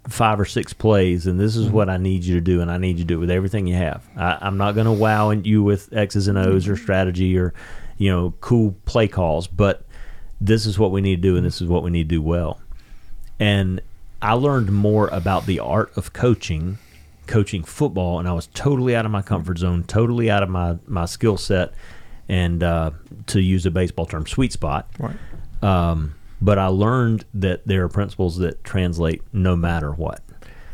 five 0.09 0.39
or 0.39 0.45
six 0.45 0.73
plays, 0.73 1.27
and 1.27 1.41
this 1.41 1.57
is 1.57 1.71
what 1.71 1.89
I 1.89 1.97
need 1.97 2.25
you 2.25 2.35
to 2.35 2.41
do, 2.41 2.61
and 2.61 2.71
I 2.71 2.77
need 2.77 2.99
you 2.99 3.05
to 3.05 3.09
do 3.09 3.15
it 3.17 3.21
with 3.21 3.31
everything 3.31 3.67
you 3.67 3.77
have. 3.77 4.07
I, 4.17 4.39
I'm 4.41 4.59
not 4.59 4.75
going 4.75 4.87
to 4.87 4.93
wow 4.93 5.31
you 5.31 5.63
with 5.63 5.93
X's 5.93 6.29
and 6.29 6.37
O's 6.37 6.69
or 6.69 6.77
strategy 6.77 7.39
or, 7.39 7.55
you 7.97 8.11
know, 8.11 8.35
cool 8.41 8.75
play 8.85 9.09
calls, 9.09 9.47
but 9.47 9.85
this 10.41 10.67
is 10.67 10.79
what 10.79 10.91
we 10.91 11.01
need 11.01 11.17
to 11.17 11.23
do, 11.23 11.37
and 11.37 11.47
this 11.47 11.63
is 11.63 11.69
what 11.69 11.83
we 11.83 11.91
need 11.91 12.09
to 12.09 12.17
do 12.17 12.23
well. 12.23 12.61
And 13.41 13.81
I 14.21 14.35
learned 14.35 14.71
more 14.73 15.09
about 15.09 15.47
the 15.47 15.61
art 15.61 15.97
of 15.97 16.13
coaching, 16.13 16.79
coaching 17.27 17.65
football, 17.65 18.19
and 18.19 18.29
I 18.29 18.33
was 18.33 18.49
totally 18.49 18.95
out 18.95 19.07
of 19.07 19.11
my 19.11 19.23
comfort 19.23 19.59
zone, 19.59 19.85
totally 19.85 20.31
out 20.31 20.43
of 20.43 20.51
my, 20.51 20.77
my 20.87 21.07
skill 21.07 21.39
set, 21.39 21.73
and 22.29 22.63
uh, 22.63 22.91
to 23.29 23.41
use 23.41 23.65
a 23.65 23.71
baseball 23.71 24.07
term, 24.07 24.27
sweet 24.27 24.53
spot. 24.53 24.89
Right. 24.99 25.17
Um, 25.63 26.15
but 26.45 26.59
I 26.59 26.67
learned 26.67 27.25
that 27.33 27.67
there 27.67 27.85
are 27.85 27.89
principles 27.89 28.37
that 28.37 28.63
translate 28.63 29.23
no 29.33 29.57
matter 29.57 29.93
what. 29.93 30.21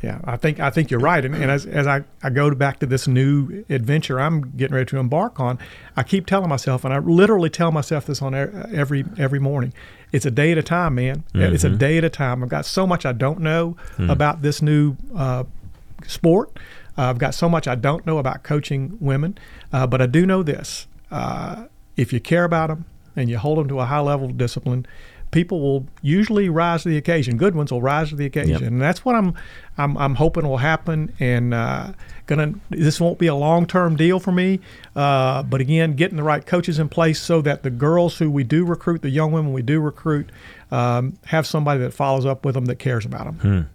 Yeah, 0.03 0.19
I 0.25 0.37
think 0.37 0.59
I 0.59 0.71
think 0.71 0.91
you're 0.91 0.99
right. 0.99 1.23
And, 1.25 1.35
and 1.35 1.51
as, 1.51 1.67
as 1.67 1.87
I, 1.87 2.05
I 2.23 2.31
go 2.31 2.53
back 2.55 2.81
to 2.81 2.87
this 2.87 3.07
new 3.07 3.65
adventure 3.69 4.19
I'm 4.19 4.51
getting 4.57 4.75
ready 4.75 4.87
to 4.87 4.99
embark 4.99 5.39
on, 5.39 5.59
I 5.95 6.03
keep 6.03 6.27
telling 6.27 6.49
myself, 6.49 6.85
and 6.85 6.93
I 6.93 6.99
literally 6.99 7.51
tell 7.51 7.71
myself 7.71 8.07
this 8.07 8.21
on 8.23 8.35
every 8.35 9.05
every 9.19 9.39
morning. 9.39 9.73
It's 10.11 10.27
a 10.27 10.31
day 10.31 10.51
at 10.53 10.59
a 10.59 10.63
time, 10.63 10.97
man. 10.97 11.23
It's 11.53 11.65
a 11.65 11.69
day 11.79 11.99
at 11.99 12.05
a 12.05 12.11
time. 12.11 12.43
I've 12.43 12.49
got 12.49 12.67
so 12.67 12.87
much 12.87 13.07
I 13.07 13.13
don't 13.13 13.41
know 13.41 13.77
about 14.11 14.43
this 14.43 14.61
new 14.63 14.97
uh, 15.15 15.45
sport. 16.07 16.59
Uh, 16.99 17.03
I've 17.11 17.19
got 17.19 17.35
so 17.35 17.49
much 17.49 17.69
I 17.69 17.75
don't 17.77 18.05
know 18.07 18.19
about 18.19 18.43
coaching 18.43 18.97
women, 19.01 19.39
uh, 19.73 19.87
but 19.87 20.01
I 20.03 20.07
do 20.07 20.25
know 20.27 20.43
this: 20.43 20.87
uh, 21.11 21.67
if 21.97 22.13
you 22.13 22.21
care 22.21 22.45
about 22.45 22.69
them 22.69 22.87
and 23.15 23.29
you 23.29 23.37
hold 23.37 23.59
them 23.59 23.69
to 23.69 23.81
a 23.81 23.85
high 23.85 24.01
level 24.01 24.31
of 24.31 24.39
discipline, 24.39 24.87
people 25.31 25.61
will 25.61 25.87
usually 26.03 26.49
rise 26.49 26.83
to 26.83 26.89
the 26.89 26.97
occasion. 26.97 27.37
Good 27.37 27.55
ones 27.55 27.71
will 27.73 27.83
rise 27.83 28.09
to 28.11 28.17
the 28.17 28.27
occasion, 28.27 28.65
and 28.65 28.81
that's 28.83 29.05
what 29.05 29.15
I'm 29.15 29.35
I'm, 29.79 29.97
I'm 29.97 30.15
hoping 30.17 30.47
will 30.47 30.59
happen. 30.59 31.13
And 31.21 31.55
uh, 31.55 31.93
gonna 32.27 32.55
this 32.71 33.01
won't 33.01 33.19
be 33.19 33.27
a 33.27 33.35
long 33.35 33.67
term 33.67 33.97
deal 33.97 34.19
for 34.21 34.33
me, 34.33 34.61
uh, 34.97 35.43
but 35.45 35.61
again, 35.61 35.95
getting 35.95 36.17
the 36.17 36.23
right 36.23 36.45
coaches 36.45 36.79
in 36.79 36.89
place 36.89 37.21
so 37.21 37.41
that 37.43 37.63
the 37.63 37.71
girls 37.71 38.19
who 38.19 38.31
we 38.31 38.45
do 38.45 38.65
recruit, 38.65 39.03
the 39.03 39.11
young 39.11 39.33
women 39.33 39.53
we 39.53 39.63
do 39.63 39.81
recruit, 39.81 40.31
um, 40.71 41.17
have 41.27 41.47
somebody 41.47 41.81
that 41.81 41.93
follows 41.93 42.27
up 42.27 42.45
with 42.45 42.55
them 42.55 42.67
that 42.67 42.77
cares 42.77 43.05
about 43.05 43.25
them. 43.27 43.69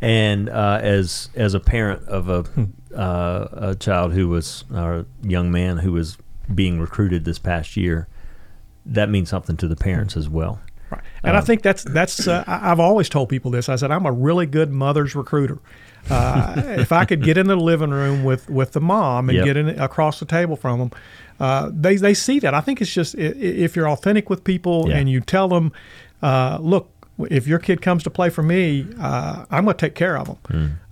And 0.00 0.48
uh, 0.50 0.78
as 0.82 1.30
as 1.34 1.54
a 1.54 1.60
parent 1.60 2.06
of 2.06 2.28
a 2.28 2.42
Hmm. 2.42 2.64
uh, 2.94 3.46
a 3.52 3.74
child 3.74 4.12
who 4.12 4.28
was 4.28 4.64
or 4.72 4.94
a 5.00 5.06
young 5.22 5.50
man 5.50 5.78
who 5.78 5.92
was 5.92 6.18
being 6.54 6.78
recruited 6.78 7.24
this 7.24 7.38
past 7.38 7.76
year, 7.76 8.06
that 8.86 9.08
means 9.10 9.28
something 9.28 9.56
to 9.58 9.68
the 9.68 9.76
parents 9.76 10.16
as 10.16 10.28
well. 10.28 10.60
Right. 10.90 11.00
And 11.24 11.36
I 11.36 11.40
think 11.40 11.62
that's 11.62 11.82
that's 11.84 12.28
uh, 12.28 12.44
I've 12.46 12.78
always 12.80 13.08
told 13.08 13.28
people 13.28 13.50
this. 13.50 13.68
I 13.68 13.76
said 13.76 13.90
I'm 13.90 14.06
a 14.06 14.12
really 14.12 14.46
good 14.46 14.70
mother's 14.70 15.14
recruiter. 15.16 15.58
Uh, 16.08 16.54
if 16.78 16.92
I 16.92 17.04
could 17.04 17.22
get 17.24 17.36
in 17.36 17.48
the 17.48 17.56
living 17.56 17.90
room 17.90 18.22
with, 18.22 18.48
with 18.48 18.70
the 18.70 18.80
mom 18.80 19.28
and 19.28 19.36
Yep. 19.38 19.44
get 19.44 19.56
in 19.56 19.68
across 19.80 20.20
the 20.20 20.24
table 20.24 20.54
from 20.54 20.78
them, 20.78 20.90
uh, 21.40 21.70
they 21.74 21.96
they 21.96 22.14
see 22.14 22.38
that. 22.38 22.54
I 22.54 22.60
think 22.60 22.80
it's 22.80 22.92
just 22.92 23.16
if 23.16 23.74
you're 23.74 23.88
authentic 23.88 24.30
with 24.30 24.44
people 24.44 24.86
Yeah. 24.88 24.98
and 24.98 25.10
you 25.10 25.20
tell 25.20 25.48
them, 25.48 25.72
uh, 26.22 26.58
look, 26.60 26.88
if 27.28 27.48
your 27.48 27.58
kid 27.58 27.82
comes 27.82 28.04
to 28.04 28.10
play 28.10 28.30
for 28.30 28.44
me, 28.44 28.86
uh, 29.00 29.46
I'm 29.50 29.64
going 29.64 29.76
to 29.76 29.80
take 29.86 29.96
care 29.96 30.16
of 30.16 30.26
them. 30.28 30.36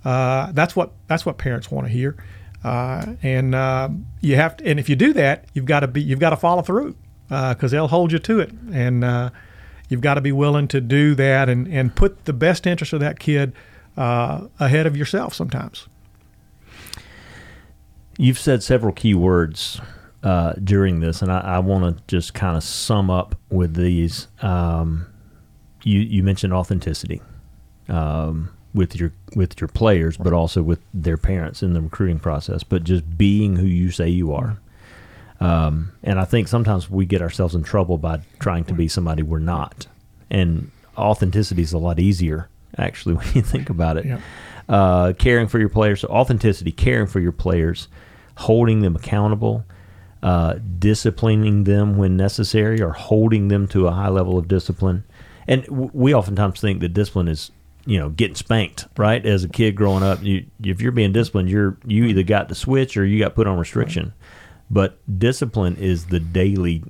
Hmm. 0.03 0.07
Uh, 0.07 0.51
that's 0.51 0.75
what 0.75 0.91
that's 1.07 1.25
what 1.25 1.37
parents 1.37 1.71
want 1.71 1.87
to 1.87 1.93
hear. 1.93 2.17
Uh, 2.65 3.13
and 3.23 3.55
uh, 3.55 3.87
you 4.19 4.35
have 4.35 4.57
to, 4.57 4.65
and 4.67 4.79
if 4.79 4.89
you 4.89 4.97
do 4.97 5.13
that, 5.13 5.45
you've 5.53 5.65
got 5.65 5.79
to 5.81 5.87
be 5.87 6.01
you've 6.01 6.19
got 6.19 6.31
to 6.31 6.37
follow 6.37 6.61
through 6.61 6.95
because 7.29 7.71
they'll 7.71 7.87
hold 7.87 8.11
you 8.11 8.19
to 8.19 8.39
it. 8.39 8.51
And 8.71 9.03
uh, 9.03 9.29
you've 9.89 10.01
got 10.01 10.15
to 10.15 10.21
be 10.21 10.31
willing 10.31 10.67
to 10.69 10.81
do 10.81 11.15
that 11.15 11.49
and, 11.49 11.67
and 11.67 11.95
put 11.95 12.25
the 12.25 12.33
best 12.33 12.67
interest 12.67 12.93
of 12.93 12.99
that 12.99 13.19
kid 13.19 13.53
uh, 13.97 14.47
ahead 14.59 14.85
of 14.85 14.97
yourself 14.97 15.33
sometimes. 15.33 15.87
You've 18.17 18.39
said 18.39 18.63
several 18.63 18.93
key 18.93 19.13
words 19.13 19.81
uh, 20.23 20.53
during 20.63 21.01
this, 21.01 21.21
and 21.21 21.31
I, 21.31 21.39
I 21.39 21.59
want 21.59 21.97
to 21.97 22.03
just 22.07 22.33
kind 22.33 22.55
of 22.57 22.63
sum 22.63 23.09
up 23.09 23.35
with 23.49 23.75
these. 23.75 24.27
Um, 24.41 25.05
you 25.83 25.99
you 25.99 26.23
mentioned 26.23 26.53
authenticity 26.53 27.21
um, 27.89 28.51
with 28.73 28.95
your 28.95 29.13
with 29.35 29.59
your 29.59 29.67
players, 29.67 30.17
but 30.17 30.33
also 30.33 30.63
with 30.63 30.79
their 30.93 31.17
parents 31.17 31.61
in 31.61 31.73
the 31.73 31.81
recruiting 31.81 32.19
process. 32.19 32.63
But 32.63 32.83
just 32.85 33.17
being 33.17 33.57
who 33.57 33.67
you 33.67 33.91
say 33.91 34.09
you 34.09 34.33
are. 34.33 34.57
Um, 35.39 35.91
and 36.03 36.19
I 36.19 36.25
think 36.25 36.47
sometimes 36.47 36.89
we 36.89 37.05
get 37.05 37.21
ourselves 37.21 37.55
in 37.55 37.63
trouble 37.63 37.97
by 37.97 38.21
trying 38.39 38.63
to 38.65 38.73
be 38.73 38.87
somebody 38.87 39.21
we're 39.23 39.39
not. 39.39 39.87
And 40.29 40.71
authenticity 40.97 41.61
is 41.61 41.73
a 41.73 41.77
lot 41.77 41.99
easier, 41.99 42.49
actually, 42.77 43.15
when 43.15 43.27
you 43.33 43.41
think 43.41 43.69
about 43.69 43.97
it. 43.97 44.05
Yeah. 44.05 44.19
Uh, 44.67 45.13
caring 45.13 45.47
for 45.47 45.59
your 45.59 45.69
players, 45.69 46.01
so 46.01 46.07
authenticity, 46.07 46.71
caring 46.71 47.05
for 47.05 47.19
your 47.19 47.31
players, 47.31 47.87
holding 48.37 48.81
them 48.81 48.95
accountable, 48.95 49.63
uh, 50.23 50.55
disciplining 50.79 51.65
them 51.65 51.97
when 51.97 52.17
necessary, 52.17 52.81
or 52.81 52.91
holding 52.91 53.49
them 53.49 53.67
to 53.67 53.87
a 53.87 53.91
high 53.91 54.09
level 54.09 54.39
of 54.39 54.47
discipline. 54.47 55.03
And 55.47 55.63
w- 55.65 55.91
we 55.93 56.15
oftentimes 56.15 56.59
think 56.59 56.79
that 56.79 56.89
discipline 56.89 57.27
is, 57.27 57.51
you 57.85 57.99
know, 57.99 58.09
getting 58.09 58.35
spanked, 58.35 58.87
right? 58.97 59.23
As 59.23 59.43
a 59.43 59.49
kid 59.49 59.75
growing 59.75 60.01
up, 60.01 60.23
you, 60.23 60.45
if 60.63 60.81
you're 60.81 60.91
being 60.91 61.13
disciplined, 61.13 61.49
you're 61.49 61.77
you 61.85 62.05
either 62.05 62.23
got 62.23 62.49
the 62.49 62.55
switch 62.55 62.97
or 62.97 63.05
you 63.05 63.19
got 63.19 63.35
put 63.35 63.45
on 63.45 63.59
restriction. 63.59 64.13
But 64.69 64.97
discipline 65.19 65.75
is 65.77 66.07
the 66.07 66.19
daily 66.19 66.83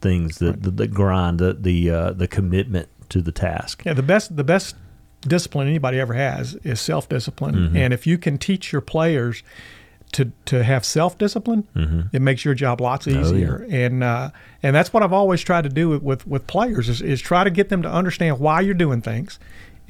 things, 0.00 0.38
the 0.38 0.52
the, 0.52 0.70
the 0.70 0.86
grind, 0.86 1.38
the 1.38 1.54
the 1.54 1.90
uh, 1.90 2.12
the 2.12 2.28
commitment 2.28 2.88
to 3.10 3.20
the 3.22 3.32
task. 3.32 3.82
Yeah, 3.84 3.94
the 3.94 4.02
best 4.02 4.36
the 4.36 4.44
best 4.44 4.76
discipline 5.22 5.66
anybody 5.68 5.98
ever 5.98 6.14
has 6.14 6.54
is 6.64 6.80
self 6.80 7.08
discipline, 7.08 7.76
and 7.76 7.92
if 7.92 8.06
you 8.06 8.18
can 8.18 8.38
teach 8.38 8.72
your 8.72 8.80
players 8.80 9.42
to 10.12 10.32
to 10.46 10.64
have 10.64 10.84
self 10.86 11.18
discipline, 11.18 11.68
it 12.12 12.22
makes 12.22 12.44
your 12.44 12.54
job 12.54 12.80
lots 12.80 13.06
easier. 13.06 13.66
And 13.70 14.02
uh, 14.02 14.30
and 14.62 14.74
that's 14.74 14.92
what 14.92 15.02
I've 15.02 15.12
always 15.12 15.42
tried 15.42 15.64
to 15.64 15.68
do 15.70 15.90
with 15.90 16.02
with, 16.02 16.26
with 16.26 16.46
players 16.46 16.88
is, 16.88 17.02
is 17.02 17.20
try 17.20 17.44
to 17.44 17.50
get 17.50 17.68
them 17.68 17.82
to 17.82 17.90
understand 17.90 18.38
why 18.38 18.62
you're 18.62 18.74
doing 18.74 19.02
things. 19.02 19.38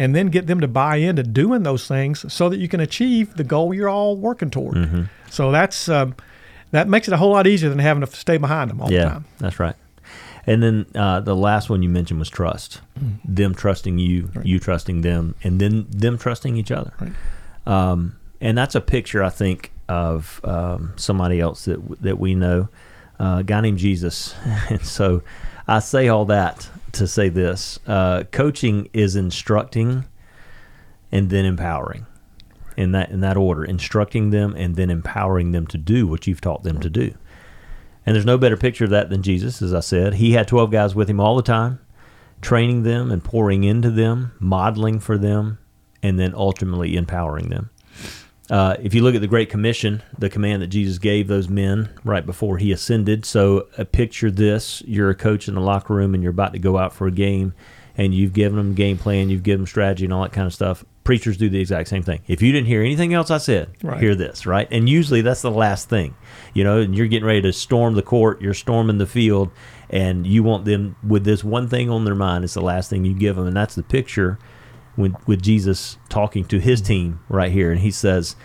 And 0.01 0.15
then 0.15 0.29
get 0.29 0.47
them 0.47 0.61
to 0.61 0.69
buy 0.69 0.97
into 0.99 1.25
doing 1.25 1.65
those 1.65 1.89
things 1.89 2.33
so 2.33 2.49
that 2.51 2.59
you 2.59 2.69
can 2.69 2.79
achieve 2.79 3.35
the 3.35 3.43
goal 3.43 3.75
you're 3.75 3.89
all 3.89 4.17
working 4.17 4.49
toward. 4.49 5.09
So 5.29 5.51
that's 5.51 5.89
um, 5.89 6.15
that 6.71 6.89
makes 6.89 7.09
it 7.09 7.15
a 7.15 7.17
whole 7.17 7.33
lot 7.33 7.47
easier 7.47 7.71
than 7.71 7.79
having 7.79 8.05
to 8.05 8.17
stay 8.17 8.37
behind 8.37 8.71
them 8.71 8.81
all 8.81 8.91
yeah, 8.91 9.05
the 9.05 9.11
time. 9.11 9.25
that's 9.39 9.61
right. 9.61 9.77
And 10.47 10.63
then 10.63 10.87
uh, 10.95 11.21
the 11.21 11.37
last 11.37 11.69
one 11.69 11.83
you 11.83 11.91
mentioned 11.91 12.19
was 12.19 12.31
trust. 12.31 12.81
Mm-hmm. 12.99 13.35
Them 13.35 13.55
trusting 13.55 13.99
you, 13.99 14.31
you 14.43 14.59
trusting 14.59 15.03
them, 15.03 15.35
and 15.45 15.61
then 15.61 15.87
them 15.91 16.17
trusting 16.17 16.57
each 16.57 16.71
other. 16.71 16.95
Right. 16.99 17.13
Um, 17.67 18.17
and 18.41 18.57
that's 18.57 18.75
a 18.75 18.81
picture, 18.81 19.23
I 19.23 19.29
think, 19.29 19.73
of 19.91 20.41
um, 20.45 20.95
somebody 20.97 21.41
else 21.41 21.67
that 21.67 22.03
that 22.03 22.19
we 22.19 22.35
know, 22.35 22.69
uh, 23.21 23.37
a 23.41 23.45
guy 23.45 23.61
named 23.61 23.79
Jesus. 23.79 24.35
and 24.71 24.83
so, 24.83 25.23
I 25.67 25.81
say 25.81 26.09
all 26.09 26.25
that 26.27 26.71
to 26.93 27.07
say 27.07 27.29
this: 27.29 27.79
uh, 27.87 28.25
coaching 28.33 28.89
is 28.95 29.17
instructing, 29.17 30.07
and 31.13 31.29
then 31.29 31.45
empowering. 31.45 32.07
In 32.79 32.93
that 32.93 33.11
in 33.11 33.21
that 33.21 33.37
order, 33.37 33.65
instructing 33.65 34.31
them 34.31 34.55
and 34.57 34.77
then 34.77 34.89
empowering 34.89 35.51
them 35.51 35.67
to 35.67 35.79
do 35.79 36.07
what 36.07 36.27
you've 36.27 36.41
taught 36.41 36.63
them 36.63 36.79
to 36.81 36.89
do. 36.89 37.13
And 38.07 38.15
there's 38.15 38.25
no 38.25 38.39
better 38.39 38.57
picture 38.57 38.85
of 38.85 38.91
that 38.91 39.11
than 39.11 39.23
Jesus, 39.23 39.61
as 39.61 39.75
I 39.75 39.81
said. 39.81 40.15
He 40.15 40.33
had 40.33 40.49
12 40.49 40.71
guys 40.71 40.95
with 40.95 41.11
him 41.11 41.21
all 41.21 41.37
the 41.37 41.43
time, 41.43 41.81
training 42.41 42.85
them 42.85 43.11
and 43.11 43.23
pouring 43.23 43.65
into 43.65 43.91
them, 43.91 44.33
modeling 44.39 45.01
for 45.01 45.19
them, 45.19 45.59
and 46.03 46.19
then 46.19 46.35
ultimately 46.35 46.97
empowering 46.97 47.49
them. 47.49 47.69
Uh, 48.51 48.77
if 48.81 48.95
you 48.95 49.03
look 49.03 49.15
at 49.15 49.21
the 49.21 49.27
Great 49.27 49.51
Commission, 49.51 50.03
the 50.17 50.31
command 50.31 50.63
that 50.63 50.69
Jesus 50.69 50.99
gave 50.99 51.29
those 51.29 51.49
men 51.49 51.91
right 52.03 52.25
before 52.25 52.57
he 52.57 52.73
ascended, 52.73 53.27
so 53.27 53.69
uh, 53.77 53.85
picture 53.85 54.31
this 54.31 54.83
you're 54.87 55.11
a 55.11 55.15
coach 55.15 55.49
in 55.49 55.55
the 55.55 55.61
locker 55.61 55.95
room 55.95 56.15
and 56.15 56.23
you're 56.23 56.31
about 56.31 56.55
to 56.55 56.59
go 56.59 56.79
out 56.79 56.95
for 56.95 57.07
a 57.07 57.13
game, 57.13 57.53
and 57.97 58.15
you've 58.15 58.33
given 58.33 58.57
them 58.57 58.75
game 58.75 58.97
plan, 58.97 59.29
you've 59.29 59.43
given 59.43 59.63
them 59.63 59.67
strategy, 59.67 60.05
and 60.05 60.15
all 60.15 60.23
that 60.23 60.33
kind 60.33 60.47
of 60.47 60.55
stuff. 60.55 60.85
Preachers 61.09 61.39
do 61.39 61.49
the 61.49 61.59
exact 61.59 61.89
same 61.89 62.03
thing. 62.03 62.21
If 62.29 62.43
you 62.43 62.53
didn't 62.53 62.67
hear 62.67 62.83
anything 62.83 63.15
else 63.15 63.31
I 63.31 63.39
said, 63.39 63.71
Right. 63.83 63.99
hear 63.99 64.15
this, 64.15 64.45
right? 64.45 64.69
And 64.71 64.87
usually 64.91 65.23
that's 65.23 65.41
the 65.41 65.51
last 65.51 65.89
thing. 65.89 66.15
You 66.53 66.65
know, 66.65 66.81
and 66.81 66.95
you're 66.95 67.07
getting 67.07 67.27
ready 67.27 67.41
to 67.41 67.53
storm 67.55 67.95
the 67.95 68.03
court, 68.03 68.43
you're 68.43 68.53
storming 68.53 68.99
the 68.99 69.07
field, 69.07 69.51
and 69.89 70.27
you 70.27 70.43
want 70.43 70.67
them 70.67 70.97
with 71.03 71.25
this 71.25 71.43
one 71.43 71.67
thing 71.67 71.89
on 71.89 72.05
their 72.05 72.15
mind. 72.15 72.45
It's 72.45 72.53
the 72.53 72.61
last 72.61 72.91
thing 72.91 73.07
you 73.07 73.15
give 73.15 73.37
them, 73.37 73.47
and 73.47 73.57
that's 73.57 73.75
the 73.75 73.83
picture 73.83 74.39
with 74.99 75.15
with 75.27 75.41
Jesus 75.41 75.97
talking 76.11 76.45
to 76.45 76.59
his 76.61 76.83
team 76.83 77.21
right 77.31 77.53
here, 77.53 77.71
and 77.73 77.81
he 77.81 77.91
says, 77.91 78.37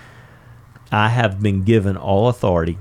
"I 0.89 1.09
have 1.09 1.41
been 1.41 1.64
given 1.64 1.97
all 1.97 2.30
authority 2.30 2.78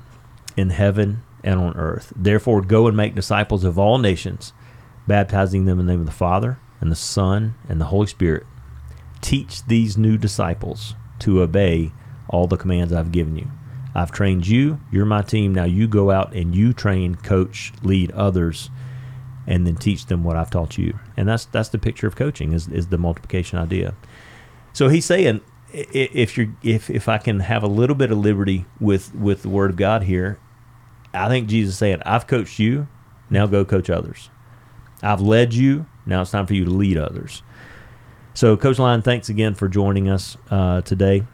in 0.57 0.71
heaven 0.71 1.23
and 1.43 1.59
on 1.59 1.75
earth. 1.77 2.13
Therefore, 2.15 2.63
go 2.63 2.87
and 2.87 2.97
make 2.97 3.17
disciples 3.17 3.65
of 3.65 3.81
all 3.81 3.99
nations, 3.99 4.53
baptizing 5.09 5.65
them 5.65 5.81
in 5.81 5.87
the 5.87 5.93
name 5.93 6.01
of 6.01 6.07
the 6.07 6.13
Father 6.13 6.59
and 6.81 6.89
the 6.89 6.95
Son 6.95 7.57
and 7.69 7.81
the 7.81 7.87
Holy 7.87 8.07
Spirit. 8.07 8.47
Teach 9.23 9.65
these 9.65 9.97
new 9.97 10.19
disciples 10.19 10.95
to 11.21 11.41
obey 11.41 11.93
all 12.29 12.47
the 12.47 12.59
commands 12.59 12.93
I've 12.93 13.13
given 13.13 13.37
you. 13.37 13.51
I've 13.95 14.13
trained 14.13 14.47
you. 14.47 14.81
You're 14.91 15.07
my 15.07 15.23
team. 15.23 15.55
Now 15.55 15.65
you 15.65 15.89
go 15.89 16.11
out 16.11 16.35
and 16.35 16.55
you 16.55 16.75
train, 16.75 17.15
coach, 17.15 17.73
lead 17.83 18.11
others." 18.13 18.69
and 19.47 19.67
then 19.67 19.77
teach 19.77 20.07
them 20.07 20.25
what 20.25 20.37
I've 20.37 20.51
taught 20.51 20.79
you. 20.79 20.99
And 21.17 21.29
that's 21.29 21.47
that's 21.47 21.69
the 21.69 21.79
picture 21.79 22.07
of 22.07 22.17
coaching 22.17 22.53
is, 22.53 22.69
is 22.69 22.89
the 22.89 22.99
multiplication 22.99 23.59
idea. 23.59 23.95
So 24.73 24.89
he's 24.89 25.05
saying 25.05 25.41
if 25.73 26.39
you 26.39 26.55
if 26.63 26.91
if 26.91 27.09
I 27.09 27.19
can 27.19 27.41
have 27.41 27.63
a 27.63 27.69
little 27.69 27.97
bit 27.97 28.11
of 28.11 28.19
liberty 28.19 28.67
with 28.81 29.15
with 29.15 29.43
the 29.43 29.49
word 29.49 29.71
of 29.71 29.77
God 29.77 30.05
here, 30.05 30.39
I 31.13 31.29
think 31.29 31.49
Jesus 31.49 31.77
saying 31.77 32.03
I've 32.05 32.27
coached 32.27 32.59
you, 32.59 32.89
now 33.31 33.47
go 33.47 33.65
coach 33.65 33.91
others. 33.91 34.31
I've 35.03 35.21
led 35.21 35.53
you, 35.53 35.87
now 36.07 36.23
it's 36.23 36.31
time 36.31 36.47
for 36.47 36.55
you 36.55 36.65
to 36.65 36.71
lead 36.71 36.97
others. 36.97 37.43
So 38.35 38.57
Coach 38.57 38.79
Line, 38.79 39.03
thanks 39.03 39.29
again 39.29 39.55
for 39.55 39.69
joining 39.69 40.09
us 40.09 40.37
uh, 40.51 40.81
today. 40.83 41.25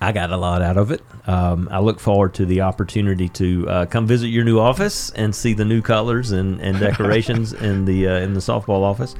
I 0.00 0.12
got 0.12 0.30
a 0.30 0.36
lot 0.36 0.62
out 0.62 0.76
of 0.76 0.90
it. 0.90 1.02
Um, 1.26 1.68
I 1.70 1.80
look 1.80 2.00
forward 2.00 2.34
to 2.34 2.46
the 2.46 2.62
opportunity 2.62 3.28
to 3.30 3.68
uh, 3.68 3.86
come 3.86 4.06
visit 4.06 4.28
your 4.28 4.44
new 4.44 4.58
office 4.58 5.10
and 5.10 5.34
see 5.34 5.52
the 5.54 5.64
new 5.64 5.82
colors 5.82 6.32
and, 6.32 6.60
and 6.60 6.78
decorations 6.78 7.52
in 7.62 7.84
the 7.84 8.08
uh, 8.08 8.20
in 8.20 8.34
the 8.34 8.40
softball 8.40 8.82
office. 8.82 9.14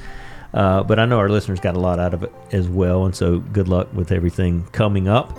Uh, 0.52 0.82
but 0.82 0.98
I 0.98 1.06
know 1.06 1.18
our 1.18 1.30
listeners 1.30 1.60
got 1.60 1.76
a 1.76 1.80
lot 1.80 1.98
out 1.98 2.12
of 2.12 2.22
it 2.22 2.32
as 2.52 2.68
well, 2.68 3.06
and 3.06 3.14
so 3.14 3.38
good 3.38 3.68
luck 3.68 3.92
with 3.94 4.12
everything 4.12 4.66
coming 4.72 5.08
up. 5.08 5.38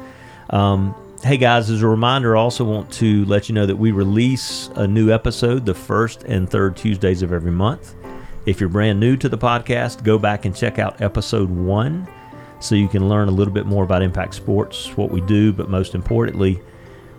Um, 0.50 0.96
hey 1.24 1.38
guys, 1.38 1.70
as 1.70 1.82
a 1.82 1.88
reminder, 1.88 2.36
I 2.36 2.40
also 2.40 2.64
want 2.64 2.92
to 2.94 3.24
let 3.26 3.48
you 3.48 3.56
know 3.56 3.66
that 3.66 3.76
we 3.76 3.92
release 3.92 4.70
a 4.76 4.88
new 4.88 5.12
episode 5.12 5.66
the 5.66 5.76
first 5.76 6.24
and 6.24 6.50
third 6.50 6.76
Tuesdays 6.76 7.22
of 7.22 7.32
every 7.32 7.52
month. 7.52 7.96
If 8.46 8.60
you're 8.60 8.70
brand 8.70 9.00
new 9.00 9.16
to 9.18 9.30
the 9.30 9.38
podcast, 9.38 10.04
go 10.04 10.20
back 10.20 10.44
and 10.44 10.54
check 10.54 10.78
out 10.78 11.02
episode 11.02 11.50
one 11.50 12.06
so 12.60 12.76
you 12.76 12.90
can 12.90 13.08
learn 13.08 13.30
a 13.30 13.32
little 13.32 13.54
bit 13.54 13.66
more 13.66 13.86
about 13.86 14.02
Impact 14.02 14.36
Sports, 14.36 14.98
what 14.98 15.12
we 15.12 15.22
do, 15.22 15.54
but 15.54 15.70
most 15.70 15.96
importantly, 15.96 16.62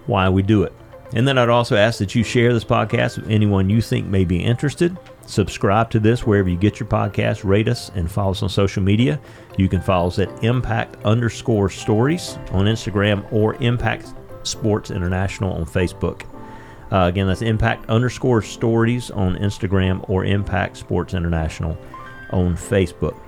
why 0.04 0.28
we 0.28 0.42
do 0.42 0.64
it. 0.64 0.72
And 1.14 1.26
then 1.26 1.38
I'd 1.38 1.48
also 1.48 1.76
ask 1.76 1.98
that 2.00 2.14
you 2.14 2.22
share 2.24 2.52
this 2.52 2.64
podcast 2.64 3.16
with 3.16 3.30
anyone 3.30 3.70
you 3.70 3.80
think 3.80 4.06
may 4.06 4.24
be 4.24 4.42
interested. 4.42 4.98
Subscribe 5.26 5.90
to 5.90 6.00
this 6.00 6.26
wherever 6.26 6.48
you 6.50 6.58
get 6.58 6.78
your 6.78 6.88
podcast, 6.88 7.42
rate 7.42 7.68
us, 7.68 7.90
and 7.94 8.10
follow 8.10 8.32
us 8.32 8.42
on 8.42 8.50
social 8.50 8.82
media. 8.82 9.18
You 9.56 9.68
can 9.68 9.80
follow 9.80 10.08
us 10.08 10.18
at 10.18 10.44
impact 10.44 11.02
underscore 11.06 11.70
stories 11.70 12.36
on 12.50 12.66
Instagram 12.66 13.30
or 13.32 13.54
Impact 13.62 14.12
Sports 14.42 14.90
International 14.90 15.52
on 15.52 15.64
Facebook. 15.64 16.24
Uh, 16.92 17.06
again, 17.06 17.26
that's 17.26 17.42
impact 17.42 17.88
underscore 17.88 18.42
stories 18.42 19.10
on 19.10 19.36
Instagram 19.36 20.08
or 20.08 20.24
Impact 20.24 20.76
Sports 20.76 21.14
International 21.14 21.76
on 22.30 22.56
Facebook. 22.56 23.18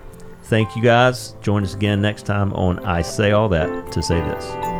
Thank 0.44 0.76
you 0.76 0.82
guys. 0.82 1.34
Join 1.42 1.64
us 1.64 1.74
again 1.74 2.00
next 2.00 2.24
time 2.24 2.52
on 2.52 2.78
I 2.80 3.02
Say 3.02 3.32
All 3.32 3.48
That 3.48 3.90
to 3.92 4.02
Say 4.02 4.20
This. 4.20 4.75